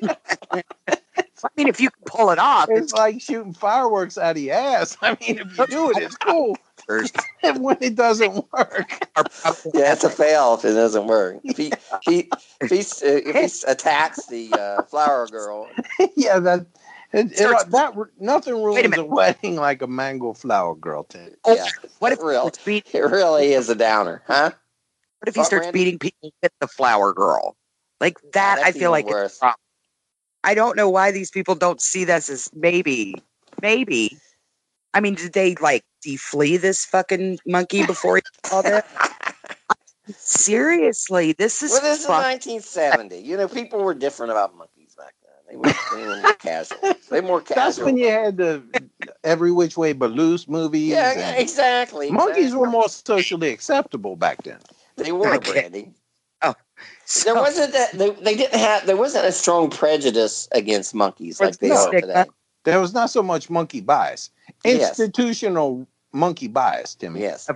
[1.44, 4.54] I mean if you can pull it off, It's like shooting fireworks out of your
[4.54, 4.96] ass.
[5.02, 6.56] I mean, if you do it, it's cool.
[7.42, 9.08] and when it doesn't work,
[9.74, 11.40] Yeah, it's a fail if it doesn't work.
[11.44, 11.72] If he
[12.02, 12.30] he
[12.60, 15.68] if he uh, if he attacks the uh, flower girl,
[16.16, 16.66] yeah, that
[17.12, 19.08] it, it, Starts- that nothing ruins a, minute.
[19.08, 21.04] wedding like a mango flower girl.
[21.04, 21.34] Tim.
[21.44, 21.68] Oh, yeah,
[21.98, 22.50] what if it real.
[22.64, 24.50] he beat, it really is a downer, huh?
[25.20, 25.78] what if he What, starts Randy?
[25.78, 27.56] beating people with the flower girl?
[28.00, 29.58] Like that that's I feel even like it's a problem.
[30.44, 33.14] I don't know why these people don't see this as maybe
[33.60, 34.18] maybe
[34.94, 38.86] I mean, did they like deflee this fucking monkey before he saw that?
[40.16, 43.18] Seriously, this is Well, this is 1970.
[43.18, 45.32] You know, people were different about monkeys back then.
[45.50, 46.78] They were, they were more casual.
[47.10, 47.62] They were more casual.
[47.62, 48.62] That's when you had the
[49.22, 50.88] every which way but loose movies.
[50.88, 52.10] yeah, exactly.
[52.10, 52.60] Monkeys exactly.
[52.60, 54.58] were more socially acceptable back then.
[54.96, 55.92] They were, Brandy.
[57.10, 57.92] So, There wasn't that.
[57.92, 58.84] They, they didn't have.
[58.84, 62.00] There wasn't a strong prejudice against monkeys like they the are stigma?
[62.06, 62.24] today.
[62.64, 64.28] There was not so much monkey bias,
[64.62, 64.90] Yes.
[65.00, 67.20] institutional monkey bias, Timmy.
[67.22, 67.48] Yes.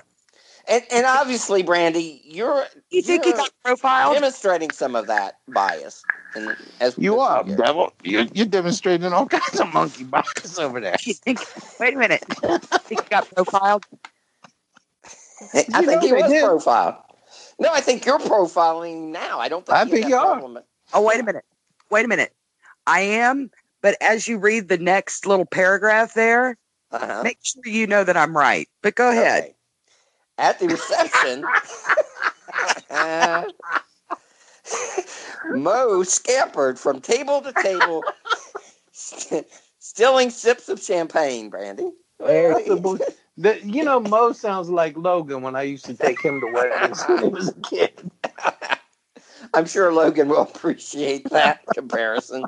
[0.68, 4.14] And and obviously, Brandy, you're you think he you're got profiled?
[4.14, 6.02] demonstrating some of that bias.
[6.34, 7.92] And as You are, we get- devil.
[8.04, 10.96] You're, you're demonstrating all kinds of monkey bias over there.
[11.02, 11.40] You think?
[11.78, 12.24] Wait a minute.
[12.86, 13.84] think he got profiled?
[15.52, 16.42] I You think know he was did.
[16.44, 16.94] profiled.
[17.62, 19.38] No, I think you're profiling now.
[19.38, 19.78] I don't think.
[19.78, 20.38] I he think had you that are.
[20.40, 20.64] problem.
[20.92, 21.44] Oh, wait a minute.
[21.90, 22.34] Wait a minute.
[22.88, 23.50] I am,
[23.82, 26.58] but as you read the next little paragraph there,
[26.90, 27.22] Uh-huh.
[27.22, 28.68] make sure you know that I'm right.
[28.82, 29.44] But go ahead.
[29.44, 29.54] Okay.
[30.38, 31.44] At the reception,
[35.56, 38.02] Mo scampered from table to table,
[38.92, 39.46] st-
[39.78, 41.48] stealing sips of champagne.
[41.48, 41.90] Brandy.
[43.38, 47.02] The you know, Mo sounds like Logan when I used to take him to weddings
[47.04, 48.10] when he was a kid.
[49.54, 52.44] I'm sure Logan will appreciate that comparison.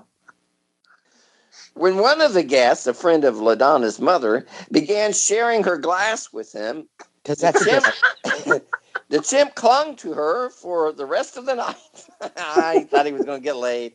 [1.73, 6.53] When one of the guests, a friend of LaDonna's mother, began sharing her glass with
[6.53, 6.87] him,
[7.23, 8.65] Because that's chimp,
[9.09, 12.07] the chimp clung to her for the rest of the night.
[12.37, 13.95] I thought he was going to get laid.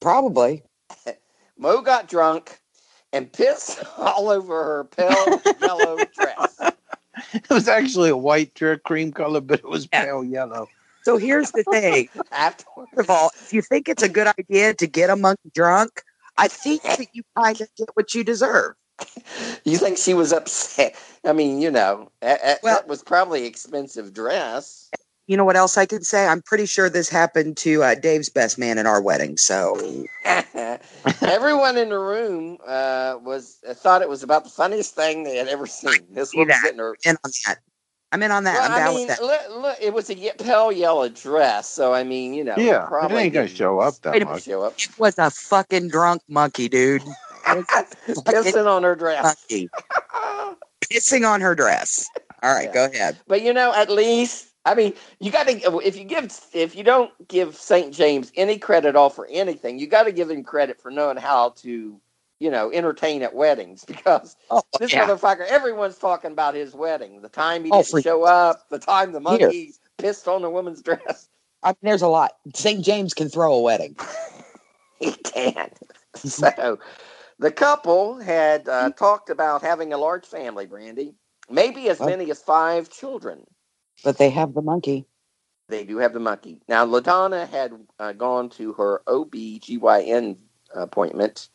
[0.00, 0.62] Probably.
[1.56, 2.60] Mo got drunk
[3.14, 6.60] and piss all over her pale yellow dress.
[7.32, 10.04] It was actually a white jerk cream color, but it was Yeah.
[10.04, 10.68] pale yellow.
[11.02, 12.08] So here's the thing.
[12.32, 12.64] First
[12.98, 16.02] of all, if you think it's a good idea to get a monkey drunk,
[16.36, 18.74] I think that you kind of get what you deserve.
[19.64, 20.94] you think she was upset?
[21.24, 24.90] I mean, you know, a- a- Well- that was probably expensive dress.
[25.26, 26.26] You know what else I can say?
[26.26, 29.36] I'm pretty sure this happened to uh, Dave's best man at our wedding.
[29.38, 30.04] So
[31.22, 35.36] Everyone in the room uh, was uh, thought it was about the funniest thing they
[35.36, 35.92] had ever seen.
[36.10, 36.60] This See woman that?
[36.62, 36.94] getting her.
[37.06, 37.56] in on that.
[38.12, 38.54] I'm in on that.
[38.54, 39.24] Well, I'm down I mean, with that.
[39.24, 42.88] look, look, it was a pale yellow dress, so I mean, you know, Yeah, it
[42.88, 44.44] probably ain't gonna show up that much.
[44.44, 44.74] show up.
[44.78, 47.02] It was a fucking drunk monkey, dude.
[47.46, 49.22] Pissing on her dress.
[49.24, 49.68] Monkey.
[50.92, 52.06] Pissing on her dress.
[52.42, 52.72] All right, Yeah.
[52.72, 53.16] go ahead.
[53.26, 56.84] But you know, at least I mean, you got to if you give if you
[56.84, 57.92] don't give St.
[57.92, 61.50] James any credit all for anything, you got to give him credit for knowing how
[61.58, 62.00] to,
[62.38, 65.06] you know, entertain at weddings because Oh, this yeah.
[65.06, 69.12] motherfucker, everyone's talking about his wedding, the time he Oh, didn't show up, the time
[69.12, 69.38] the Here.
[69.38, 71.28] monkey pissed on the woman's dress.
[71.62, 72.32] I mean, there's a lot.
[72.54, 72.84] St.
[72.84, 73.96] James can throw a wedding.
[74.98, 75.72] he can't.
[76.16, 76.78] So
[77.38, 81.14] the couple had uh, talked about having a large family, Brandy,
[81.50, 83.44] maybe as many as five children.
[84.04, 85.06] But they have the monkey.
[85.68, 86.58] They do have the monkey.
[86.68, 90.36] Now, LaDonna had uh, gone to her OB-GYN
[90.74, 91.48] appointment,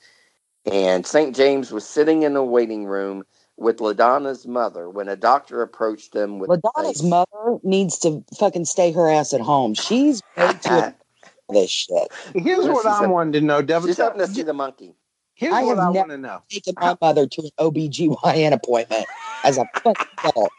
[0.66, 1.36] and St.
[1.36, 3.24] James was sitting in the waiting room
[3.56, 8.66] with LaDonna's mother when a doctor approached them with LaDonna's a- mother needs to fucking
[8.66, 9.74] stay her ass at home.
[9.76, 10.82] She's way too
[11.50, 12.08] this shit.
[12.34, 13.90] Here's Well, what she I said- wanted to know, Devin.
[13.90, 14.96] She's hoping to see the monkey.
[15.36, 16.42] Here's I what have I never- want to know.
[16.50, 19.06] Taking my mother to an OBGYN appointment
[19.44, 20.52] as a fucking adult.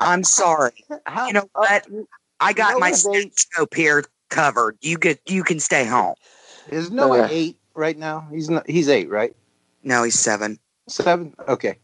[0.00, 0.72] I'm sorry.
[1.06, 1.86] How, You know what?
[2.40, 4.76] I got my Bates- stethoscope here covered.
[4.80, 6.14] You get you can stay home.
[6.70, 8.26] is Noah Uh, eight right now?
[8.30, 8.68] He's not.
[8.68, 9.34] He's eight, right?
[9.84, 10.58] No, he's seven.
[10.88, 11.34] Seven.
[11.48, 11.76] Okay.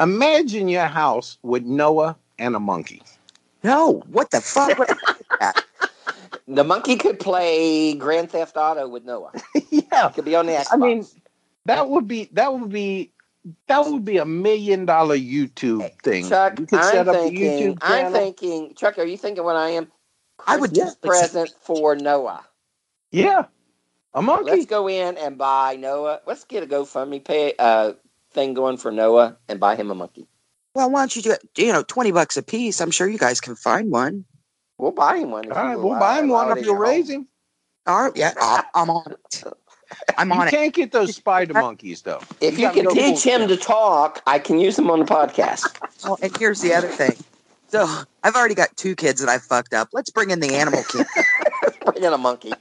[0.00, 3.02] Imagine your house with Noah and a monkey.
[3.62, 4.78] No, what the fuck?
[6.48, 9.30] The monkey could play Grand Theft Auto with Noah.
[9.70, 10.08] yeah.
[10.10, 10.66] Could be on the Xbox.
[10.72, 11.06] I mean,
[11.66, 13.11] that would be that would be
[13.66, 16.28] that would be a million dollar YouTube thing.
[16.28, 17.74] Chuck, you could I'm set up a thinking.
[17.74, 18.74] YouTube I'm thinking.
[18.74, 19.90] Chuck, are you thinking what I am?
[20.46, 22.44] I would Christmas definitely say- present for Noah.
[23.10, 23.44] yeah,
[24.14, 24.50] a monkey.
[24.50, 26.20] Let's go in and buy Noah.
[26.26, 27.92] Let's get a GoFundMe pay uh,
[28.32, 30.26] thing going for Noah and buy him a monkey.
[30.74, 31.48] Well, why don't you do it?
[31.56, 32.80] You know, twenty bucks a piece.
[32.80, 34.24] I'm sure you guys can find one.
[34.78, 35.44] We'll buy him one.
[35.50, 37.28] if All you we'll buy him one if you your raise him.
[37.86, 39.44] All right, yeah, I'm, I'm on it.
[40.18, 40.50] I'm You on it.
[40.50, 42.20] can't get those spider monkeys though.
[42.40, 45.04] If you gotta can go teach him to talk, I can use him on the
[45.04, 45.76] podcast.
[46.04, 47.16] Well, and here's the other thing.
[47.68, 47.86] So
[48.22, 49.88] I've already got two kids that I fucked up.
[49.92, 51.06] Let's bring in the animal kid.
[51.86, 52.52] Bring in a monkey.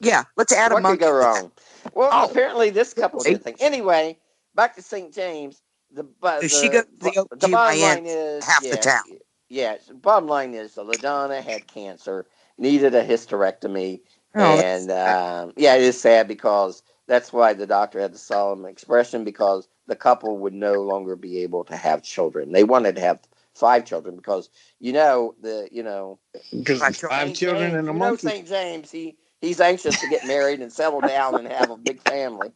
[0.00, 0.74] Yeah, let's add a monkey.
[0.74, 0.98] what monkey.
[0.98, 1.52] could go wrong?
[1.94, 2.28] Well, Oh.
[2.30, 3.32] apparently this couple Hey.
[3.34, 3.56] did think.
[3.60, 4.18] Anyway,
[4.54, 5.14] back to St.
[5.14, 5.62] James.
[5.92, 8.74] The but Does the, she go to the the bottom line is half the yeah,
[8.76, 9.02] town?
[9.48, 12.26] Yeah, bottom line is the Ladonna had cancer,
[12.58, 14.00] needed a hysterectomy,
[14.36, 18.66] Oh, and um, yeah, it is sad because that's why the doctor had the solemn
[18.66, 22.52] expression because the couple would no longer be able to have children.
[22.52, 23.20] They wanted to have
[23.54, 26.18] five children because you know the you know
[26.52, 27.36] Because Five five St.
[27.36, 28.16] children James, and a you know.
[28.16, 28.46] St.
[28.46, 32.52] James, he he's anxious to get married and settle down and have a big family.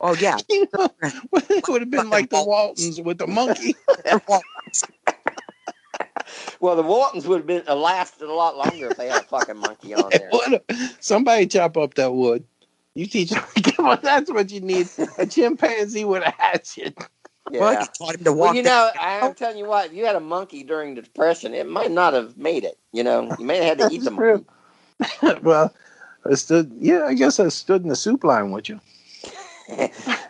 [0.00, 0.38] oh yeah.
[0.50, 3.76] it would have been like the Waltons with the monkey.
[6.60, 9.24] Well, the Waltons would have been uh, lasted a lot longer if they had a
[9.24, 10.28] fucking monkey on there.
[10.30, 10.64] What
[11.00, 12.44] Somebody chop up that wood.
[12.94, 13.42] You teach them.
[13.76, 14.88] Come that's what you need.
[15.18, 16.96] A chimpanzee with a hatchet.
[17.50, 17.80] Yeah.
[17.80, 18.48] you taught him to walk.
[18.48, 21.02] Well, you down- know, I'm telling you what, if you had a monkey during the
[21.02, 22.78] Depression, it might not have made it.
[22.92, 24.44] You know, you may have had to eat the That's
[25.20, 25.40] monkey.
[25.42, 25.74] well,
[26.30, 26.72] I stood.
[26.78, 28.80] Yeah, I guess I stood in the soup line with you.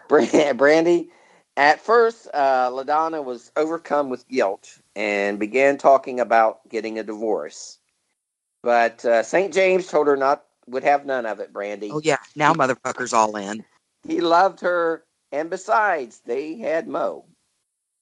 [0.08, 1.10] Brandy,
[1.56, 7.78] at first, uh, LaDonna was overcome with guilt and began talking about getting a divorce.
[8.62, 9.52] But uh, St.
[9.52, 11.90] James told her not would have none of it, Brandy.
[11.92, 13.64] Oh yeah, now motherfuckers all in.
[14.06, 17.24] He loved her, and besides, they had Mo.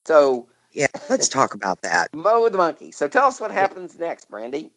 [0.07, 2.15] So Yeah, let's talk about that.
[2.15, 2.93] Mo the monkey.
[2.93, 4.71] So tell us what happens next, Brandy.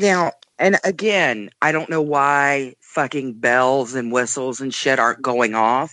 [0.00, 5.54] Now, and again, I don't know why fucking bells and whistles and shit aren't going
[5.54, 5.92] off,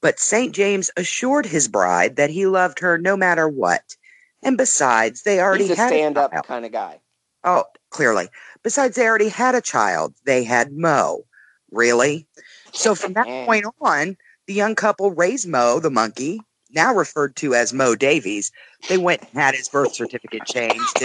[0.00, 0.54] but St.
[0.54, 3.96] James assured his bride that he loved her no matter what.
[4.46, 7.00] And besides, they already He's a had stand-up kind of guy.
[7.42, 8.28] Oh, clearly.
[8.62, 10.14] Besides, they already had a child.
[10.24, 11.24] They had Mo.
[11.72, 12.28] Really?
[12.72, 14.16] So from that point on,
[14.46, 16.40] the young couple raised Mo, the monkey,
[16.70, 18.52] now referred to as Mo Davis.
[18.88, 21.04] They went and had his birth certificate changed.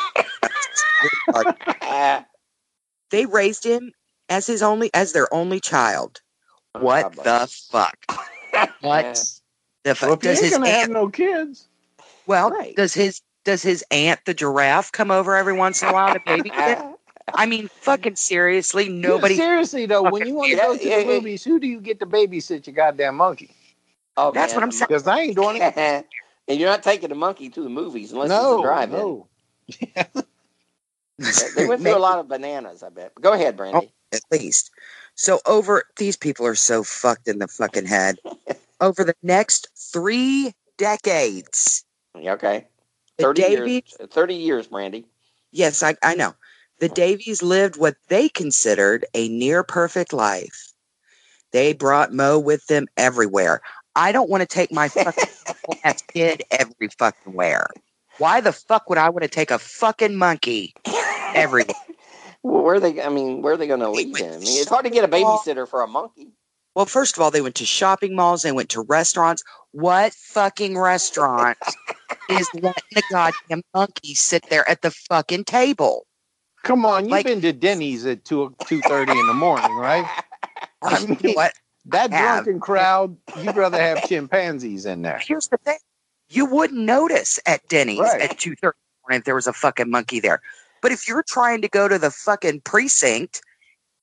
[3.09, 3.91] they raised him
[4.29, 6.21] as his only as their only child.
[6.75, 7.97] Oh, what God the fuck?
[8.81, 9.33] What
[9.83, 10.09] the fuck?
[10.09, 11.67] Well, if you does ain't his gonna have aunt, no kids,
[12.27, 12.75] well, Right.
[12.75, 16.19] does his does his aunt the giraffe come over every once in a while to
[16.19, 16.95] babysit?
[17.33, 19.35] I mean, fucking seriously, nobody.
[19.35, 21.99] Yeah, seriously though, when you want to go to the movies, who do you get
[21.99, 23.51] to babysit your goddamn monkey?
[24.17, 24.87] Oh, oh That's man, what I'm saying.
[24.89, 25.75] Because I ain't doing it.
[26.47, 28.97] and you're not taking the monkey to the movies unless no, it's a drive-in.
[28.97, 29.27] no.
[31.17, 33.13] They- They went through a lot of bananas, I bet.
[33.19, 33.93] Go ahead, oh, Brandy.
[34.11, 34.71] at least.
[35.15, 38.17] So over these people are so fucked in the fucking head.
[38.81, 41.85] over the next three decades,
[42.15, 42.67] Okay.
[43.21, 43.67] The 30 Davis.
[43.99, 44.09] years.
[44.09, 45.05] 30 years, Brandy.
[45.51, 46.33] Yes, I, I know.
[46.79, 50.73] The Davis lived what they considered a near perfect life.
[51.51, 53.61] They brought Mo with them everywhere.
[53.95, 55.29] I don't want to take my fucking
[55.83, 57.67] ass kid every fucking where.
[58.17, 60.73] Why the fuck would I want to take a fucking monkey
[61.35, 61.75] everywhere?
[62.41, 63.01] Well, where are they?
[63.01, 64.33] I mean, where are they going to leave him?
[64.33, 66.29] I mean, it's hard to get a babysitter for a monkey.
[66.75, 68.43] Well, first of all, they went to shopping malls.
[68.43, 69.43] They went to restaurants.
[69.71, 71.57] What fucking restaurant
[72.29, 76.05] is letting the goddamn monkey sit there at the fucking table?
[76.63, 80.05] Come on, you've Like- been to Denny's at two two thirty in the morning, right?
[80.81, 81.53] I You know mean- what?
[81.85, 82.43] That Have.
[82.43, 85.19] drunken crowd, you'd rather have chimpanzees in there.
[85.25, 85.79] Here's the thing:
[86.29, 88.21] you wouldn't notice at Denny's Right.
[88.21, 90.41] at two thirty morning if there was a fucking monkey there.
[90.83, 93.41] But if you're trying to go to the fucking precinct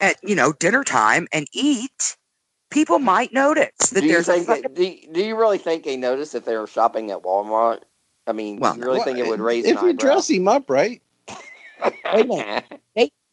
[0.01, 2.17] at you know dinner time and eat,
[2.71, 4.63] people might notice that Do you, there's a think fucking.
[4.63, 7.81] that, do, you, do you really think they noticed if they were shopping at Walmart?
[8.27, 10.29] I mean, Well, do you really Well, think it would raise if an you dress
[10.29, 11.01] him up right.
[12.13, 12.65] Wait a minute.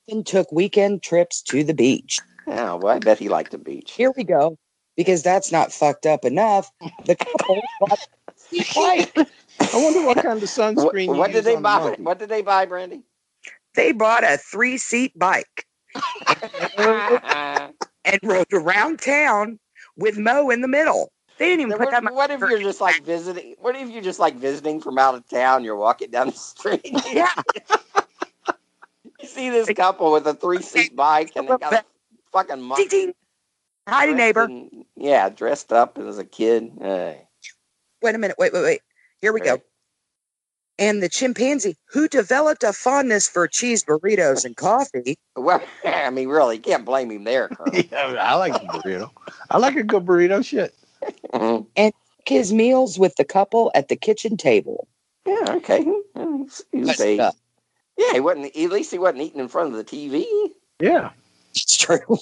[0.07, 2.19] And took weekend trips to the beach.
[2.45, 3.91] oh, well, I bet he liked the beach.
[3.93, 4.55] Here we go.
[4.95, 6.71] Because that's not fucked up enough.
[7.05, 7.99] The couple bought
[8.53, 9.27] a bike.
[9.59, 11.05] I wonder what kind of sunscreen.
[11.05, 11.95] you what did they on the buy?
[11.97, 13.01] What did they buy, Brandy?
[13.73, 15.65] They bought a three seat bike
[18.05, 19.59] and rode around town
[19.97, 21.11] with Mo in the middle.
[21.37, 22.13] They didn't even Now, put what, that much.
[22.13, 23.55] what if you're just like visiting?
[23.59, 25.63] What if you're just like visiting from out of town?
[25.63, 26.81] You're walking down the street.
[27.11, 27.27] Yeah.
[29.19, 31.83] you see this couple with a three seat bike and they got a
[32.31, 33.13] fucking monkey.
[33.87, 34.45] Hi, neighbor.
[34.45, 36.71] in- yeah, dressed up as a kid.
[36.79, 37.27] Hey.
[38.01, 38.37] Wait a minute.
[38.39, 38.81] Wait, wait, wait.
[39.19, 39.61] Here we go.
[40.77, 46.27] And the chimpanzee, who developed a fondness for cheese burritos and coffee, Well, I mean,
[46.27, 49.09] really, you can't blame him there, Yeah, I like the burrito.
[49.49, 50.43] I like a good burrito.
[50.45, 50.73] Shit.
[51.33, 51.65] Mhm.
[51.77, 51.93] took
[52.25, 54.87] his meals with the couple at the kitchen table.
[55.25, 55.83] Yeah, okay.
[55.83, 57.35] He was, he was Messed a, up.
[57.97, 58.47] yeah, he wasn't.
[58.55, 60.25] At least he wasn't eating in front of the TV.
[60.79, 61.11] Yeah.
[61.51, 61.99] It's true.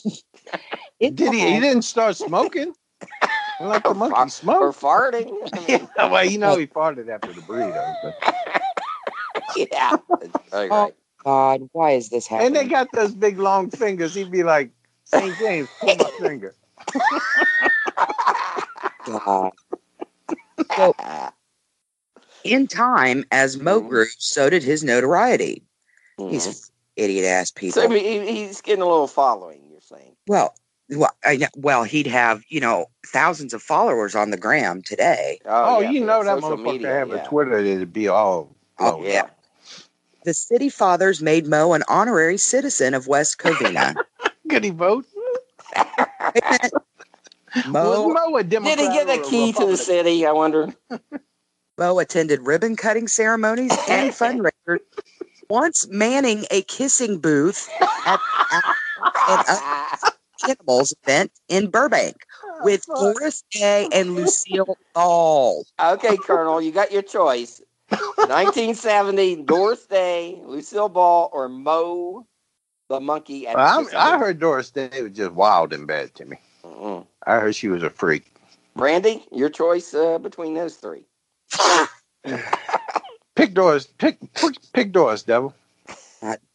[1.00, 1.40] It- Did he?
[1.54, 2.74] He didn't start smoking.
[3.68, 5.32] Like the Or monkey far- Or farting.
[5.54, 7.96] I mean, Yeah, well, you know he farted after the burrito.
[8.02, 8.14] But.
[9.72, 9.98] yeah.
[10.52, 10.94] Right, Oh.
[11.26, 12.48] God, why is this happening?
[12.48, 14.14] And they got those big long fingers.
[14.14, 14.72] He'd be like,
[15.06, 15.38] St.
[15.38, 16.54] James, pull my finger.
[19.06, 19.52] God.
[20.76, 20.96] So,
[22.44, 23.90] in time, as Mo Mhm.
[23.90, 25.64] grew, so did his notoriety.
[26.20, 26.32] Mhm.
[26.32, 27.82] These idiot ass people.
[27.82, 29.64] So he's getting a little following.
[29.72, 30.16] You're saying.
[30.28, 30.56] well,
[30.98, 35.40] well, uh, I, well, he'd have you know thousands of followers on the gram today.
[35.46, 37.16] Oh, oh yeah, you know that social motherfucker media, have yeah.
[37.16, 38.56] a Twitter it'd be all.
[38.80, 39.22] Oh, Yeah.
[39.22, 39.40] up.
[40.26, 43.96] The city fathers made Mo an honorary citizen of West Covina.
[44.50, 45.06] Could he vote?
[47.68, 50.26] Mo, Was Mo a Democrat Did he get or a key to the city?
[50.26, 50.74] I wonder.
[51.78, 54.80] Mo attended ribbon cutting ceremonies and fundraisers,
[55.50, 57.70] once manning a kissing booth
[58.06, 58.20] at
[58.50, 60.12] an
[60.44, 62.16] Animals event in Burbank
[62.62, 65.66] with Doris Day and Lucille Ball.
[65.80, 67.62] okay, Colonel, you got your choice.
[67.90, 72.26] 1970, Doris Day, Lucille Ball, or Mo
[72.90, 73.48] the monkey.
[73.48, 74.20] At the I'm, kissing I booth?
[74.20, 76.38] heard Doris Day was just wild and bad to me.
[76.64, 77.06] Mm-mm.
[77.26, 78.26] I heard she was a freak.
[78.76, 81.06] Brandy, your choice uh, between those three.
[83.36, 83.88] Pick Doris.
[83.98, 85.54] Pick pick, pick Doris, devil.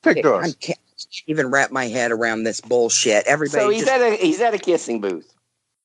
[0.03, 0.57] Pick I Doris.
[0.99, 3.27] Can't even wrap my head around this bullshit.
[3.27, 5.33] Everybody So he's just- at a he's at a kissing booth.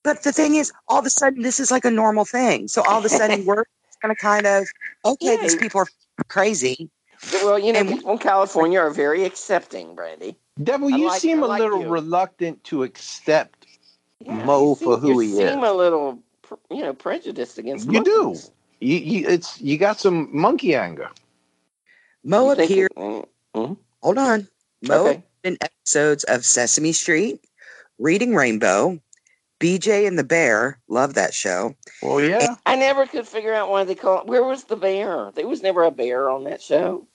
[0.03, 2.67] But the thing is, all of a sudden, this is like a normal thing.
[2.67, 3.63] So all of a sudden, we're
[4.01, 4.65] going to kind of,
[5.05, 5.41] okay, Yeah.
[5.41, 5.87] these people are
[6.27, 6.89] crazy.
[7.35, 10.35] Well, you know, And- people in California are very accepting, Brandy.
[10.61, 11.87] Devil, you like- seem I a like little you.
[11.89, 13.65] reluctant to accept.
[14.19, 15.69] Yeah, Mo you for seem- who you he seem is.
[15.69, 16.19] a little,
[16.69, 17.89] you know, prejudiced against.
[17.89, 18.35] You do.
[18.81, 21.09] You, you it's you got some monkey anger.
[22.25, 22.91] Mo You think- appeared,
[23.55, 24.47] Mm, hold on, Mo
[24.89, 25.23] Okay.
[25.43, 27.39] in episodes of Sesame Street,
[27.99, 28.99] Reading Rainbow,
[29.59, 31.75] BJ and the Bear, love that show.
[32.01, 32.55] Well, yeah.
[32.65, 34.25] I never could figure out why they call it.
[34.27, 35.31] Where was the bear?
[35.35, 37.07] There was never a bear on that show.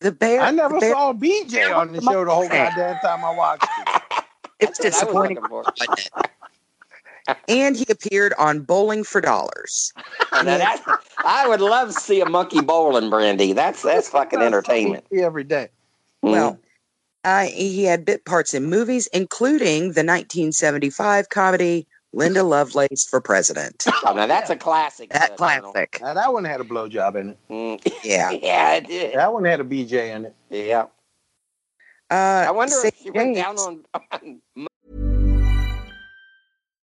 [0.00, 3.34] The Bear, I never bear saw BJ on the show the whole goddamn time I
[3.34, 4.24] watched it.
[4.60, 5.36] it's That's what I was disappointing.
[5.36, 5.64] looking for.
[5.78, 6.10] wasn't
[7.28, 7.36] it?
[7.46, 9.92] and he appeared on Bowling for Dollars.
[10.32, 10.82] Now that-
[11.24, 13.52] I would love to see a monkey bowling, Brandy.
[13.52, 15.04] That's that's fucking entertainment.
[15.12, 15.68] Every day.
[16.22, 16.60] Well, hmm.
[17.24, 23.86] Uh, he had bit parts in movies, including the 1975 comedy Linda Lovelace for President.
[24.04, 25.10] Oh, now that's a classic.
[25.10, 25.98] That uh, classic.
[26.02, 27.38] Now that one had a blowjob in it.
[27.50, 28.30] Mm, Yeah.
[28.30, 29.14] yeah, it did.
[29.14, 30.34] That one had a BJ in it.
[30.50, 30.86] Yeah.
[32.10, 32.92] Uh, I wonder St.
[32.94, 34.40] if she went down on, on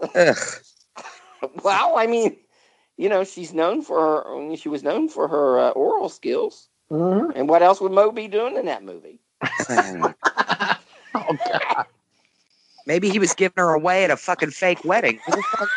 [1.62, 2.36] well, I mean,
[2.96, 4.56] you know, she's known for her.
[4.56, 6.68] She was known for her uh, oral skills.
[6.90, 7.32] Mm-hmm.
[7.36, 9.20] And what else would Mo be doing in that movie?
[9.68, 10.14] Um,
[11.14, 11.86] Oh, God.
[12.86, 15.18] Maybe he was giving her away at a fucking fake wedding.
[15.26, 15.68] Who the fuck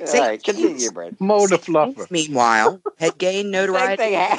[0.00, 0.14] knows?
[0.14, 1.20] All right, continue, Brad.
[1.20, 2.10] Mo the fluffer.
[2.10, 3.96] Meanwhile, had gained Think notoriety.
[3.96, 4.38] they had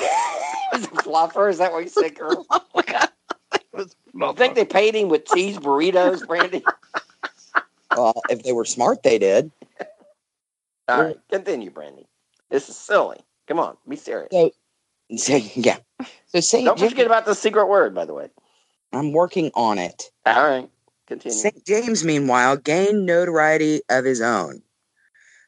[0.73, 1.49] was a fluffer?
[1.49, 2.45] Is that what you said, girl?
[2.75, 6.63] It was I think they paid him with cheese burritos, Brandy.
[7.99, 9.51] Well, if they were smart, they did.
[10.87, 12.07] All right, continue, Brandy.
[12.49, 13.17] This is silly.
[13.47, 14.29] Come on, be serious.
[14.31, 14.51] So,
[15.17, 15.77] so yeah.
[16.27, 18.29] So Saint Don't James, forget about the secret word, by the way.
[18.93, 20.11] I'm working on it.
[20.25, 20.69] All right,
[21.07, 21.37] continue.
[21.37, 21.65] St.
[21.65, 24.61] James, meanwhile, gained notoriety of his own.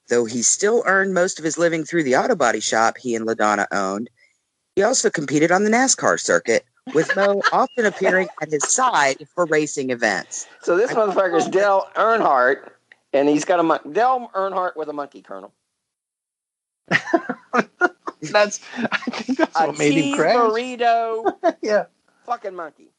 [0.10, 3.26] Though he still earned most of his living through the auto body shop he and
[3.26, 4.10] LaDonna owned,
[4.76, 9.46] he also competed on the NASCAR circuit, with Mo often appearing at his side for
[9.46, 10.48] racing events.
[10.62, 12.70] So this motherfucker's Dale Earnhardt,
[13.14, 15.54] and he's got a mon- Dale Earnhardt with a monkey kernel.
[18.22, 20.36] That's I think that's A what made him cheese crash.
[20.36, 21.86] burrito, yeah.
[22.26, 22.90] fucking monkey.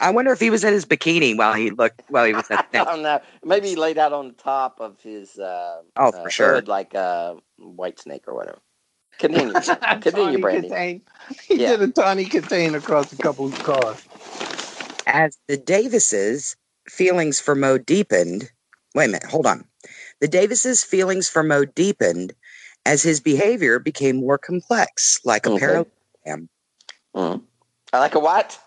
[0.00, 2.66] I wonder if he was in his bikini while he looked while he was at
[2.72, 3.20] I the don't know.
[3.44, 6.54] Maybe he laid out on the top of his uh, Oh, uh, for sure.
[6.54, 8.58] hood like a white snake or whatever.
[9.18, 10.68] Continue, continue, Tawny Brandy.
[10.68, 11.02] contain.
[11.46, 11.76] He Yeah.
[11.76, 14.02] did a tawny contain across a couple of cars.
[15.06, 16.56] As the Davises'
[16.88, 18.50] feelings for Mo deepened,
[18.94, 19.64] wait a minute, hold on.
[20.20, 22.32] The Davises' feelings for Mo deepened
[22.84, 25.60] as his behavior became more complex, like a Okay.
[25.60, 26.48] parallelogram.
[27.14, 27.42] Mm.
[27.92, 28.58] I like a what?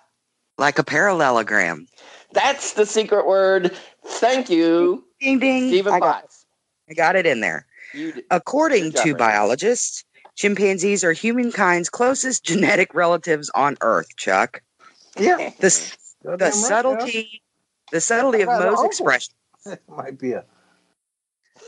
[0.58, 1.88] Like a parallelogram.
[2.32, 3.76] That's the secret word.
[4.06, 5.68] Thank you, Ding ding.
[5.70, 6.46] Stephen I got, Potts.
[6.90, 7.66] I got it in there.
[7.94, 10.05] You According to biologists,
[10.36, 14.62] chimpanzees are humankind's closest genetic relatives on Earth, Chuck.
[15.18, 15.52] Yeah.
[15.60, 17.42] The, s- Goddamn the right, subtlety
[17.92, 18.86] the subtlety of I got it Mo's all.
[18.88, 19.34] expression
[19.66, 19.76] yeah.
[19.88, 20.44] Might be a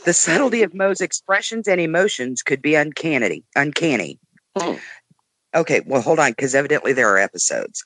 [0.05, 3.43] the subtlety of Mo's expressions and emotions could be uncanny.
[3.55, 4.19] Uncanny.
[4.57, 4.73] Hmm.
[5.55, 7.85] Okay, well, hold on, because evidently there are episodes.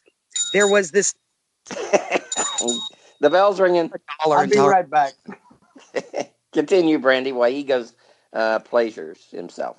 [0.53, 1.13] There was this
[1.69, 3.91] the bell's ringing.
[4.23, 4.71] dollar I'll be dollar.
[4.71, 5.13] right back.
[6.53, 7.93] Continue, Brandy, while he goes
[8.33, 9.77] uh, pleasures himself.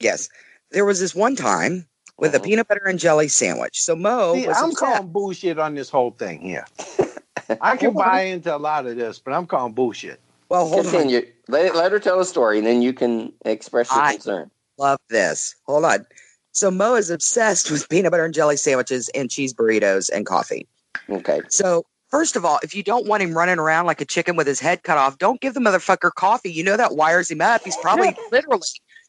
[0.00, 0.28] Yes,
[0.70, 1.86] there was this one time
[2.18, 2.44] with a Mhm.
[2.44, 3.80] peanut butter and jelly sandwich.
[3.82, 4.78] So Mo See, was I'm upset.
[4.94, 6.66] calling bullshit on this whole thing here.
[7.60, 10.20] I can buy into a lot of this, but I'm calling bullshit.
[10.48, 10.92] well, hold on.
[10.92, 11.26] Continue.
[11.48, 14.50] Let, let her tell a story, and then you can express your I- concern.
[14.78, 15.54] Love this.
[15.66, 16.06] Hold on.
[16.52, 20.66] So Mo is obsessed with peanut butter and jelly sandwiches and cheese burritos and coffee.
[21.10, 21.40] Okay.
[21.48, 24.46] So first of all, if you don't want him running around like a chicken with
[24.46, 26.52] his head cut off, don't give the motherfucker coffee.
[26.52, 27.62] You know that wires him up.
[27.64, 28.62] He's probably literally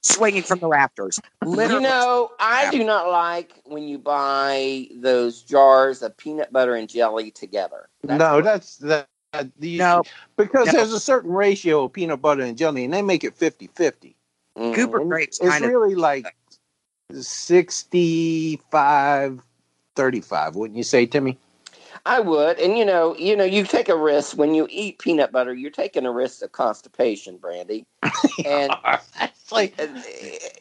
[0.06, 1.20] swinging from the rafters.
[1.43, 1.84] Literally.
[1.84, 6.88] You know, I do not like when you buy those jars of peanut butter and
[6.88, 7.89] jelly together.
[8.03, 9.08] no, that's that.
[9.34, 10.03] that the, No.
[10.38, 10.74] because No.
[10.74, 14.16] there's a certain ratio of peanut butter and jelly, and they make it 50 50.
[14.58, 14.76] Mhm.
[14.76, 16.34] Cooper And grapes It's kind of really like
[17.12, 19.41] 65
[19.95, 21.38] 35, wouldn't you say, Timmy?
[22.06, 25.32] I would, and you know, you know, you take a risk when you eat peanut
[25.32, 25.53] butter.
[25.53, 27.86] You're taking a risk of constipation, Brandy.
[28.45, 28.72] And
[29.22, 29.88] It's like, uh,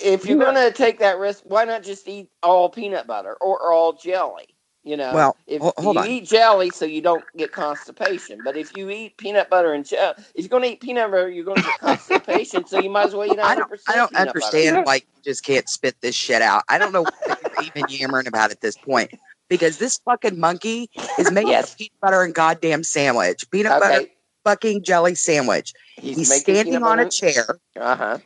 [0.00, 3.72] if you're going to take that risk, why not just eat all peanut butter or
[3.72, 4.48] all jelly?
[4.84, 6.06] You know, Well, if you on.
[6.06, 8.42] eat jelly, so you don't get constipation.
[8.42, 11.30] But if you eat peanut butter and jelly, if you're going to eat peanut butter,
[11.30, 12.66] you're going to get constipation.
[12.66, 14.86] so you might as well eat 100% I don't I don't understand Butter.
[14.86, 16.64] why you just can't spit this shit out.
[16.68, 19.10] I don't know what you're even yammering about at this point.
[19.48, 21.72] Because this fucking monkey is making Yes.
[21.74, 23.48] a peanut butter and goddamn sandwich.
[23.50, 24.06] Peanut butter
[24.44, 25.72] fucking jelly sandwich.
[25.96, 27.58] he's, He's standing peanut on a chair.
[27.78, 28.18] Uh-huh.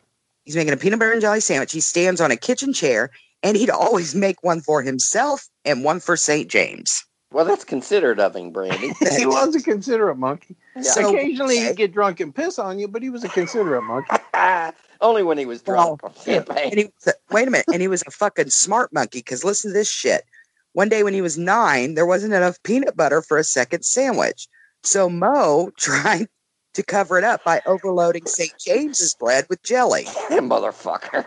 [0.44, 1.72] He's making a peanut butter and jelly sandwich.
[1.72, 3.10] He stands on a kitchen chair,
[3.42, 6.48] and he'd always make one for himself and one for St.
[6.48, 7.04] James.
[7.30, 8.92] Well, that's considerate of him, Brandy.
[9.18, 10.56] he was a considerate monkey.
[10.76, 10.82] Yeah.
[10.82, 14.16] So- Occasionally he'd get drunk and piss on you, but he was a considerate monkey.
[15.00, 17.86] Only when he was drunk on And he was a, wait a minute, and he
[17.86, 19.18] was a fucking smart monkey.
[19.20, 20.24] Because listen to this shit.
[20.72, 24.48] One day when he was nine, there wasn't enough peanut butter for a second sandwich.
[24.82, 26.28] So Mo tried
[26.74, 28.52] to cover it up by overloading St.
[28.58, 30.04] James's bread with jelly.
[30.30, 31.24] Motherfucker.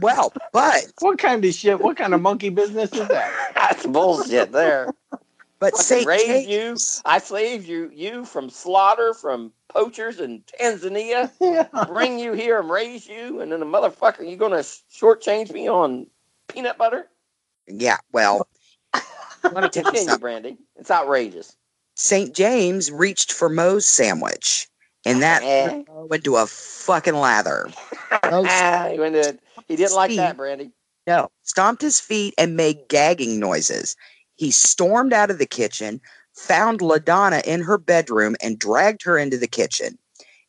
[0.00, 1.80] Well, but What kind of shit?
[1.80, 3.52] What kind of monkey business is that?
[3.54, 4.92] That's bullshit there.
[5.58, 6.08] but I St.
[6.26, 6.76] James, you.
[7.04, 11.30] I saved you you from slaughter from poachers in Tanzania.
[11.86, 16.06] Bring you here and raise you, and then the motherfucker, you gonna shortchange me on
[16.48, 17.08] peanut butter?
[17.66, 18.46] yeah, well,
[19.42, 20.18] let me tell you something.
[20.20, 20.58] Brandy.
[20.76, 21.56] It's outrageous.
[21.96, 22.34] St.
[22.34, 24.68] James reached for Mo's sandwich,
[25.04, 25.82] and that Eh.
[25.88, 27.68] went to a fucking lather.
[28.30, 28.42] Mo
[28.92, 29.38] he, went to,
[29.68, 30.18] he didn't like Steve.
[30.18, 30.70] that, Brandy.
[31.06, 33.96] No, stomped his feet and made gagging noises.
[34.36, 36.00] He stormed out of the kitchen,
[36.34, 39.98] found LaDonna in her bedroom, and dragged her into the kitchen.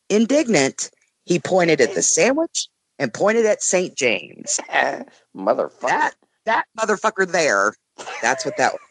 [0.09, 0.91] Indignant,
[1.25, 2.67] he pointed at the sandwich
[2.99, 3.95] and pointed at St.
[3.97, 4.59] James.
[5.35, 5.79] Motherfucker.
[5.87, 6.13] That
[6.45, 7.73] that motherfucker there.
[8.21, 8.81] That's what that was.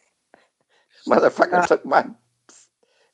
[1.08, 2.06] Motherfucker Uh, took my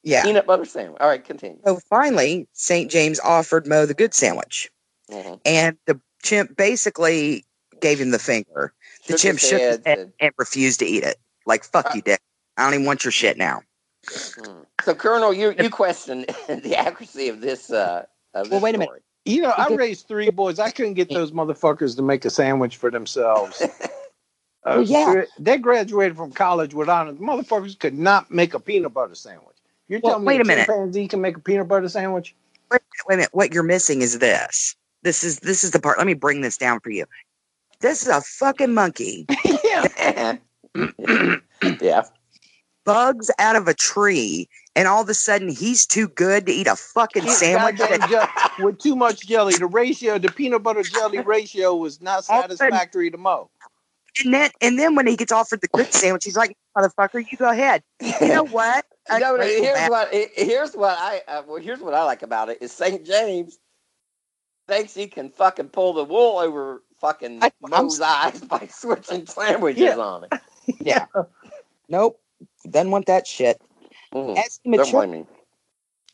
[0.03, 0.23] Yeah.
[0.23, 1.01] peanut butter sandwich.
[1.01, 1.59] All right, continue.
[1.67, 2.91] So finally, St.
[2.91, 4.71] James offered Mo the good sandwich,
[5.11, 5.41] Mhm.
[5.45, 7.45] and the chimp basically
[7.81, 8.73] gave him the finger.
[9.07, 11.19] The Shook chimp his shook his head, head and refused to eat it.
[11.47, 12.21] Like, fuck you, dick.
[12.57, 13.63] I don't even want your shit now.
[14.09, 14.63] Hmm.
[14.85, 17.71] So, Colonel, you you question the accuracy of this.
[17.71, 18.89] Uh, of this Well, wait a minute.
[18.89, 19.03] story.
[19.25, 20.59] You know, I raised three boys.
[20.61, 23.63] I couldn't get those motherfuckers to make a sandwich for themselves.
[24.67, 25.23] Uh, Well, yeah.
[25.39, 27.19] They graduated from college with honors.
[27.19, 29.57] Motherfuckers could not make a peanut butter sandwich.
[29.89, 30.67] You're Well, telling me wait a minute.
[30.67, 32.35] chimpanzee can make a peanut butter sandwich?
[32.73, 33.31] Wait, wait a minute.
[33.33, 34.75] What you're missing is this.
[35.03, 35.99] This is this is the part.
[35.99, 37.05] Let me bring this down for you.
[37.81, 39.27] This is a fucking monkey.
[39.65, 40.37] yeah.
[41.81, 42.03] yeah.
[42.85, 46.67] Bugs out of a tree, and all of a sudden he's too good to eat
[46.69, 47.79] a fucking sandwich.
[47.79, 48.09] Goddamn
[48.59, 49.55] je- with too much jelly.
[49.55, 53.19] The ratio, the peanut butter jelly ratio was not All of a sudden- satisfactory to
[53.19, 53.51] Mo.
[54.25, 57.37] And then and then when he gets offered the good sandwich, he's like, "Motherfucker, you
[57.37, 58.85] go ahead." You know what?
[59.09, 59.91] You know, here's bastard.
[59.91, 63.07] what here's what I uh, well, here's what I like about it is St.
[63.07, 63.57] James
[64.67, 69.25] thinks he can fucking pull the wool over fucking I- I'm Mo's eyes by switching
[69.27, 69.97] sandwiches Yeah.
[69.99, 70.33] on it.
[70.81, 71.07] Yeah.
[71.89, 72.21] Nope.
[72.69, 73.63] Doesn't want that shit.
[74.13, 75.25] Mm, As he matured, me.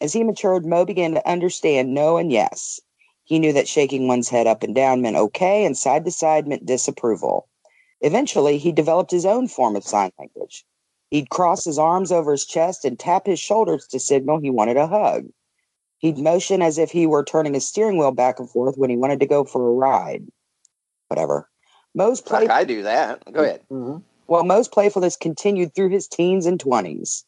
[0.02, 2.78] as he matured, Mo began to understand no and yes.
[3.24, 6.46] He knew that shaking one's head up and down meant okay, and side to side
[6.46, 7.48] meant disapproval.
[8.02, 10.64] Eventually, he developed his own form of sign language.
[11.10, 14.76] He'd cross his arms over his chest and tap his shoulders to signal he wanted
[14.76, 15.26] a hug.
[15.98, 18.96] He'd motion as if he were turning his steering wheel back and forth when he
[18.96, 20.26] wanted to go for a ride.
[21.08, 21.48] Whatever.
[21.94, 23.24] Most Fuck, play I do that.
[23.26, 23.74] Go mm-hmm.
[23.74, 24.02] ahead.
[24.26, 27.24] well, Mo's playfulness continued through his teens and twenties.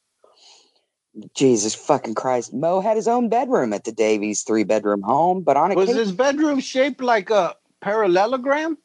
[1.35, 2.53] Jesus fucking Christ.
[2.53, 5.91] Mo had his own bedroom at the Davis three bedroom home, but on it Was
[5.91, 8.79] occasion, his bedroom shaped like a parallelogram?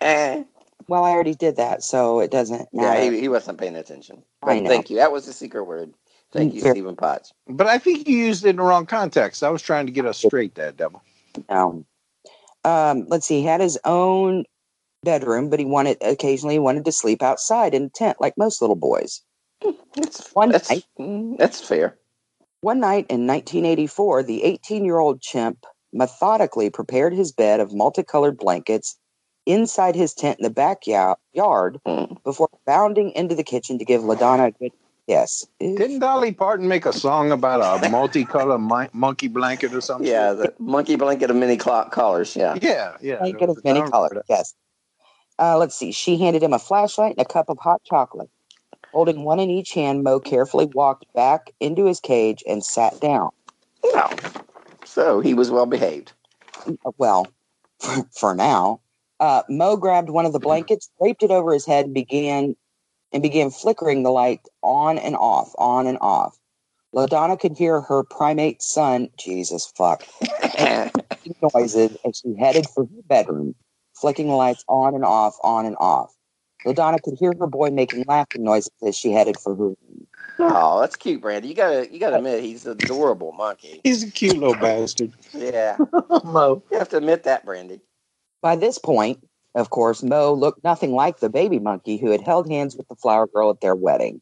[0.82, 3.10] yeah, well, I already did that, so it doesn't matter.
[3.10, 4.22] he, he wasn't paying attention.
[4.42, 4.68] I But know.
[4.70, 4.96] thank you.
[4.96, 5.92] That was the secret word.
[6.32, 6.72] Thank you, Fair.
[6.72, 7.32] Stephen Potts.
[7.46, 9.42] But I think you used it in the wrong context.
[9.42, 11.02] I was trying to get us straight, that devil.
[11.50, 11.84] No.
[12.64, 14.44] Um, let's see, he had his own
[15.02, 18.60] bedroom, but he wanted occasionally he wanted to sleep outside in a tent like most
[18.62, 19.22] little boys.
[19.94, 21.98] That's One that's night- mm, that's fair.
[22.62, 28.38] One night in 1984, the 18 year old chimp methodically prepared his bed of multicolored
[28.38, 28.96] blankets
[29.46, 32.22] inside his tent in the backyard Mm.
[32.22, 34.72] before bounding into the kitchen to give LaDonna a good
[35.08, 35.46] kiss.
[35.58, 40.06] Didn't Dolly Parton make a song about a multicolored mi- monkey blanket or something?
[40.06, 42.36] Yeah, the monkey blanket of many clock collars.
[42.36, 42.56] Yeah.
[42.62, 43.18] Yeah, yeah.
[43.18, 44.22] blanket of many colors.
[44.28, 44.54] Yes.
[45.38, 45.90] Uh, let's see.
[45.90, 48.30] She handed him a flashlight and a cup of hot chocolate.
[48.92, 53.30] Holding one in each hand, Mo carefully walked back into his cage and sat down.
[53.82, 54.12] Well,
[54.84, 56.12] so he was well behaved.
[56.98, 57.26] Well,
[57.80, 58.81] for, for now,
[59.22, 62.56] uh, Mo grabbed one of the blankets, draped it over his head, and began
[63.12, 66.36] and began flickering the light on and off, on and off.
[66.92, 70.02] LaDonna could hear her primate son, Jesus fuck,
[71.54, 73.54] noises as she headed for her bedroom,
[73.94, 76.12] flicking the lights on and off, on and off.
[76.66, 80.06] LaDonna could hear her boy making laughing noises as she headed for her room.
[80.40, 81.46] oh, that's cute, Brandy.
[81.46, 83.82] You gotta you gotta admit he's an adorable monkey.
[83.84, 85.12] He's a cute little bastard.
[85.32, 85.78] Yeah,
[86.24, 86.64] Mo.
[86.72, 87.80] you have to admit that, Brandy.
[88.42, 92.50] By this point, of course, Mo looked nothing like the baby monkey who had held
[92.50, 94.20] hands with the flower girl at their wedding.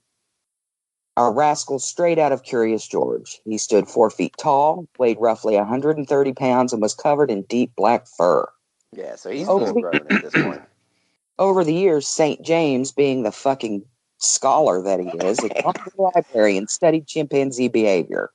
[1.16, 3.40] A rascal straight out of Curious George.
[3.44, 8.06] He stood four feet tall, weighed roughly 130 pounds, and was covered in deep black
[8.06, 8.46] fur.
[8.92, 10.62] Yeah, so he's Oh, full grown at this point.
[11.38, 12.42] Over the years, St.
[12.42, 13.82] James, being the fucking
[14.18, 18.30] scholar that he is, had gone to the library and studied chimpanzee behavior.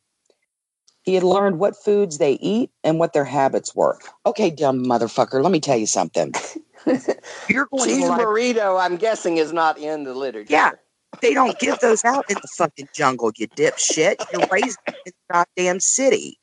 [1.05, 3.99] He had learned what foods they eat and what their habits were.
[4.25, 6.33] Okay, dumb motherfucker, let me tell you something.
[7.47, 10.51] You're going Cheese burrito, I'm guessing, is not in the literature.
[10.51, 10.71] Yeah.
[11.21, 14.15] They don't give those out in the fucking jungle, you dipshit.
[14.33, 16.39] You're raised in the goddamn city.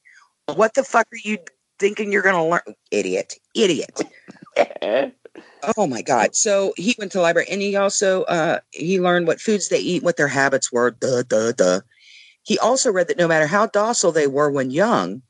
[0.55, 1.39] What the fuck are you
[1.79, 2.77] thinking you're going to learn?
[2.91, 3.35] Idiot.
[3.55, 4.01] Idiot.
[5.77, 6.35] Oh my God.
[6.35, 9.79] So he went to the library and he also, uh, he learned what foods they
[9.79, 10.91] eat, what their habits were.
[10.91, 11.81] Duh, duh, duh.
[12.45, 15.23] He also read that no matter how docile they were when young,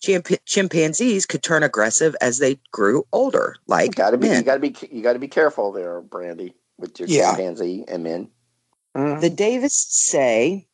[0.00, 3.56] chimp- chimpanzees could turn aggressive as they grew older.
[3.56, 7.08] you Like gotta be, you gotta be, you gotta be careful there, Brandy, with your
[7.08, 7.30] Yeah.
[7.30, 8.30] chimpanzee and men.
[8.94, 10.66] The Davis say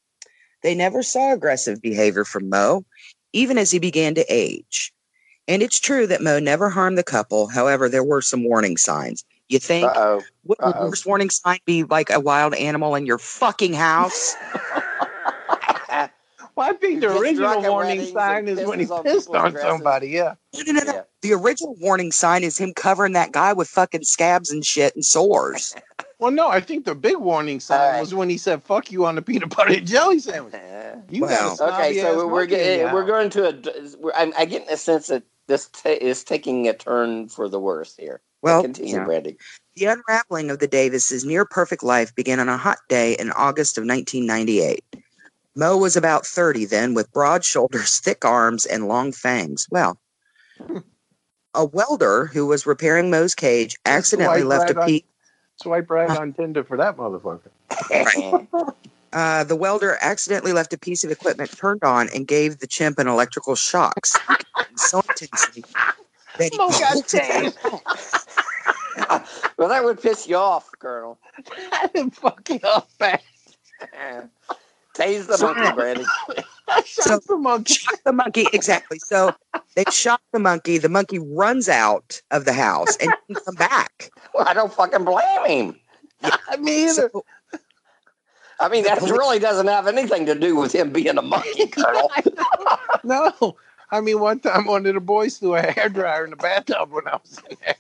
[0.62, 2.84] they never saw aggressive behavior from Mo,
[3.32, 4.92] even as he began to age.
[5.48, 7.48] And it's true that Mo never harmed the couple.
[7.48, 9.24] However, there were some warning signs.
[9.48, 10.22] You think Uh oh.
[10.44, 10.86] would the uh-oh.
[10.88, 14.36] worst warning sign be like a wild animal in your fucking house?
[16.62, 19.50] Well, I think the Gets original warning sign is when he pisses on pissed on
[19.50, 19.68] dresses.
[19.68, 20.08] somebody.
[20.10, 20.34] Yeah.
[20.54, 20.92] No, no, no, no.
[20.92, 21.02] Yeah.
[21.22, 25.04] The original warning sign is him covering that guy with fucking scabs and shit and
[25.04, 25.74] sores.
[26.20, 28.00] Well, no, I think the big warning sign All right.
[28.00, 30.54] was when he said "fuck you" on the peanut butter and jelly sandwich.
[31.10, 31.56] You Wow.
[31.58, 33.96] got a Okay, so we're monkey in getting we're going to a.
[33.98, 37.48] We're, I'm, I get in a sense that this ta is taking a turn for
[37.48, 38.20] the worse here.
[38.40, 39.04] Well, continue, yeah.
[39.04, 39.36] Brandy.
[39.74, 43.76] The unraveling of the Davises' near perfect life began on a hot day in August
[43.76, 44.84] of 1998.
[45.54, 49.66] Mo was about 30 then, with broad shoulders, thick arms, and long fangs.
[49.70, 49.98] Well,
[51.54, 55.02] a welder who was repairing Mo's cage accidentally left a on- piece.
[55.56, 57.50] Swipe right on Tinder for that motherfucker.
[59.12, 62.98] Uh, the welder accidentally left a piece of equipment turned on and gave the chimp
[62.98, 64.06] an electrical shock
[64.76, 65.62] so intensely
[66.38, 67.54] that he Mo got bolted out.
[69.06, 69.52] tased.
[69.58, 71.18] well, that would piss you off, Colonel.
[71.92, 73.22] That fucking up fast.
[75.02, 76.04] Tase the monkey, Brandy.
[76.86, 77.74] So- Shot the monkey.
[77.74, 78.98] Shot the monkey exactly.
[78.98, 79.34] So
[79.74, 80.78] they shot the monkey.
[80.78, 84.10] The monkey runs out of the house and didn't come back.
[84.32, 85.76] Well, I don't fucking blame him.
[86.60, 87.10] Me either.
[87.12, 87.24] So,
[88.60, 92.10] I mean, that really doesn't have anything to do with him being a monkey, Colonel.
[93.04, 93.56] No.
[93.90, 96.90] I mean, one time one of the boys threw a hair dryer in the bathtub
[96.90, 97.74] when I was in there.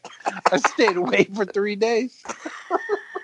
[0.52, 2.22] I stayed away for three days.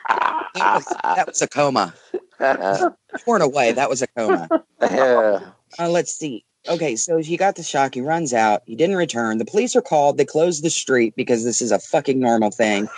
[0.08, 1.92] that, was, that was a coma.
[3.24, 3.72] Torn away.
[3.72, 4.48] That was a coma.
[4.80, 5.40] Yeah.
[5.78, 6.44] Uh, let's see.
[6.68, 7.94] Okay, so he got the shock.
[7.94, 8.62] He runs out.
[8.66, 9.38] He didn't return.
[9.38, 10.18] The police are called.
[10.18, 12.88] They close the street because this is a fucking normal thing.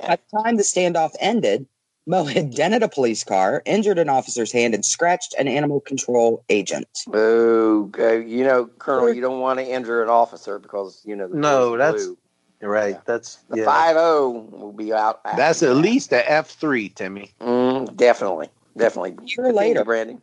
[0.00, 1.66] By the time the standoff ended,
[2.06, 6.44] Mo had dented a police car, injured an officer's hand, and scratched an animal control
[6.48, 6.86] agent.
[7.08, 7.90] Boo.
[7.98, 11.36] Uh, you know, Colonel, you don't want to injure an officer because, you know, the
[11.36, 12.18] No, that's- blue.
[12.62, 12.98] Right.
[13.04, 13.64] That's The yeah.
[13.66, 15.20] 5 0 will be out.
[15.26, 15.74] after That's at that.
[15.74, 17.32] least a F three, Timmy.
[17.40, 18.48] Mm, definitely.
[18.76, 19.16] Definitely.
[19.18, 19.84] A year later.
[19.84, 20.18] Brandy.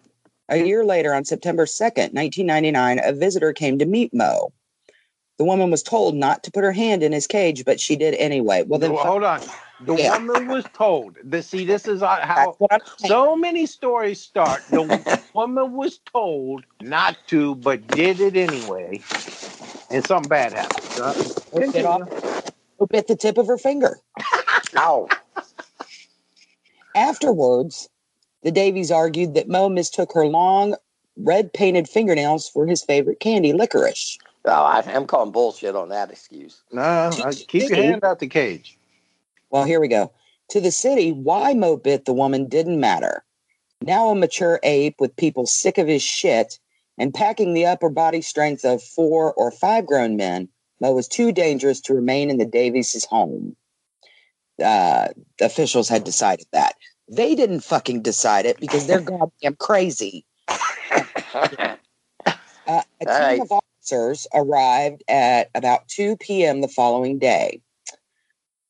[0.49, 4.51] A year later, on September 2nd, 1999, a visitor came to meet Mo.
[5.37, 8.13] The woman was told not to put her hand in his cage, but she did
[8.15, 8.63] anyway.
[8.63, 9.41] Well, then, Well, hold on.
[9.85, 10.17] The Yeah.
[10.17, 11.17] woman was told.
[11.23, 13.09] This, see, this is how that's what I'm saying.
[13.09, 14.61] so many stories start.
[14.69, 14.81] The
[15.33, 19.01] woman was told not to, but did it anyway,
[19.89, 20.99] and something bad happened.
[20.99, 21.13] Uh,
[21.51, 22.09] Who bit, off,
[22.79, 23.99] who bit the tip of her finger.
[24.77, 25.09] Ow.
[26.95, 27.89] Afterwards,
[28.43, 30.75] the Davis argued that Mo mistook her long,
[31.17, 34.17] red painted fingernails for his favorite candy, licorice.
[34.45, 36.61] Oh, I, I'm calling bullshit on that excuse.
[36.71, 38.77] No, I- keep your hand out the cage.
[39.49, 40.11] Well, here we go.
[40.49, 43.23] To the city, why Mo bit the woman didn't matter.
[43.81, 46.59] Now a mature ape with people sick of his shit
[46.97, 50.49] and packing the upper body strength of four or five grown men,
[50.79, 53.55] Mo was too dangerous to remain in the Davis' home.
[54.63, 55.09] Uh,
[55.39, 56.75] the officials had decided that.
[57.09, 59.01] They didn't fucking decide it because they're
[59.41, 60.25] goddamn crazy.
[62.65, 63.41] Uh, a team All right.
[63.41, 66.61] of officers arrived at about 2 p.m.
[66.61, 67.61] the following day.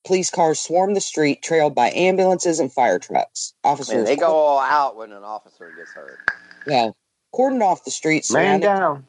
[0.03, 3.53] Police cars swarmed the street, trailed by ambulances and fire trucks.
[3.63, 6.17] Officers Man, they go all out when an officer gets hurt.
[6.65, 6.97] well,
[7.35, 8.25] cordoned off the street.
[8.31, 9.07] Man surrounded- down.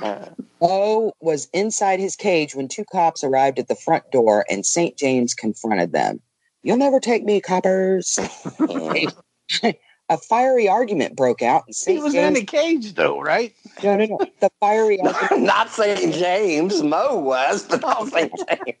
[0.62, 4.96] Mo was inside his cage when two cops arrived at the front door, and St.
[4.96, 6.20] James confronted them.
[6.66, 8.18] You'll never take me, coppers.
[9.62, 12.40] a fiery argument broke out, and He was in James.
[12.40, 13.54] the cage, though, right?
[13.84, 14.18] No, no, no.
[14.40, 15.44] The fiery argument.
[15.46, 16.12] not St.
[16.12, 16.82] James.
[16.82, 18.32] Mo was, but not St.
[18.36, 18.78] James.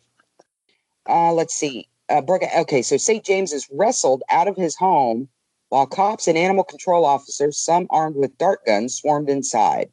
[1.08, 1.88] uh, let's see.
[2.08, 2.62] Uh, broke out.
[2.62, 3.24] Okay, so St.
[3.24, 5.28] James is wrestled out of his home
[5.68, 9.90] while cops and animal control officers, some armed with dart guns, swarmed inside.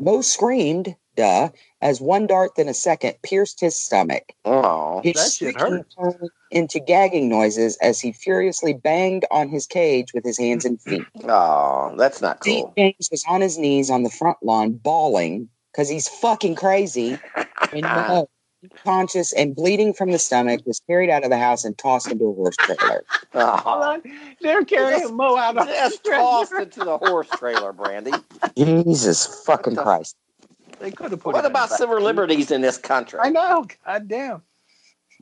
[0.00, 1.48] Mo screamed, duh,
[1.82, 4.32] as one dart, then a second, pierced his stomach.
[4.46, 5.00] Oh.
[5.04, 5.86] His that shit shrieking hurt.
[5.98, 10.80] turned into gagging noises as he furiously banged on his cage with his hands and
[10.80, 11.04] feet.
[11.24, 12.64] Oh, that's not St.
[12.64, 12.72] cool.
[12.76, 17.18] James was on his knees on the front lawn, bawling because he's fucking crazy.
[17.72, 18.28] And Mo,
[18.62, 22.24] unconscious and bleeding from the stomach, was carried out of the house and tossed into
[22.26, 23.04] a horse trailer.
[23.34, 23.82] Hold Oh.
[23.82, 24.02] on.
[24.40, 28.12] They're carrying Mo out on the Just tossed into the horse trailer, Brandy.
[28.56, 30.16] Jesus fucking Christ.
[30.90, 31.78] They could have put What him about the back.
[31.78, 33.20] civil liberties in this country?
[33.22, 33.66] I know.
[33.86, 34.42] God damn.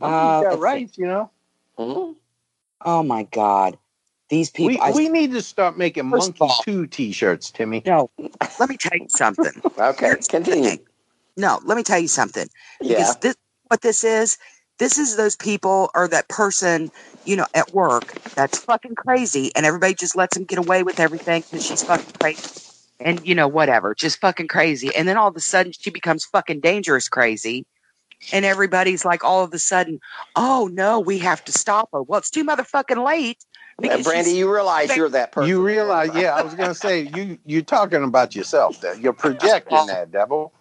[0.01, 1.31] Uh, got rights, you know.
[1.79, 2.15] Mhm.
[2.85, 3.77] Oh my God.
[4.31, 4.69] These people.
[4.69, 7.83] We, I, we need to start making First Monkey all- 2 t shirts, Timmy.
[7.85, 8.11] no,
[8.59, 9.53] let me tell you something.
[9.79, 10.79] Okay, continue.
[11.37, 12.49] No, let me tell you something.
[12.81, 12.99] Yeah.
[12.99, 13.37] Because this,
[13.69, 14.39] what this is,
[14.79, 16.91] this is those people or that person,
[17.25, 20.99] you know, at work that's fucking crazy, and everybody just lets them get away with
[21.01, 22.61] everything because she's fucking crazy,
[23.01, 24.95] and you know, whatever, just fucking crazy.
[24.95, 27.67] And then all of a sudden, she becomes fucking dangerous crazy,
[28.33, 30.01] and everybody's like, all of a sudden,
[30.37, 32.03] oh no, we have to stop her.
[32.03, 33.45] Well, it's too motherfucking late.
[33.81, 35.49] Because Brandy, you realize you're that person.
[35.49, 38.81] You realize, yeah, I was going to say, you, you're talking about yourself.
[38.81, 38.97] There.
[38.99, 40.53] You're projecting that, devil.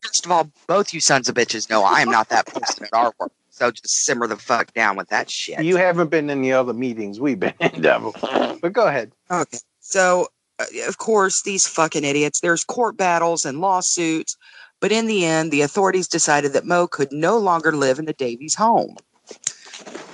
[0.00, 2.92] First of all, both you sons of bitches know I am not that person at
[2.92, 3.32] our work.
[3.50, 5.62] So just simmer the fuck down with that shit.
[5.62, 8.12] You haven't been in the other meetings we've been in, devil.
[8.60, 9.12] But go ahead.
[9.30, 9.58] Okay.
[9.80, 10.28] So,
[10.58, 14.36] Uh, of course, these fucking idiots, there's court battles and lawsuits.
[14.80, 18.12] But in the end, the authorities decided that Mo could no longer live in the
[18.12, 18.96] Davis home.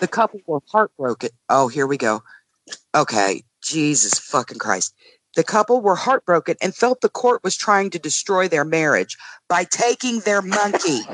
[0.01, 1.31] The couple were heartbroken.
[1.49, 2.23] Oh, here we go.
[2.95, 3.43] Okay.
[3.63, 4.95] Jesus fucking Christ.
[5.37, 9.17] The couple were heartbroken and felt the court was trying to destroy their marriage
[9.49, 11.01] by taking their monkey.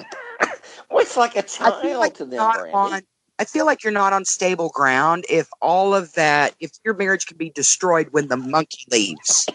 [0.90, 2.74] Well, it's like a child feel like to them, not Brandy.
[2.74, 3.02] on.
[3.38, 7.26] I feel like you're not on stable ground if all of that, if your marriage
[7.26, 9.46] can be destroyed when the monkey leaves.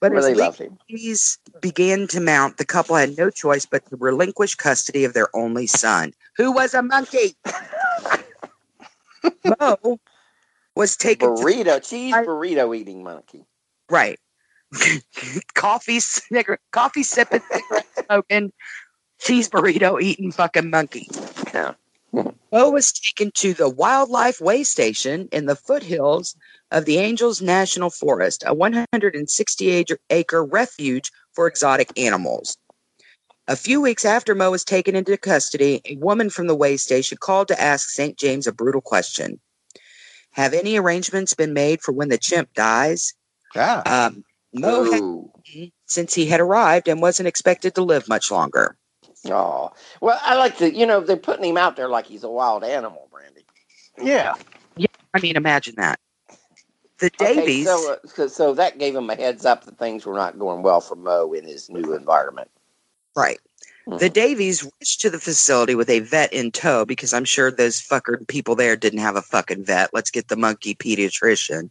[0.00, 3.96] But really as legal loved began to mount, the couple had no choice but to
[3.96, 7.36] relinquish custody of their only son, who was a monkey.
[9.60, 9.98] Mo
[10.76, 13.44] was taken to Burrito, cheese burrito eating monkey.
[13.90, 14.20] Right.
[15.54, 17.40] coffee, cigarette, coffee sipping,
[18.06, 18.52] smoking,
[19.18, 21.08] cheese burrito eating fucking monkey.
[21.58, 21.74] Yeah.
[22.52, 26.34] Mo was taken to the Wildlife Way Station in the foothills
[26.70, 32.56] of the Angeles National Forest, a 168 acre refuge for exotic animals.
[33.46, 37.18] A few weeks after Mo was taken into custody, a woman from the way station
[37.18, 38.18] called to ask St.
[38.18, 39.40] James a brutal question.
[40.32, 43.14] Have any arrangements been made for when the chimp dies?
[43.54, 43.82] Yeah.
[43.86, 48.76] Um, Mo had since he had arrived and wasn't expected to live much longer.
[49.30, 52.30] Oh, well, I like to, you know, they're putting him out there like he's a
[52.30, 53.44] wild animal, Brandy.
[54.00, 54.34] Yeah.
[54.76, 54.86] Yeah.
[55.14, 55.98] I mean, imagine that.
[56.98, 60.04] The Okay, Davis, so, uh, so, so that gave him a heads up that things
[60.04, 62.50] were not going well for Mo in his new environment.
[63.16, 63.38] right.
[63.96, 67.80] The Davis rushed to the facility with a vet in tow because I'm sure those
[67.80, 69.94] fucker people there didn't have a fucking vet.
[69.94, 71.70] Let's get the monkey pediatrician.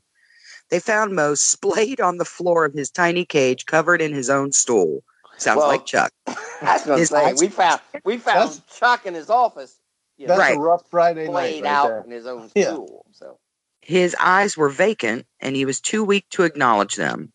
[0.70, 4.52] They found Mo splayed on the floor of his tiny cage, covered in his own
[4.52, 5.04] stool.
[5.38, 6.12] Sounds Well, like Chuck.
[6.28, 9.78] I was going to His say we found we found That's- Chuck in his office,
[10.18, 10.58] you know, That's Right.
[10.58, 11.32] a rough Friday night.
[11.32, 12.02] played Right out there.
[12.06, 12.78] in his own Yeah.
[13.14, 13.38] So
[13.82, 17.32] His eyes were vacant and he was too weak to acknowledge them.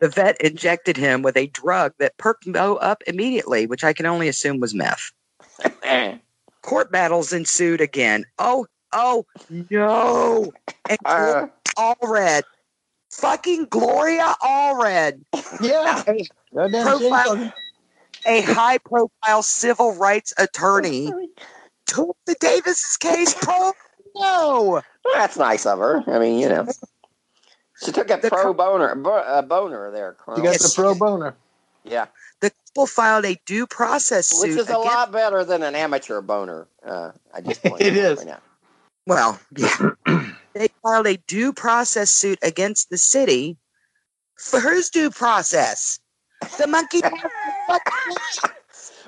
[0.00, 4.06] The vet injected him with a drug that perked Mo up immediately, which I can
[4.06, 5.10] only assume was meth.
[6.62, 8.24] Court battles ensued again.
[8.38, 9.26] Oh, oh,
[9.70, 10.52] no.
[10.88, 11.46] And uh,
[11.78, 12.42] Allred.
[13.10, 15.20] Fucking Gloria Allred,
[15.60, 16.04] Yeah.
[16.56, 17.52] A, Profile-
[18.26, 21.10] a high profile civil rights attorney,
[21.86, 23.72] took the Davis case pro
[24.16, 24.82] no.
[25.14, 26.02] that's nice of her.
[26.08, 26.66] I mean, you know,
[27.82, 31.34] she took a The pro co- boner, a boner there, You got the pro boner.
[31.84, 32.06] yeah,
[32.40, 34.40] The couple filed a due process suit.
[34.42, 36.66] which is a against- lot better than an amateur boner.
[36.84, 38.18] Uh, I just pointed It out is.
[38.18, 38.40] right now.
[39.06, 39.90] Well, yeah.
[40.54, 43.56] they filed a due process suit against the city
[44.36, 46.00] for whose due process?
[46.58, 47.00] The monkey.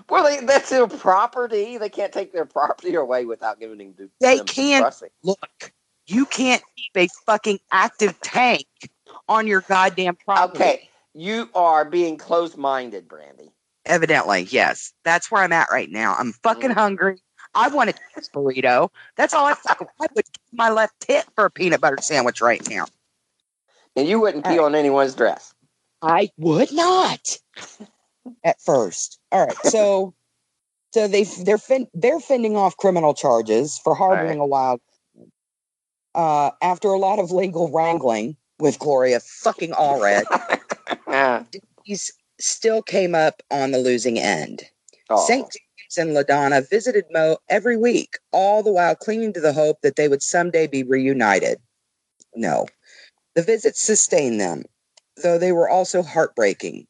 [0.09, 1.79] Well, they, that's their property.
[1.79, 4.11] They can't take their property away without giving them due.
[4.21, 4.87] They can't.
[5.23, 5.73] Look,
[6.07, 8.67] you can't keep a fucking active tank
[9.29, 10.63] on your goddamn property.
[10.63, 13.51] Okay, you are being closed-minded, Brandy.
[13.87, 14.93] Evidently, yes.
[15.05, 16.15] That's where I'm at right now.
[16.19, 16.75] I'm fucking Mm.
[16.75, 17.23] hungry.
[17.55, 17.95] I want a
[18.35, 18.91] burrito.
[19.17, 22.41] That's all I fucking I would give my left tit for a peanut butter sandwich
[22.41, 22.87] right now.
[23.97, 25.55] And you wouldn't pee on anyone's dress.
[26.03, 27.39] I would not.
[28.45, 29.19] At first.
[29.31, 29.57] All right.
[29.65, 30.15] So
[30.93, 34.81] so they they're fin- they're fending off criminal charges for harboring a wild
[36.15, 40.25] uh after a lot of legal wrangling with Gloria fucking Allred,
[41.85, 44.63] he's still came up on the losing end.
[45.11, 45.27] oh.
[45.27, 45.45] St.
[45.51, 49.97] James and LaDonna visited Mo every week, all the while clinging to the hope that
[49.97, 51.59] they would someday be reunited.
[52.35, 52.67] No.
[53.35, 54.65] The visits sustained them,
[55.23, 56.87] though they were also heartbreaking.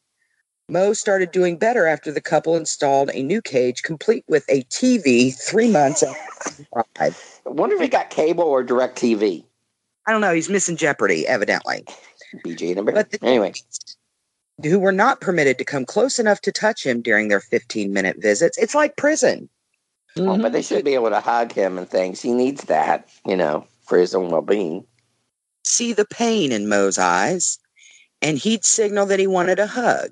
[0.69, 5.35] Mo started doing better after the couple installed a new cage complete with a TV
[5.35, 6.87] three months after.
[6.99, 7.11] I
[7.45, 9.45] wonder if he got cable or DirecTV.
[10.07, 11.85] I don't know, he's missing Jeopardy, evidently.
[12.45, 12.87] BG and.
[12.87, 13.53] But the Anyway,
[14.63, 18.17] who were not permitted to come close enough to touch him during their 15 minute
[18.21, 18.57] visits.
[18.59, 19.49] It's like prison.
[20.17, 20.43] well, Mm-hmm.
[20.43, 22.21] but they should be able to hug him and things.
[22.23, 24.85] He needs that, you know, for his own well-being.
[25.65, 27.59] see the pain in Mo's eyes,
[28.23, 30.11] and he'd signal that he wanted a hug.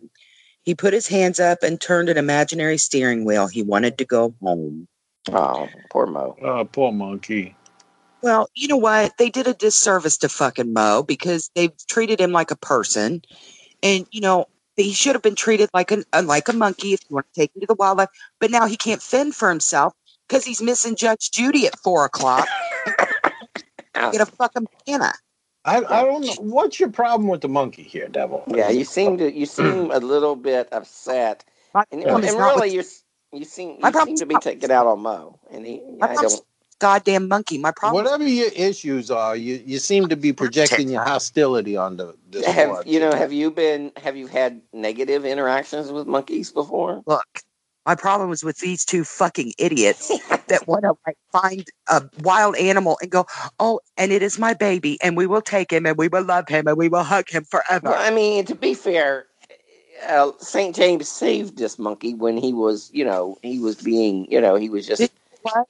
[0.62, 3.46] He put his hands up and turned an imaginary steering wheel.
[3.46, 4.88] He wanted to go home.
[5.32, 6.36] Oh, poor Mo.
[6.42, 7.56] Oh, poor monkey.
[8.22, 9.16] Well, you know what?
[9.16, 13.22] They did a disservice to fucking Mo because they've treated him like a person,
[13.82, 14.46] and you know
[14.76, 17.40] he should have been treated like an uh, like a monkey if you want to
[17.40, 18.10] take him to the wildlife.
[18.38, 19.94] But now he can't fend for himself
[20.28, 22.46] because he's missing Judge Judy at four o'clock.
[23.94, 25.12] Get a fucking banana.
[25.64, 26.34] I, I oh, don't know.
[26.40, 28.44] What's your problem with the monkey here, Devil?
[28.46, 29.44] Yeah, you seem to you oh.
[29.44, 32.84] seem a little bit upset, My and, and is not with really you
[33.32, 36.10] you seem My you seem to be not- taking out on Mo, and he My
[36.10, 36.42] I don't.
[36.78, 37.58] goddamn monkey.
[37.58, 38.02] My problem.
[38.02, 42.46] Whatever your issues are, you, you seem to be projecting your hostility on the this
[42.46, 42.86] Have squad.
[42.86, 43.12] you know?
[43.12, 43.92] Have you been?
[43.98, 47.02] Have you had negative interactions with monkeys before?
[47.06, 47.42] Look,
[47.86, 50.09] My problem was with these two fucking idiots
[50.48, 53.27] that want to like find a wild animal and go,
[53.59, 56.48] oh, and it is my baby, and we will take him, and we will love
[56.48, 57.90] him, and we will hug him forever.
[57.90, 59.27] Well, I mean, to be fair,
[60.07, 60.77] uh, St.
[60.77, 64.69] James saved this monkey when he was, you know, he was being, you know, he
[64.69, 65.11] was just.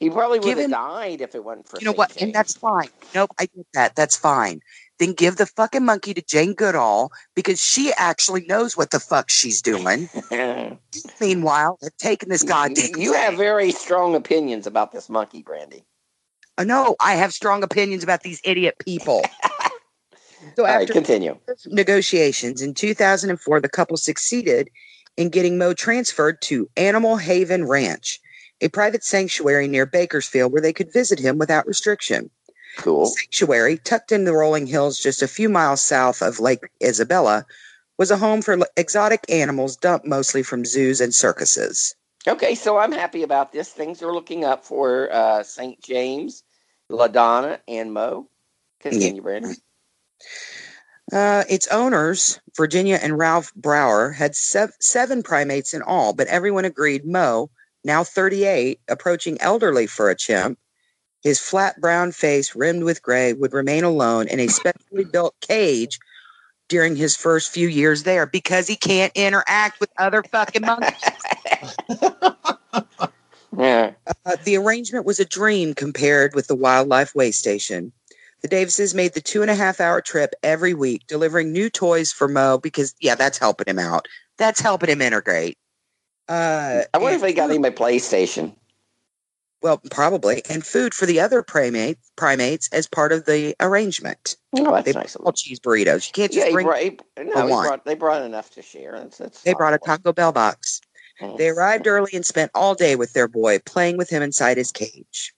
[0.01, 1.79] He probably would have died if it wasn't for.
[1.79, 1.99] You know St.
[1.99, 2.09] what?
[2.11, 2.23] James.
[2.23, 2.89] And that's fine.
[3.15, 3.95] Nope, I get that.
[3.95, 4.61] That's fine.
[5.01, 9.31] Then give the fucking monkey to Jane Goodall because she actually knows what the fuck
[9.31, 10.11] she's doing.
[11.21, 13.01] Meanwhile, have taken this goddamn.
[13.01, 15.87] you have very strong opinions about this monkey, Brandy.
[16.59, 19.23] Uh, no, I have strong opinions about these idiot people.
[20.55, 21.39] so All right, after continue.
[21.69, 24.69] negotiations in 2004, the couple succeeded
[25.17, 28.21] in getting Mo transferred to Animal Haven Ranch,
[28.61, 32.29] a private sanctuary near Bakersfield where they could visit him without restriction.
[32.77, 33.07] Cool.
[33.07, 37.45] Sanctuary, tucked in the rolling hills just a few miles south of Lake Isabella,
[37.99, 41.95] was a home for exotic animals dumped mostly from zoos and circuses.
[42.27, 43.71] Okay, so I'm happy about this.
[43.71, 45.83] Things are looking up for uh, St.
[45.83, 46.43] James,
[46.91, 48.29] LaDonna, and Mo.
[48.81, 49.55] Continue, Brandy.
[51.13, 56.65] Uh, its owners, Virginia and Ralph Brauer, had sev- seven primates in all, but everyone
[56.65, 57.51] agreed Mo,
[57.85, 60.59] now 38, approaching elderly for a chimp,
[61.23, 65.99] his flat brown face rimmed with gray, would remain alone in a specially built cage
[66.69, 70.95] during his first few years there because he can't interact with other fucking monkeys.
[73.57, 73.93] Yeah.
[74.25, 77.93] Uh, the arrangement was a dream compared with the wildlife way station.
[78.43, 82.13] The Davises made the two and a half hour trip every week, delivering new toys
[82.13, 84.09] for Mo because, yeah, that's helping him out.
[84.39, 85.59] That's helping him integrate.
[86.29, 88.55] Uh, I wonder if they got him a PlayStation.
[89.63, 94.37] Well, probably, and food for the other primate, primates as part of the arrangement.
[94.57, 95.17] Oh, that's They nice.
[95.17, 96.07] all cheese burritos.
[96.07, 96.67] You can't just Yeah, bring.
[96.67, 96.83] brought,
[97.23, 97.67] no, one.
[97.67, 98.93] brought, they brought enough to share.
[98.99, 99.79] That's, that's they brought a.
[99.79, 100.81] Taco Bell box.
[101.21, 101.37] Mm.
[101.37, 104.73] They arrived early and spent all day with their boy, playing with him inside his
[104.73, 105.35] cage.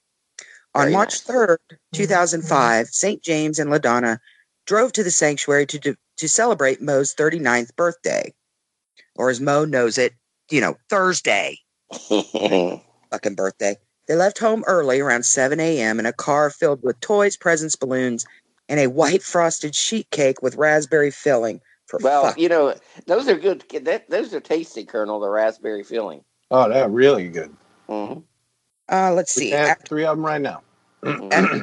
[0.74, 1.23] On Very March nice.
[1.24, 1.57] 3rd,
[1.93, 3.23] 2005, St.
[3.23, 4.19] James and LaDonna
[4.66, 8.32] drove to the sanctuary to, do, to celebrate Mo's 39th birthday.
[9.16, 10.12] Or as Mo knows it,
[10.49, 11.59] you know, Thursday,
[12.09, 13.77] fucking birthday.
[14.08, 15.98] They left home early around 7 a.m.
[16.00, 18.26] in a car filled with toys, presents, balloons,
[18.68, 21.60] and a white frosted sheet cake with raspberry filling.
[21.86, 22.38] For well, fuck.
[22.38, 22.74] you know,
[23.06, 23.64] those are good.
[23.82, 26.24] That, those are tasty, Colonel, the raspberry filling.
[26.50, 27.54] Oh, they're really good.
[27.88, 28.14] hmm
[28.90, 29.50] Uh, let's We see.
[29.50, 30.62] have After- three of them right now.
[31.04, 31.56] After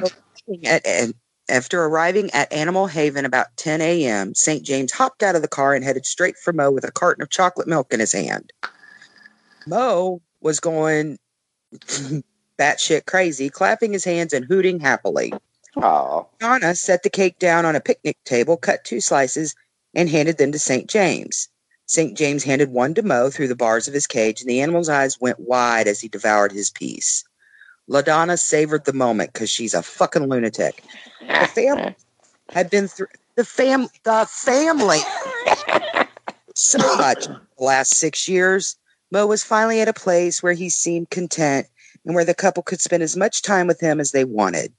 [0.48, 1.14] arriving at, at-
[1.48, 4.62] after arriving at Animal Haven about 10 a.m., St.
[4.62, 7.28] James hopped out of the car and headed straight for Mo with a carton of
[7.30, 8.52] chocolate milk in his hand.
[9.66, 11.18] Mo was going
[12.60, 15.32] batshit crazy, clapping his hands and hooting happily.
[15.76, 19.54] Oh, Donna set the cake down on a picnic table, cut two slices,
[19.94, 20.88] and handed them to St.
[20.88, 21.48] James.
[21.86, 22.16] St.
[22.16, 25.20] James handed one to Mo through the bars of his cage, and the animal's eyes
[25.20, 27.24] went wide as he devoured his piece.
[27.88, 30.84] LaDonna savored the moment because she's a fucking lunatic.
[31.20, 31.96] The family
[32.50, 34.98] had been through the fam the family
[36.54, 38.76] so much the last six years.
[39.10, 41.66] Mo was finally at a place where he seemed content
[42.04, 44.72] and where the couple could spend as much time with him as they wanted.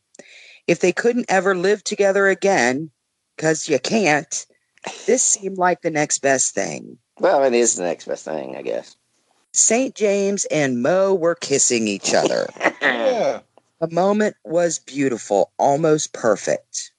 [0.67, 2.91] If they couldn't ever live together again,
[3.35, 4.45] because you can't,
[5.05, 6.97] this seemed like the next best thing.
[7.19, 8.95] well, it is the next best thing, I guess.
[9.53, 9.95] St.
[9.95, 12.47] James and Mo were kissing each other.
[12.81, 13.41] Yeah.
[13.79, 16.91] The moment was beautiful, almost perfect.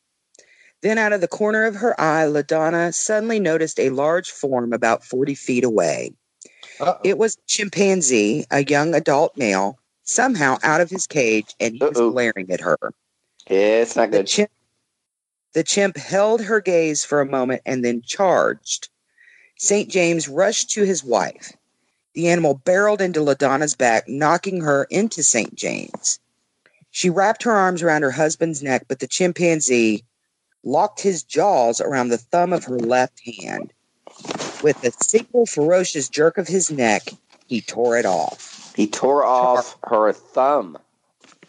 [0.82, 5.04] Then, out of the corner of her eye, LaDonna suddenly noticed a large form about
[5.04, 6.14] 40 feet away.
[6.80, 6.98] Uh-oh.
[7.04, 11.80] It was a chimpanzee, a young adult male, somehow out of his cage, and he
[11.84, 12.10] was Uh-oh.
[12.12, 12.78] glaring at her.
[13.46, 14.26] It's not The good.
[14.26, 14.50] chimp,
[15.54, 18.88] the chimp held her gaze for a moment and then charged.
[19.58, 19.90] St.
[19.90, 21.52] James rushed to his wife.
[22.14, 25.54] The animal barreled into LaDonna's back, knocking her into St.
[25.54, 26.18] James.
[26.90, 30.04] She wrapped her arms around her husband's neck, but the chimpanzee
[30.64, 33.72] locked his jaws around the thumb of her left hand.
[34.62, 37.08] With a single ferocious jerk of his neck,
[37.46, 38.51] he tore it off.
[38.74, 40.78] He tore off her thumb.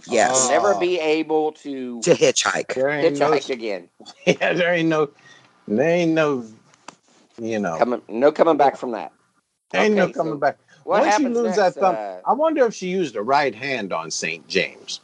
[0.07, 0.49] Yes, Oh.
[0.51, 2.73] Never be able to to hitchhike.
[2.73, 3.89] There ain't no, hitchhike again.
[4.25, 5.09] yeah, there ain't no,
[5.67, 6.45] there ain't no,
[7.39, 9.13] you know, Coming, no coming back from that.
[9.73, 10.57] ain't no coming so back.
[10.83, 11.57] What Once you happens lose next?
[11.57, 14.45] that thumb, uh, I wonder if she used the right hand on St.
[14.47, 14.99] James.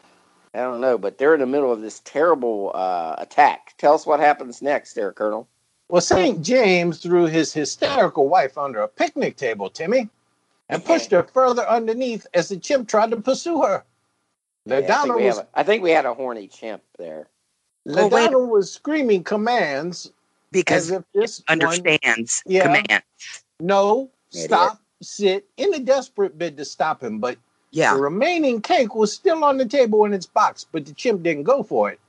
[0.53, 3.75] I don't know, but they're in the middle of this terrible uh, attack.
[3.77, 5.47] Tell us what happens next, there, Colonel.
[5.87, 6.41] Well, St.
[6.41, 10.09] James threw his hysterical wife under a picnic table, Timmy,
[10.69, 13.83] and pushed her further underneath as the chimp tried to pursue her.
[14.65, 16.83] Yeah, I, think LaDonna we was, have a, I think we had a horny chimp
[16.97, 17.27] there.
[17.85, 20.11] Well, wait- LaDonna was screaming commands
[20.51, 22.63] Because as if this one, understands Yeah.
[22.63, 23.03] command.
[23.59, 24.45] no, Idiot.
[24.45, 27.37] stop, sit in a desperate bid to stop him, but
[27.71, 27.95] Yeah.
[27.95, 31.43] the remaining cake was still on the table in its box, but the chimp didn't
[31.43, 31.99] go for it.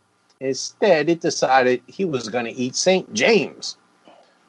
[0.41, 3.11] Instead, it decided he was going to eat St.
[3.15, 3.77] James.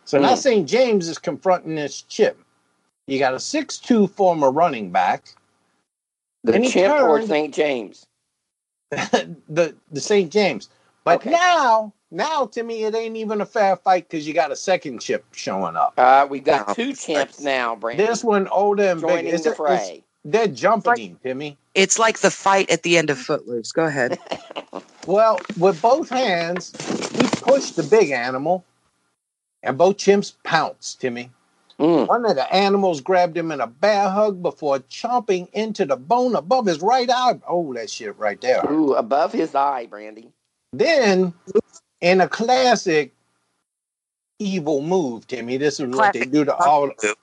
[0.05, 0.35] So now Hmm.
[0.35, 0.67] St.
[0.69, 2.37] James is confronting this chimp.
[3.07, 5.33] You got a 6'2 former running back.
[6.43, 7.53] The And he chimp or St.
[7.53, 8.05] James?
[8.91, 10.31] the the St.
[10.31, 10.69] James.
[11.03, 11.29] But Okay.
[11.31, 14.99] now, now to me, it ain't even a fair fight because you got a second
[14.99, 15.93] chip showing up.
[15.97, 18.05] Uh, we've got two chimps now, Brandon.
[18.05, 19.09] This one older and big.
[19.09, 19.57] joining It's- the it's-
[19.87, 20.03] fray.
[20.25, 21.57] they're jumping him, Timmy.
[21.73, 23.71] It's like the fight at the end of Footloose.
[23.71, 24.19] Go ahead.
[25.07, 26.71] Well, with both hands,
[27.17, 28.63] he pushed the big animal,
[29.63, 31.31] and both chimps pounced, Timmy.
[31.81, 32.07] Mm.
[32.07, 36.35] One of the animals grabbed him in a bear hug before chomping into the bone
[36.35, 37.39] above his right eye.
[37.47, 38.71] Oh, that shit right there.
[38.71, 40.31] Ooh, above his eye, Brandy.
[40.73, 41.33] Then,
[42.01, 43.13] in a classic
[44.39, 46.87] evil move, Timmy, this is what they do to all.
[46.87, 47.15] move.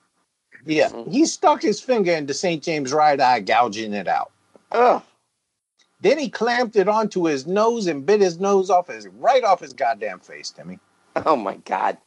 [0.65, 1.11] Yeah, Mhm.
[1.11, 2.63] he stuck his finger into St.
[2.63, 4.31] James' right eye, gouging it out.
[4.71, 5.03] Ugh.
[6.01, 9.61] Then he clamped it onto his nose and bit his nose off his right off
[9.61, 10.79] his goddamn face, Timmy.
[11.25, 11.97] Oh my God.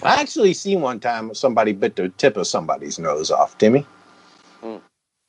[0.00, 3.86] I actually seen one time somebody bit the tip of somebody's nose off, Timmy.
[4.62, 4.80] Mm.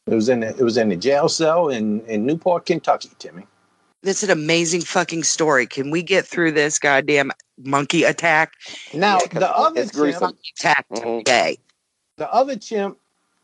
[0.07, 3.45] It was in the, it was in a jail cell in, in Newport, Kentucky, Timmy.
[4.03, 5.65] That's an amazing fucking story.
[5.65, 7.31] Can we get through this goddamn
[7.63, 8.53] monkey attack?
[8.93, 10.37] Now Yeah, 'cause the other it's chimp, gruesome.
[10.59, 11.17] Attack Mhm.
[11.19, 11.57] today.
[12.17, 12.97] the other chimp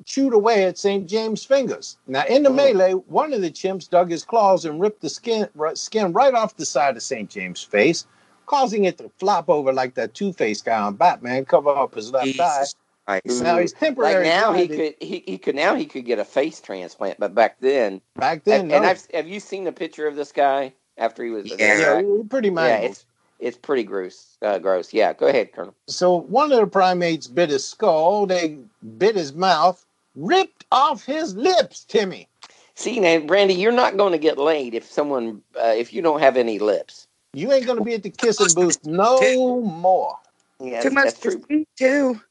[0.06, 1.08] chewed away at St.
[1.08, 1.98] James' fingers.
[2.08, 2.56] Now in the Mm.
[2.56, 6.34] melee, one of the chimps dug his claws and ripped the skin ri- skin right
[6.36, 7.30] off the side of St.
[7.30, 8.06] James' face,
[8.50, 12.26] causing it to flop over like that Two-Face guy on Batman, cover up his left
[12.26, 12.32] eye.
[12.32, 13.44] Jesus Christ.
[13.44, 16.26] Now he's Like temporarily now he could he, he could now he could get a
[16.26, 18.62] face transplant, but back then back then.
[18.62, 18.86] and, and.
[18.86, 21.78] I've have you seen the picture of this guy after he was Yeah.
[21.80, 23.06] yeah, he pretty yeah it's
[23.40, 27.50] it's pretty gross uh, gross yeah go ahead Colonel So one of the primates bit
[27.50, 28.58] his skull, they
[28.98, 29.84] bit his mouth,
[30.16, 32.28] ripped off his lips, Timmy.
[32.76, 36.20] see now Brandy you're not going to get laid if someone uh, if you don't
[36.20, 40.18] have any lips You ain't gonna be at the kissing booth no more.
[40.60, 42.22] yeah Too much that's to too.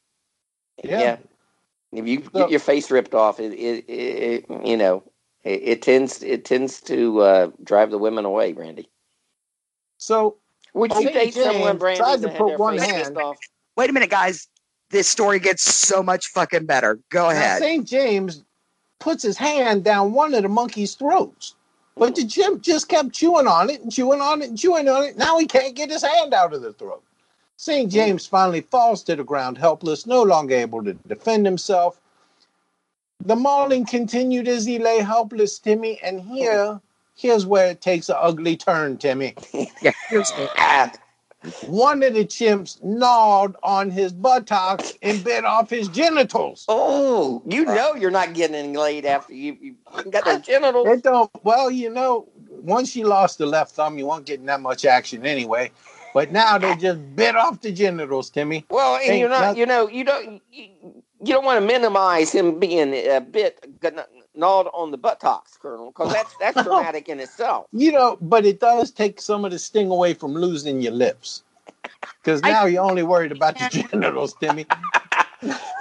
[0.85, 1.01] Yeah.
[1.01, 1.17] yeah.
[1.93, 5.03] if you So- get your face ripped off it, it, it, it you know
[5.45, 8.89] it, it tends it tends to uh, drive the women away Randy.
[9.99, 10.37] So
[10.75, 11.15] would you St.
[11.15, 13.39] date someone James Brandy tried to put one hand- off
[13.77, 14.49] Wait a minute, guys.
[14.91, 16.99] This story gets so much fucking better.
[17.11, 17.61] Go now ahead.
[17.61, 17.87] St.
[17.87, 18.43] James
[18.99, 21.55] puts his hand down one of the monkey's throats.
[21.99, 25.05] But the chimp just kept chewing on it and chewing on it and chewing on
[25.05, 25.17] it.
[25.19, 27.03] Now he can't get his hand out of the throat.
[27.57, 27.89] St.
[27.89, 27.93] Mm.
[27.93, 32.01] James finally falls to the ground helpless, no longer able to defend himself.
[33.25, 36.81] The mauling continued as he lay helpless, Timmy, and here,
[37.17, 39.35] here's where it takes an ugly turn, Timmy.
[39.83, 40.51] Yeah, here's the-
[41.67, 46.65] One of the chimps gnawed on his buttocks and bit off his genitals.
[46.69, 49.77] Oh, you uh, know you're not getting any laid after you, you
[50.11, 50.89] got the genitals.
[50.89, 51.31] It don't.
[51.45, 55.25] Well, you know, once you lost the left thumb, you weren't getting that much action
[55.25, 55.71] anyway.
[56.13, 58.65] But now they just bit off the genitals, Timmy.
[58.71, 60.69] Well, and Hey, you're not, now- you know, you don't, you,
[61.21, 63.81] you don't want to minimize him being a bit
[64.39, 67.67] gnawed on the buttocks, Colonel, because that's that's traumatic in itself.
[67.73, 71.43] You know, but it does take some of the sting away from losing your lips.
[72.23, 74.67] Because I- now you're only worried about the genitals, Timmy.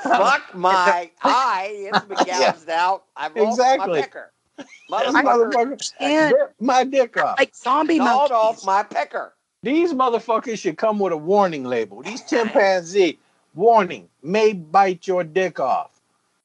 [0.03, 2.53] Fuck my eye, it's been Yeah.
[2.69, 3.03] out.
[3.15, 3.99] I've lost Exactly.
[3.99, 4.31] my pecker.
[4.57, 7.37] This Motherfucker motherfucker And my dick off.
[7.37, 8.63] like zombie gnawed monkeys.
[8.63, 9.33] off my pecker.
[9.63, 12.01] These motherfuckers should come with a warning label.
[12.01, 13.19] These chimpanzee,
[13.53, 15.96] warning, may bite your dick off.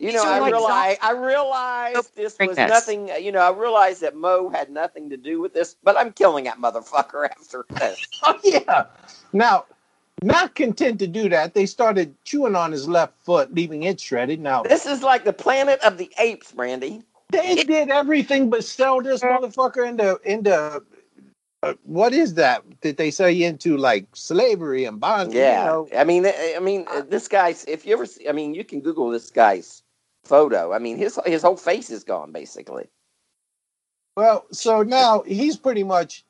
[0.03, 2.69] You know, I like realize I realized this was Yes.
[2.69, 3.09] nothing.
[3.21, 6.45] You know, I realized that Mo had nothing to do with this, but I'm killing
[6.45, 7.99] that motherfucker after this.
[8.25, 8.87] Oh yeah.
[9.33, 9.65] Now,
[10.23, 14.41] not content to do that, they started chewing on his left foot, leaving it shredded.
[14.41, 17.03] Now This is like the Planet of the Apes, Brandy.
[17.31, 20.83] they did everything but sell this motherfucker into into
[21.63, 25.37] uh, what is that Did they sell you into like slavery and bondage?
[25.37, 27.65] Yeah, You know, I mean, I mean, uh, this guy's.
[27.67, 29.82] If you ever, see, I mean, you can Google this guy's
[30.25, 30.73] photo.
[30.73, 32.89] I mean, his his whole face is gone, basically.
[34.17, 36.25] well, so now he's pretty much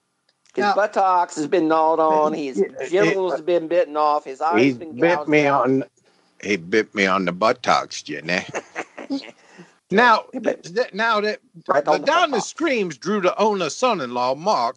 [0.55, 2.32] His Now- buttocks has been gnawed on.
[2.35, 4.24] His genitals have been bitten off.
[4.24, 5.64] His eyes he's been bit gouged me out.
[5.64, 5.85] on
[6.43, 8.40] he bit me on the buttocks, you know.
[9.90, 12.48] now, th- now that Right the on the down the buttocks.
[12.48, 14.77] screams drew the owner's son-in-law, Mark,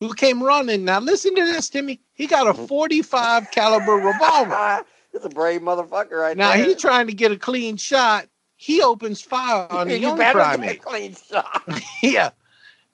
[0.00, 0.84] who came running.
[0.84, 2.00] Now listen to this, Timmy.
[2.12, 2.66] He got a mm-hmm.
[2.66, 4.84] 45 caliber revolver.
[5.12, 8.28] That's a brave motherfucker right Now he's trying to get a clean shot.
[8.56, 10.82] He opens fire on the you young better get a primate.
[10.82, 11.62] clean shot.
[12.02, 12.30] Yeah.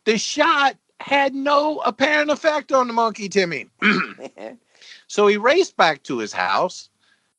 [0.04, 3.66] The shot had no apparent effect on the monkey, Timmy.
[5.06, 6.88] so he raced back to his house,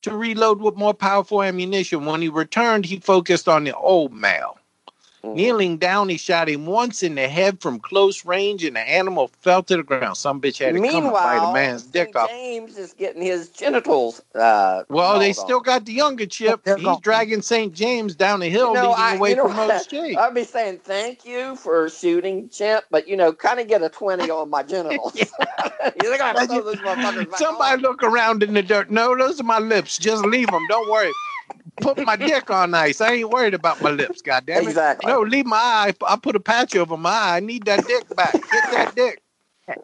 [0.02, 2.06] to reload with more powerful ammunition.
[2.06, 4.56] When he returned, he focused on the old male.
[5.24, 5.34] Mm.
[5.34, 9.30] Kneeling down, he shot him once in the head from close range, and the animal
[9.42, 10.16] fell to the ground.
[10.16, 12.16] Some bitch had to come and bite a Meanwhile, man's dick St.
[12.16, 12.30] off.
[12.30, 14.22] James is getting his genitals.
[14.34, 15.34] Uh, Well, they on.
[15.34, 16.62] still got the younger chip.
[16.64, 17.00] They're He's gone.
[17.02, 17.74] dragging St.
[17.74, 19.92] James down the hill, You know, leading I- away you know from what?
[19.92, 23.82] Mother I'd be saying thank you for shooting Chimp, but you know, kind of get
[23.82, 25.14] a twenty on my genitals.
[25.18, 28.90] you think I throw those motherfuckers Somebody look around in the dirt.
[28.90, 29.98] No, those are my lips.
[29.98, 30.62] Just leave them.
[30.70, 31.10] Don't worry.
[31.80, 33.00] Put my dick on ice.
[33.00, 34.22] I ain't worried about my lips.
[34.22, 34.68] God damn it.
[34.68, 35.10] Exactly.
[35.10, 35.94] No, leave my eye.
[36.06, 37.36] I put a patch over my eye.
[37.36, 38.32] I need that dick back.
[38.32, 39.22] Get that dick.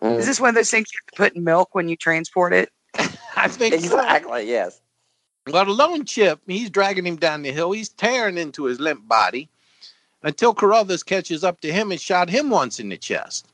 [0.03, 0.19] Mm.
[0.19, 2.53] Is this one of those things you have to put in milk when you transport
[2.53, 2.71] it?
[3.37, 3.79] I think so.
[3.79, 4.49] Exactly.
[4.49, 4.81] Yes.
[5.47, 7.71] Well, the lone chip, he's dragging him down the hill.
[7.71, 9.49] He's tearing into his limp body
[10.23, 13.47] until Carruthers catches up to him and shot him once in the chest.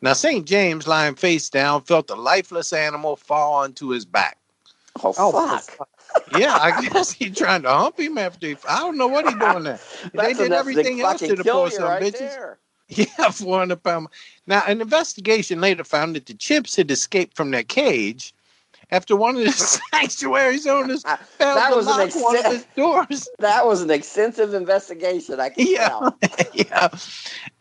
[0.00, 0.46] Now, St.
[0.46, 4.38] James, lying face down, felt the lifeless animal fall onto his back.
[5.02, 5.88] Oh, fuck.
[6.38, 9.34] Yeah, I guess he's trying to hump him after he, I don't know what he's
[9.36, 9.80] doing there.
[10.14, 12.18] they did everything else to the poor son right bitches.
[12.18, 12.58] there.
[12.88, 14.08] Yeah, 400 pound.
[14.46, 18.34] Now, an investigation later found that the chips had escaped from their cage
[18.90, 19.50] after one of the
[19.92, 21.02] sanctuary's owners
[21.38, 23.28] failed that to was an lock one of his doors.
[23.38, 25.40] That was an extensive investigation.
[25.40, 26.18] I can Yeah, tell.
[26.52, 26.88] yeah.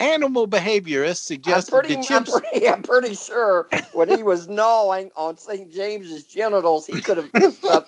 [0.02, 2.40] Animal behaviorists I'm suggested pretty, the I'm, chips.
[2.40, 5.72] pretty, I'm pretty sure when he was gnawing on St.
[5.72, 7.82] James's genitals, he could have uh,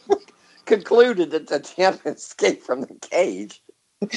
[0.66, 3.62] concluded that the chimp escaped from the cage.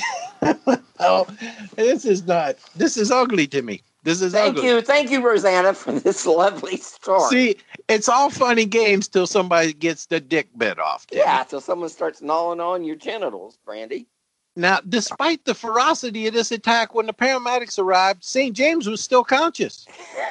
[1.00, 1.28] Oh,
[1.76, 2.56] this is not.
[2.74, 3.82] This is ugly to me.
[4.02, 4.68] This is Thank ugly.
[4.68, 7.28] you, thank you, Rosanna, for this lovely story.
[7.28, 7.56] See,
[7.88, 11.06] it's all funny games till somebody gets the dick bit off.
[11.06, 11.22] Timmy.
[11.22, 14.08] yeah, till someone starts gnawing on your genitals, Brandy.
[14.56, 18.56] Now, despite the ferocity of this attack, when the paramedics arrived, St.
[18.56, 19.86] James was still conscious.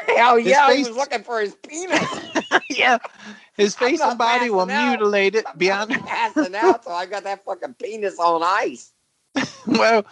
[0.08, 2.04] Hell oh, His yeah, he was looking for his penis.
[2.70, 2.98] yeah,
[3.58, 4.90] his face and body were passing out.
[5.00, 5.90] mutilated I'm beyond.
[5.92, 8.94] not passing out, so I got that fucking penis on ice.
[9.68, 10.06] well,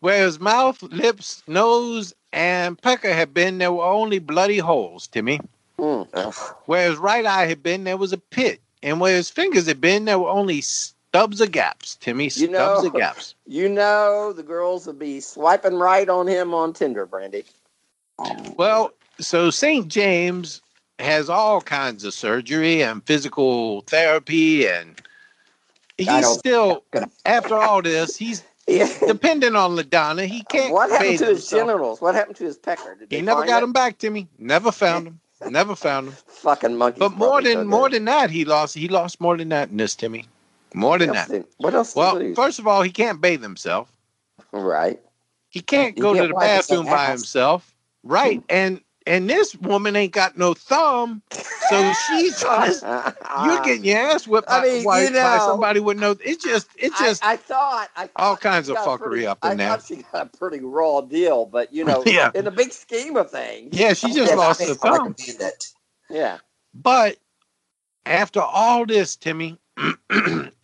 [0.00, 5.40] where his mouth, lips, nose, and pecker had been, there were only bloody holes, Timmy.
[5.78, 6.34] Mm.
[6.66, 8.60] Where his right eye had been, there was a pit.
[8.82, 12.24] And where his fingers had been, there were only stubs of gaps, Timmy.
[12.24, 13.34] You Stubs know- of gaps.
[13.46, 17.44] You know the girls will be swiping right on him on Tinder, Brandy.
[18.56, 19.88] Well, so St.
[19.88, 20.60] James
[21.00, 25.00] has all kinds of surgery and physical therapy, and
[25.98, 28.88] he's still, gonna- after all this, he's Yeah.
[29.06, 30.26] dependent on LaDonna.
[30.26, 30.72] He can't.
[30.72, 31.60] What happened to his himself.
[31.68, 32.00] genitals?
[32.00, 32.94] What happened to his pecker?
[32.94, 33.64] Did He never got it?
[33.64, 34.28] him back, Timmy.
[34.38, 35.20] Never found him.
[35.48, 36.14] Never found him.
[36.26, 36.98] Fucking monkey.
[37.00, 38.74] But more than more than that, he lost.
[38.76, 40.26] He lost more than that in this, Timmy.
[40.74, 41.44] More than what that.
[41.56, 41.96] what else?
[41.96, 43.90] Well, first of all, he can't bathe himself.
[44.52, 45.00] right.
[45.48, 47.74] He can't go to can't the bathroom by himself.
[48.04, 48.38] Right.
[48.38, 48.44] Hmm.
[48.50, 48.80] And
[49.10, 51.20] and this woman ain't got no thumb,
[51.68, 52.82] so she's just
[53.44, 56.16] you're getting your ass whipped I by, mean, by, you by know, somebody with no.
[56.24, 59.60] It's just it's just I, I thought I all kinds of fuckery pretty- up in
[59.60, 62.30] I thought she got a pretty raw deal, but you know, Yeah.
[62.34, 63.94] in the big scheme of things, yeah.
[63.94, 65.14] She just lost I I thumb.
[65.18, 65.66] it.
[66.08, 66.38] yeah.
[66.72, 67.16] But
[68.06, 69.58] after all this, Timmy,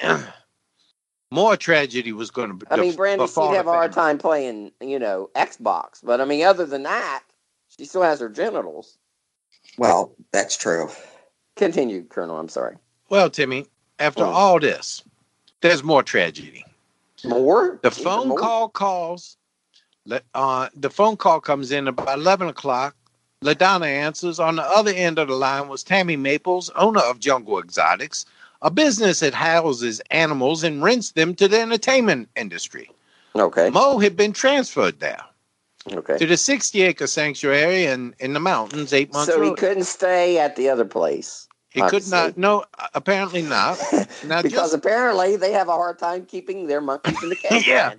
[1.33, 2.55] more tragedy was going to.
[2.55, 5.99] be I mean, Brandy, she'd have a hard time playing, you know, Xbox.
[6.03, 7.23] But I mean, other than that,
[7.79, 8.99] she still has her genitals.
[9.79, 10.91] Well, that's true.
[11.57, 12.39] Continue, Colonel.
[12.39, 12.77] I'm sorry.
[13.09, 13.67] Well, Timmy,
[13.99, 14.35] after Mm.
[14.35, 15.03] all this,
[15.61, 16.65] there's more tragedy.
[17.25, 17.79] More.
[17.83, 18.39] The Even phone more?
[18.39, 19.37] call calls.
[20.35, 22.95] Uh, the phone call comes in about 11 o'clock.
[23.43, 24.39] LaDonna answers.
[24.39, 28.25] On the other end of the line was Tammy Maples, owner of Jungle Exotics,
[28.63, 32.91] a business that houses animals and rents them to the entertainment industry.
[33.35, 33.69] Okay.
[33.71, 35.21] Mo had been transferred there
[35.93, 36.19] Okay.
[36.19, 40.39] to the 60 acre sanctuary in, in the mountains eight months So he couldn't stay
[40.39, 41.47] at the other place.
[41.77, 42.39] He could not.
[42.39, 42.65] No,
[42.95, 43.79] apparently not.
[44.25, 47.67] Now, because just, apparently they have a hard time keeping their monkeys in the cage.
[47.67, 47.95] Yeah.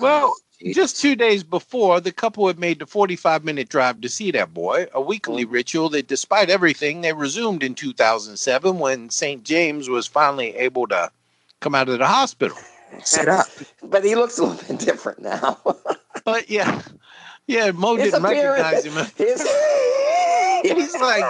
[0.00, 4.08] Well, oh, just two days before, the couple had made the 45 minute drive to
[4.08, 5.52] see that boy, a weekly mm.
[5.52, 9.44] ritual that, despite everything, they resumed in 2007 when St.
[9.44, 11.10] James was finally able to
[11.60, 12.56] come out of the hospital.
[13.02, 13.46] Sit up.
[13.82, 15.58] But he looks a little bit different now.
[16.24, 16.82] But yeah,
[17.46, 18.92] yeah, Mo His didn't recognize him.
[19.16, 19.42] His,
[20.62, 21.24] He's like,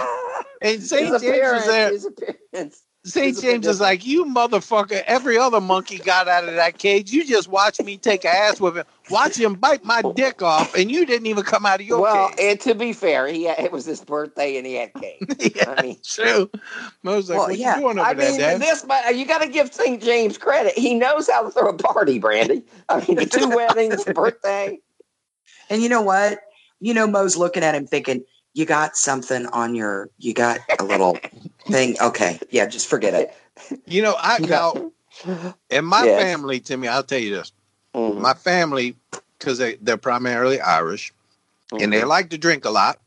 [0.61, 1.21] and St.
[1.21, 1.21] James was
[1.65, 1.91] there.
[1.91, 2.83] His appearance.
[3.05, 3.27] St.
[3.27, 5.03] He's a bit James is like, you motherfucker.
[5.05, 7.11] Every other monkey got out of that cage.
[7.11, 8.85] You just watch me take a ass with him.
[9.11, 12.29] Watch him bite my dick off, and you didn't even come out of your well,
[12.29, 12.37] cage.
[12.39, 15.21] Well, and to be fair, he had, it was his birthday and he had cake.
[15.55, 16.49] yeah, I mean- true.
[17.03, 18.61] Mo's like, Well, what yeah, you doing over I there, mean, Dad?
[18.61, 20.01] this but you got to give St.
[20.01, 20.75] James credit.
[20.75, 22.63] He knows how to throw a party, Brandy.
[22.89, 24.79] I mean, the two weddings, birthday.
[25.69, 26.39] And you know what?
[26.79, 28.23] You know, Mo's looking at him thinking,
[28.53, 31.17] you got something on your, you got a little
[31.67, 31.95] thing.
[32.01, 33.33] Okay, yeah, just forget it.
[33.85, 34.91] You know, I now
[35.69, 36.21] in my Yes.
[36.21, 37.51] family, Timmy, I'll tell you this.
[37.95, 38.17] Mhm.
[38.19, 38.95] My family,
[39.39, 41.13] because they, they're primarily Irish
[41.71, 42.07] and they Mhm.
[42.07, 42.99] like to drink a lot.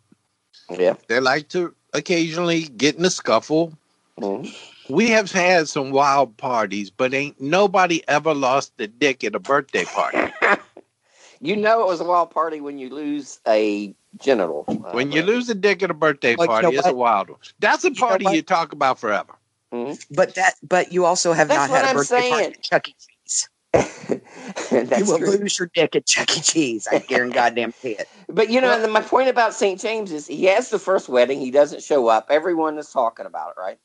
[0.71, 0.95] yeah.
[1.09, 3.73] They like to occasionally get in a scuffle.
[4.21, 4.55] Mhm.
[4.91, 9.39] We have had some wild parties, but ain't nobody ever lost a dick at a
[9.39, 10.19] birthday party.
[11.41, 14.65] You know it was a wild party when you lose a genital.
[14.69, 15.33] uh, When you Randy.
[15.33, 17.39] lose a dick at a birthday Well, you party, know it's a wild one.
[17.59, 18.35] That's a know party what?
[18.35, 19.35] you talk about forever.
[20.11, 22.89] But that, but you also have That's not had a I'm birthday party at Chuck
[22.89, 22.95] E.
[22.99, 23.49] Cheese.
[23.73, 25.31] That's you will true.
[25.39, 26.41] lose your dick at Chuck E.
[26.41, 26.89] Cheese.
[26.91, 28.09] I guarantee goddamn it.
[28.29, 29.81] But you know, and my point about St.
[29.81, 32.27] James is he has the first wedding, he doesn't show up.
[32.31, 33.79] Everyone is talking about it, right?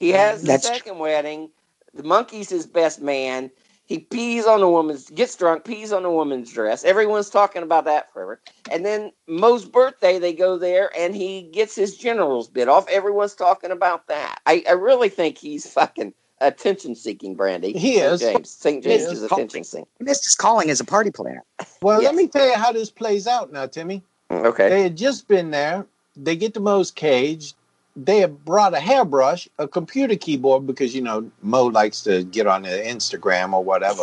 [0.00, 0.76] He has the That's true.
[0.76, 1.50] second wedding.
[1.94, 3.50] The monkey's his best man.
[3.92, 6.82] He pees on the woman's, gets drunk, pees on the woman's dress.
[6.82, 8.40] Everyone's talking about that forever.
[8.70, 12.88] And then Mo's birthday, they go there and he gets his generals bit off.
[12.88, 14.40] Everyone's talking about that.
[14.46, 17.74] I, I really think he's fucking attention seeking, Brandy.
[17.74, 18.12] He St.
[18.14, 18.20] is.
[18.22, 18.48] James.
[18.50, 18.82] St.
[18.82, 19.12] James is.
[19.12, 19.86] is attention seeking.
[19.98, 21.44] He missed his calling as a party planner.
[21.82, 22.12] Well, Yes.
[22.12, 24.02] let me tell you how this plays out now, Timmy.
[24.30, 24.70] Mm, okay.
[24.70, 25.84] They had just been there.
[26.16, 27.52] They get to Mo's cage.
[27.94, 32.46] They had brought a hairbrush, a computer keyboard, because you know Mo likes to get
[32.46, 34.02] on the Instagram or whatever.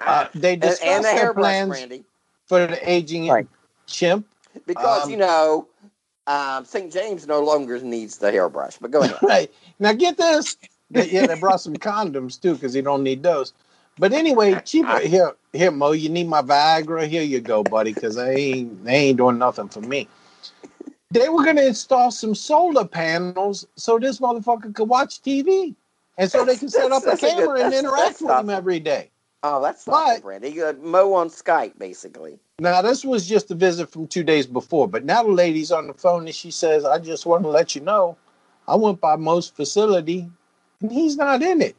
[0.00, 2.04] Uh, they and, discussed and the their hairbrush, plans Brandy.
[2.46, 3.46] for the aging Right.
[3.86, 4.26] chimp.
[4.66, 5.68] Because Um, you know,
[6.26, 6.92] um, St.
[6.92, 8.76] James no longer needs the hairbrush.
[8.80, 9.18] But go ahead.
[9.22, 10.56] Right now, get this.
[10.90, 13.52] They, yeah, they brought some condoms too, because you don't need those.
[13.98, 15.92] But anyway, cheaper here, here, Mo.
[15.92, 17.06] You need my Viagra.
[17.06, 20.08] Here you go, buddy, because they ain't they ain't doing nothing for me.
[21.10, 25.74] They were gonna install some solar panels so this motherfucker could watch TV,
[26.18, 28.50] and so they can set up a That's a good- camera and interact with him
[28.50, 29.10] every day.
[29.42, 30.48] Oh, that's But- not Brandy.
[30.50, 32.40] You got Mo on Skype, basically.
[32.58, 35.86] Now this was just a visit from two days before, but now the lady's on
[35.86, 38.16] the phone and she says, "I just want to let you know,
[38.66, 40.28] I went by Mo's facility,
[40.80, 41.76] and he's not in it.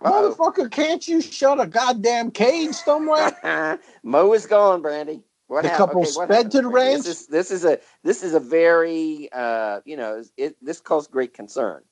[0.00, 0.34] Uh-oh.
[0.34, 5.22] Motherfucker, can't you shut a goddamn cage somewhere?" Mo is gone, Brandy.
[5.52, 5.78] What The happened?
[5.78, 6.70] couple Okay, sped happened, to the Brandy?
[6.70, 7.04] ranch?
[7.04, 11.10] This is this is a this is a very uh you know it this caused
[11.12, 11.84] great concern.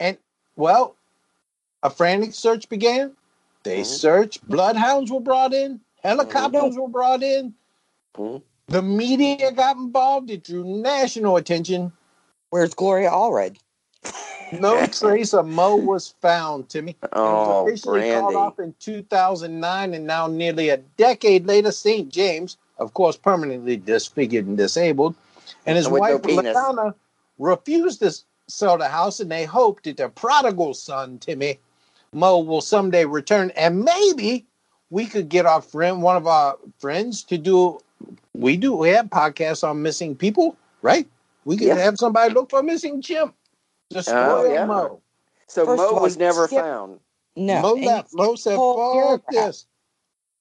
[0.00, 0.18] and
[0.56, 0.96] well,
[1.82, 3.16] a frantic search began.
[3.64, 3.84] They Mhm.
[3.84, 4.48] searched.
[4.48, 5.80] Bloodhounds were brought in.
[6.02, 7.54] Helicopters were brought in.
[8.16, 8.42] Mhm.
[8.68, 10.30] The media got involved.
[10.30, 11.92] It drew national attention.
[12.50, 13.58] Where's Gloria Allred?
[14.52, 16.96] No trace of Mo was found, Timmy.
[17.24, 22.08] It Oh, was officially called off in 2009, and now nearly a decade later, St.
[22.10, 25.14] James, of course, permanently disfigured and disabled,
[25.66, 26.94] and his And with no wife, penis.
[27.38, 28.14] Refused to
[28.46, 31.58] sell the house, and they hope that their prodigal son, Timmy,
[32.12, 34.46] Mo, will someday return, and maybe
[34.90, 37.80] we could get our friend, one of our friends, to do.
[38.34, 38.74] We do.
[38.76, 41.08] We have podcasts on missing people, right?
[41.44, 41.78] We could Yeah.
[41.78, 43.34] have somebody look for a missing chimp.
[43.90, 44.64] Destroy Oh, yeah.
[44.66, 45.00] Mo.
[45.48, 47.00] So First Mo of all, was never skip- found.
[47.36, 47.60] No.
[47.62, 48.14] Mo, left.
[48.14, 49.22] Mo said, "Fuck paragraph.
[49.30, 49.66] this."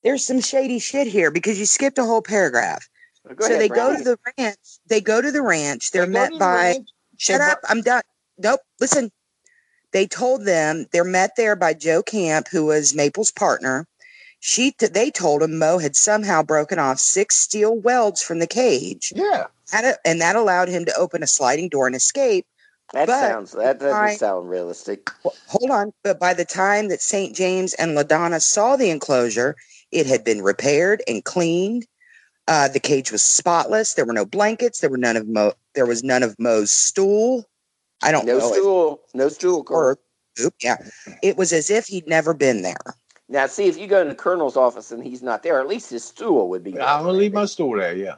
[0.03, 2.87] There's some shady shit here because you skipped a whole paragraph.
[3.25, 4.57] So ahead, they go to the ranch.
[4.87, 5.91] They go to the ranch.
[5.91, 6.79] They're They met the by.
[7.17, 7.59] Shut up!
[7.69, 8.01] I'm done.
[8.37, 8.59] Nope.
[8.79, 9.11] Listen.
[9.93, 13.85] They told them they're met there by Joe Camp, who was Maple's partner.
[14.39, 18.47] She, t- they told him Mo had somehow broken off six steel welds from the
[18.47, 19.45] cage, Yeah.
[19.71, 22.45] A- and that allowed him to open a sliding door and escape.
[22.91, 25.11] That but- sounds that doesn't sound realistic.
[25.47, 25.93] Hold on.
[26.03, 27.35] But by the time that St.
[27.35, 29.55] James and LaDonna saw the enclosure,
[29.93, 31.85] it had been repaired and cleaned.
[32.47, 33.93] Uh, the cage was spotless.
[33.93, 34.79] There were no blankets.
[34.79, 35.53] There were none of Mo.
[35.75, 37.45] There was none of Mo's stool.
[38.01, 38.47] I don't No know.
[38.49, 39.63] if- stool, no stool.
[39.63, 39.77] Cole.
[39.77, 39.99] or
[40.37, 40.53] poop.
[40.61, 40.77] Yeah,
[41.21, 42.95] it was as if he'd never been there.
[43.29, 45.89] Now, see if you go to the colonel's office and he's not there, at least
[45.89, 46.71] his stool would be.
[46.79, 47.95] I'm gonna leave my stool there.
[47.95, 48.15] Yeah.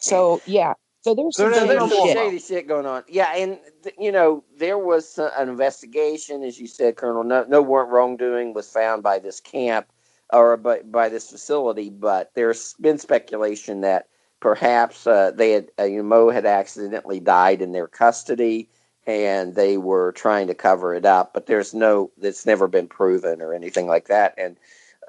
[0.00, 0.74] So yeah.
[1.02, 2.06] So there's So some there's So shady there's some more.
[2.08, 2.16] shit.
[2.16, 3.04] shady shit going on.
[3.08, 7.22] Yeah, and th- you know there was uh, an investigation, as you said, Colonel.
[7.22, 9.86] No, no warrant wrongdoing was found by this camp
[10.32, 14.08] or by, by this facility, but there's been speculation that
[14.40, 18.68] perhaps uh, they had uh, you know, Mo had accidentally died in their custody,
[19.06, 21.32] and they were trying to cover it up.
[21.32, 24.34] But there's no that's never been proven or anything like that.
[24.36, 24.56] And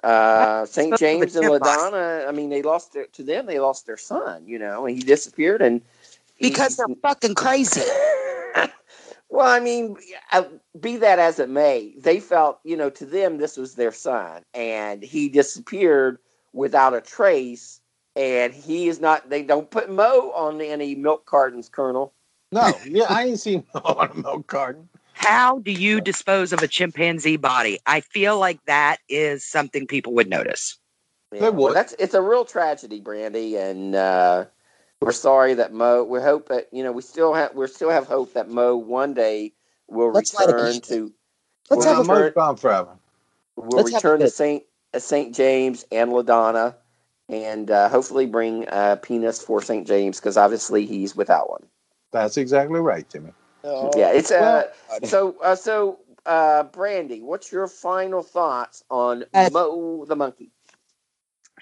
[0.03, 0.97] uh, St.
[0.97, 3.45] James and the LaDonna, I mean, they lost their, to them.
[3.45, 4.47] They lost their son.
[4.47, 5.81] You know, and he disappeared, and
[6.35, 7.81] he- Because they're fucking crazy.
[9.29, 9.95] well, I mean,
[10.31, 10.43] uh,
[10.79, 14.43] be that as it may, they felt, you know, to them this was their son,
[14.53, 16.17] and he disappeared
[16.53, 17.79] without a trace.
[18.15, 19.29] And he is not.
[19.29, 22.11] They don't put Mo on any milk cartons, Colonel.
[22.51, 22.75] No.
[22.85, 23.05] Yeah.
[23.07, 24.89] I ain't seen Mo on a milk carton.
[25.13, 27.79] How do you dispose of a chimpanzee body?
[27.85, 30.77] I feel like that is something people would notice.
[31.33, 34.45] Yeah, They well, that's it's a real tragedy, Brandy, and uh,
[35.01, 36.03] we're sorry that Mo.
[36.03, 39.13] We hope that you know we still have we still have hope that Mo one
[39.13, 39.53] day
[39.87, 41.11] will Let's return to
[41.69, 42.97] Let's will have a Mo's return, gone forever.
[43.55, 44.29] will let's return to.
[44.29, 44.63] Saint
[44.93, 46.75] uh, Saint James and Ladonna,
[47.29, 51.65] and uh, hopefully bring uh, penis for Saint James because obviously he's without one.
[52.11, 53.31] That's exactly right, Timmy.
[53.63, 54.67] Yeah, it's uh,
[55.03, 57.21] so uh, so uh, Brandy.
[57.21, 60.51] What's your final thoughts on Uh, Mo the monkey?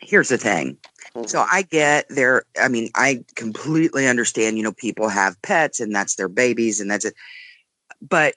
[0.02, 0.78] Here's the thing.
[1.26, 2.44] So I get there.
[2.62, 4.58] I mean, I completely understand.
[4.58, 7.16] You know, people have pets, and that's their babies, and that's it.
[8.08, 8.36] But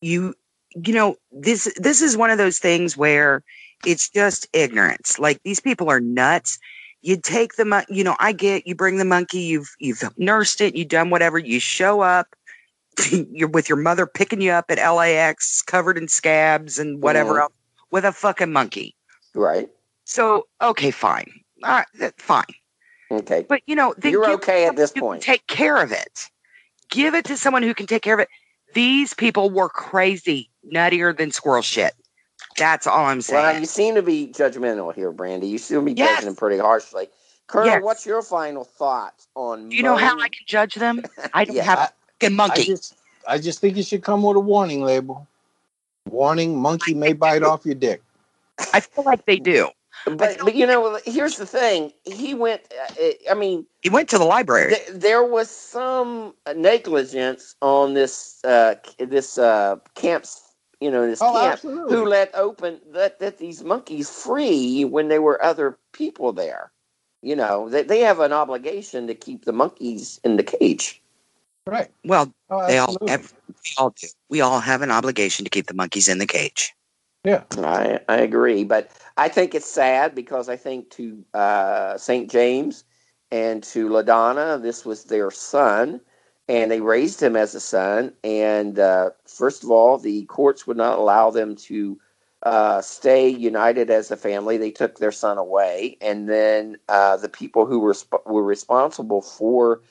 [0.00, 0.34] you,
[0.74, 3.42] you know, this this is one of those things where
[3.84, 5.18] it's just ignorance.
[5.18, 6.58] Like these people are nuts.
[7.02, 9.40] You take the, mon- you know, I get you bring the monkey.
[9.40, 10.74] You've you've nursed it.
[10.74, 11.38] You've done whatever.
[11.38, 12.28] You show up.
[13.10, 17.40] You're with your mother picking you up at LAX, covered in scabs and whatever Mhm.
[17.42, 17.52] else,
[17.90, 18.94] with a fucking monkey.
[19.34, 19.68] Right.
[20.04, 21.30] So okay, fine,
[21.62, 22.44] uh, all right, that, fine.
[23.10, 23.46] Okay.
[23.48, 25.22] But you know, You're okay at this point.
[25.22, 26.28] Take care of it.
[26.90, 28.28] Give it to someone who can take care of it.
[28.74, 31.94] These people were crazy, nuttier than squirrel shit.
[32.56, 33.42] That's all I'm saying.
[33.42, 35.46] Well, you seem to be judgmental here, Brandy.
[35.48, 36.16] You seem to be Yes.
[36.16, 37.08] judging them pretty harshly.
[37.46, 37.82] Colonel, Yes.
[37.82, 39.68] what's your final thoughts on?
[39.70, 41.02] Do you know how I can judge them?
[41.32, 42.64] I don't Yeah, have a fucking I monkey.
[42.64, 42.94] just,
[43.26, 45.26] I just think you should come with a warning label.
[46.08, 48.02] Warning: monkey may bite off your dick.
[48.72, 49.70] I feel like they do.
[50.06, 51.92] But but you know, here's the thing.
[52.04, 52.62] He went.
[53.00, 54.74] Uh, I mean, He went to the library.
[54.74, 60.40] th- there was some negligence on this uh, this uh, camp's.
[60.80, 61.96] You know, this Oh, camp absolutely.
[61.96, 66.70] who let open let, let these monkeys free when there were other people there.
[67.22, 71.00] You know, they they have an obligation to keep the monkeys in the cage.
[71.66, 71.88] Right.
[72.04, 73.10] well, Oh, they all absolutely.
[73.10, 74.08] have, we all do.
[74.28, 76.74] We all have an obligation to keep the monkeys in the cage.
[77.24, 77.44] Yeah.
[77.58, 82.30] I, I agree, but I think it's sad because I think to uh, St.
[82.30, 82.84] James
[83.30, 86.00] and to LaDonna, this was their son,
[86.48, 88.14] and they raised him as a son.
[88.24, 91.98] And uh, first of all, the courts would not allow them to
[92.44, 94.58] uh, stay united as a family.
[94.58, 99.22] They took their son away, and then uh, the people who were sp- were responsible
[99.22, 99.82] for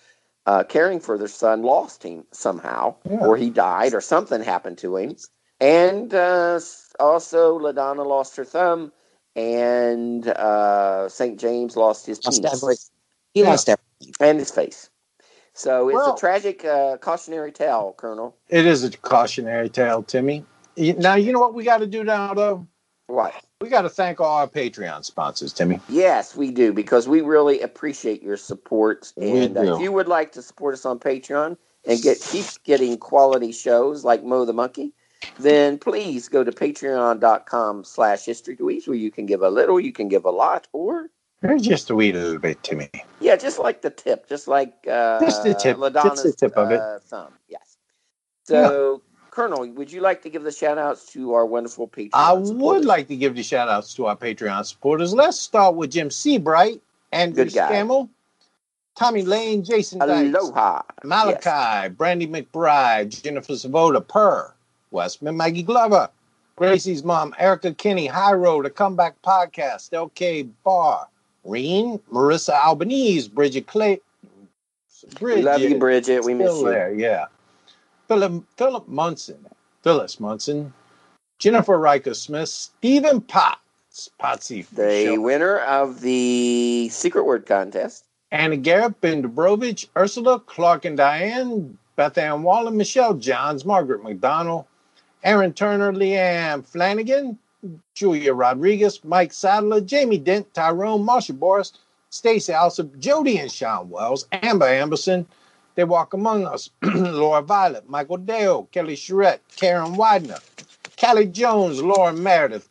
[0.46, 3.20] uh, caring for their son lost him somehow, Yeah.
[3.20, 5.16] or he died, or something happened to him.
[5.62, 6.60] And uh,
[7.00, 8.92] also, LaDonna lost her thumb,
[9.36, 11.40] and uh, St.
[11.40, 12.76] James lost his Lost penis every-
[13.34, 13.50] He Yeah.
[13.50, 14.14] lost everything.
[14.20, 14.90] and his face.
[15.54, 18.36] So it's Well- a tragic uh, cautionary tale, Colonel.
[18.50, 20.46] It is a cautionary tale, Timmy.
[20.78, 22.68] Now you know what we got to do now, though.
[23.08, 23.34] What?
[23.62, 25.80] We got to thank all our Patreon sponsors, Timmy.
[25.90, 29.14] Yes, we do because we really appreciate your support.
[29.16, 32.46] We And uh, if you would like to support us on Patreon and get keep
[32.64, 34.94] getting quality shows like Mo the Monkey,
[35.40, 39.92] then please go to patreon.com slash history dweebs where you can give a little, you
[39.94, 41.10] can give a lot, or
[41.60, 42.90] just a wee little bit, to me.
[43.20, 46.72] yeah, just like the tip, just like uh, Just the tip, just the tip of
[46.72, 46.80] it.
[46.80, 47.34] uh, thumb.
[47.50, 47.78] Yes.
[48.46, 52.10] So, Colonel, would you like to give the shout outs to our wonderful Patreon?
[52.14, 55.14] I would like to give the shout outs to our Patreon supporters.
[55.14, 56.82] Let's start with Jim Seabright,
[57.12, 57.72] Andrew Good guy.
[57.72, 58.10] Scammell,
[58.96, 60.84] Tommy Lane, Jason Dykes, Aloha.
[61.04, 61.92] Malachi, Yes.
[61.94, 64.54] Brandy McBride, Jennifer Savoda, Purr,
[64.94, 66.10] Westman, Maggie Glover,
[66.56, 71.08] Gracie's mom, Erica Kinney, High Road, A Comeback Podcast, LK Barr,
[71.44, 74.00] Reen, Marissa Albanese, Bridget Clay.
[75.20, 75.38] Bridget.
[75.38, 76.24] We love you, Bridget.
[76.24, 76.66] We miss you.
[76.70, 77.26] there, yeah.
[78.08, 79.46] Philip Philip Munson,
[79.82, 80.72] Phyllis Munson,
[81.40, 88.06] Jennifer Riker Smith, Stephen Potts, Potsy, The winner of the Secret Word Contest.
[88.32, 94.66] Anna Garrett, Ben Dubrovich, Ursula, Clark and Diane, Beth Ann Wallen, Michelle Johns, Margaret McDonald,
[95.24, 97.38] Aaron Turner, Leanne Flanagan,
[97.94, 101.74] Julia Rodriguez, Mike Sadler, Jamie Dent, Tyrone, Marsha Boris,
[102.10, 105.26] Stacey Alsop, Jody and Sean Wells, Amber Amberson.
[105.76, 106.70] They walk among us.
[106.84, 110.38] Laura Violet, Michael Dale, Kelly Charette, Karen Widener,
[110.98, 112.70] Callie Jones, Laura Meredith,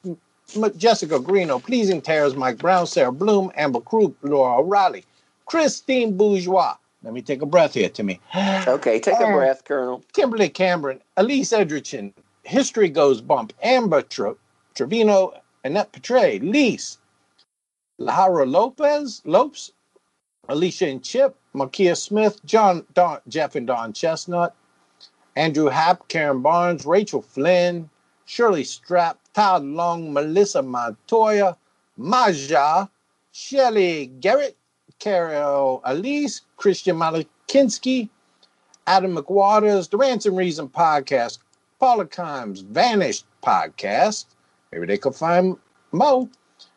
[0.76, 5.04] Jessica Greeno, Pleasing Terrors, Mike Brown, Sarah Bloom, Amber Croup, Laura O'Reilly,
[5.46, 6.74] Christine Bourgeois.
[7.02, 8.20] Let me take a breath here, Timmy.
[8.36, 10.04] Okay, take a breath, Colonel.
[10.12, 14.34] Kimberly Cameron, Elise Edgerton, History Goes Bump, Amber Tre-
[14.74, 16.98] Trevino, Annette Petray, Lise,
[18.00, 19.72] Lahara Lopez, Lopes,
[20.48, 24.56] Alicia and Chip, Makia Smith, John, Don, Jeff and Don Chestnut,
[25.36, 27.88] Andrew Happ, Karen Barnes, Rachel Flynn,
[28.24, 31.56] Shirley Strapp, Todd Long, Melissa Montoya,
[31.96, 32.88] Maja,
[33.32, 34.56] Shelley Garrett,
[34.98, 38.08] Carol Elise, Christian Malakinsky,
[38.86, 41.38] Adam McWaters, the Ransom Reason Podcast,
[41.82, 44.26] Paula Kimes, Vanished Podcast.
[44.70, 45.56] Maybe they could find
[45.90, 46.30] Mo.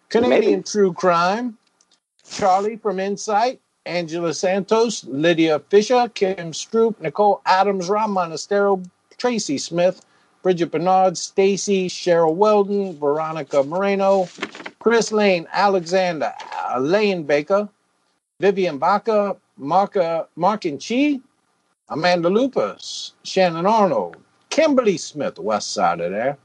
[0.10, 0.64] Canadian Maybe.
[0.64, 1.60] True Crime,
[2.28, 8.84] Charlie from Insight, Angela Santos, Lydia Fisher, Kim Stroop, Nicole Adams, Ron Monastero,
[9.20, 10.04] Tracy Smith,
[10.42, 14.28] Bridget Bernard, Stacy, Cheryl Weldon, Veronica Moreno,
[14.80, 16.34] Chris Lane, Alexander,
[16.74, 17.70] Elaine Baker,
[18.40, 21.20] Vivian Baca, Marka, Mark and Chi,
[21.90, 24.18] Amanda Lupus, Shannon Arnold,
[24.56, 26.38] Kimberly Smith, west side of there,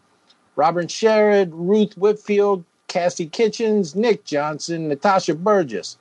[0.56, 5.96] Robin Sherrod, Ruth Whitfield, Cassie Kitchens, Nick Johnson, Natasha Burgess,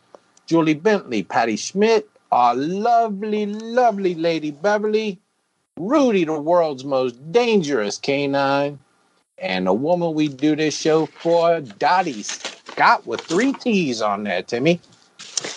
[0.48, 5.20] Julie Bentley, Patty Schmidt, our lovely, lovely Lady Beverly,
[5.78, 8.80] Rudy, the world's most dangerous canine,
[9.38, 14.42] and the woman we do this show for, Dottie Scott, with three T's on there,
[14.42, 14.80] Timmy.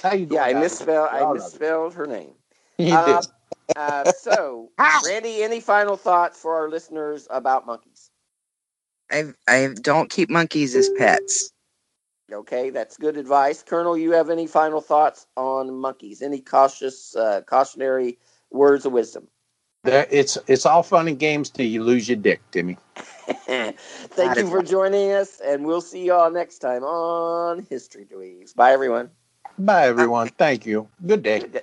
[0.03, 0.35] How you doing?
[0.35, 1.09] Yeah, I misspelled.
[1.13, 2.33] I misspelled her name.
[2.79, 3.31] You uh, did.
[3.77, 8.11] Uh, so, Randy, any final thoughts for our listeners about monkeys?
[9.11, 11.53] I I don't keep monkeys as pets.
[12.33, 13.97] Okay, that's good advice, Colonel.
[13.97, 16.23] You have any final thoughts on monkeys?
[16.23, 18.19] Any cautious, uh, cautionary
[18.51, 19.29] words of wisdom?
[19.85, 22.79] There, it's it's all fun and games till you lose your dick, Timmy.
[23.47, 28.55] Thank you for joining us, and we'll see y'all next time on History Dweebs.
[28.55, 29.11] Bye, everyone.
[29.59, 30.29] Bye, everyone.
[30.29, 30.89] Thank you.
[31.05, 31.63] Good day.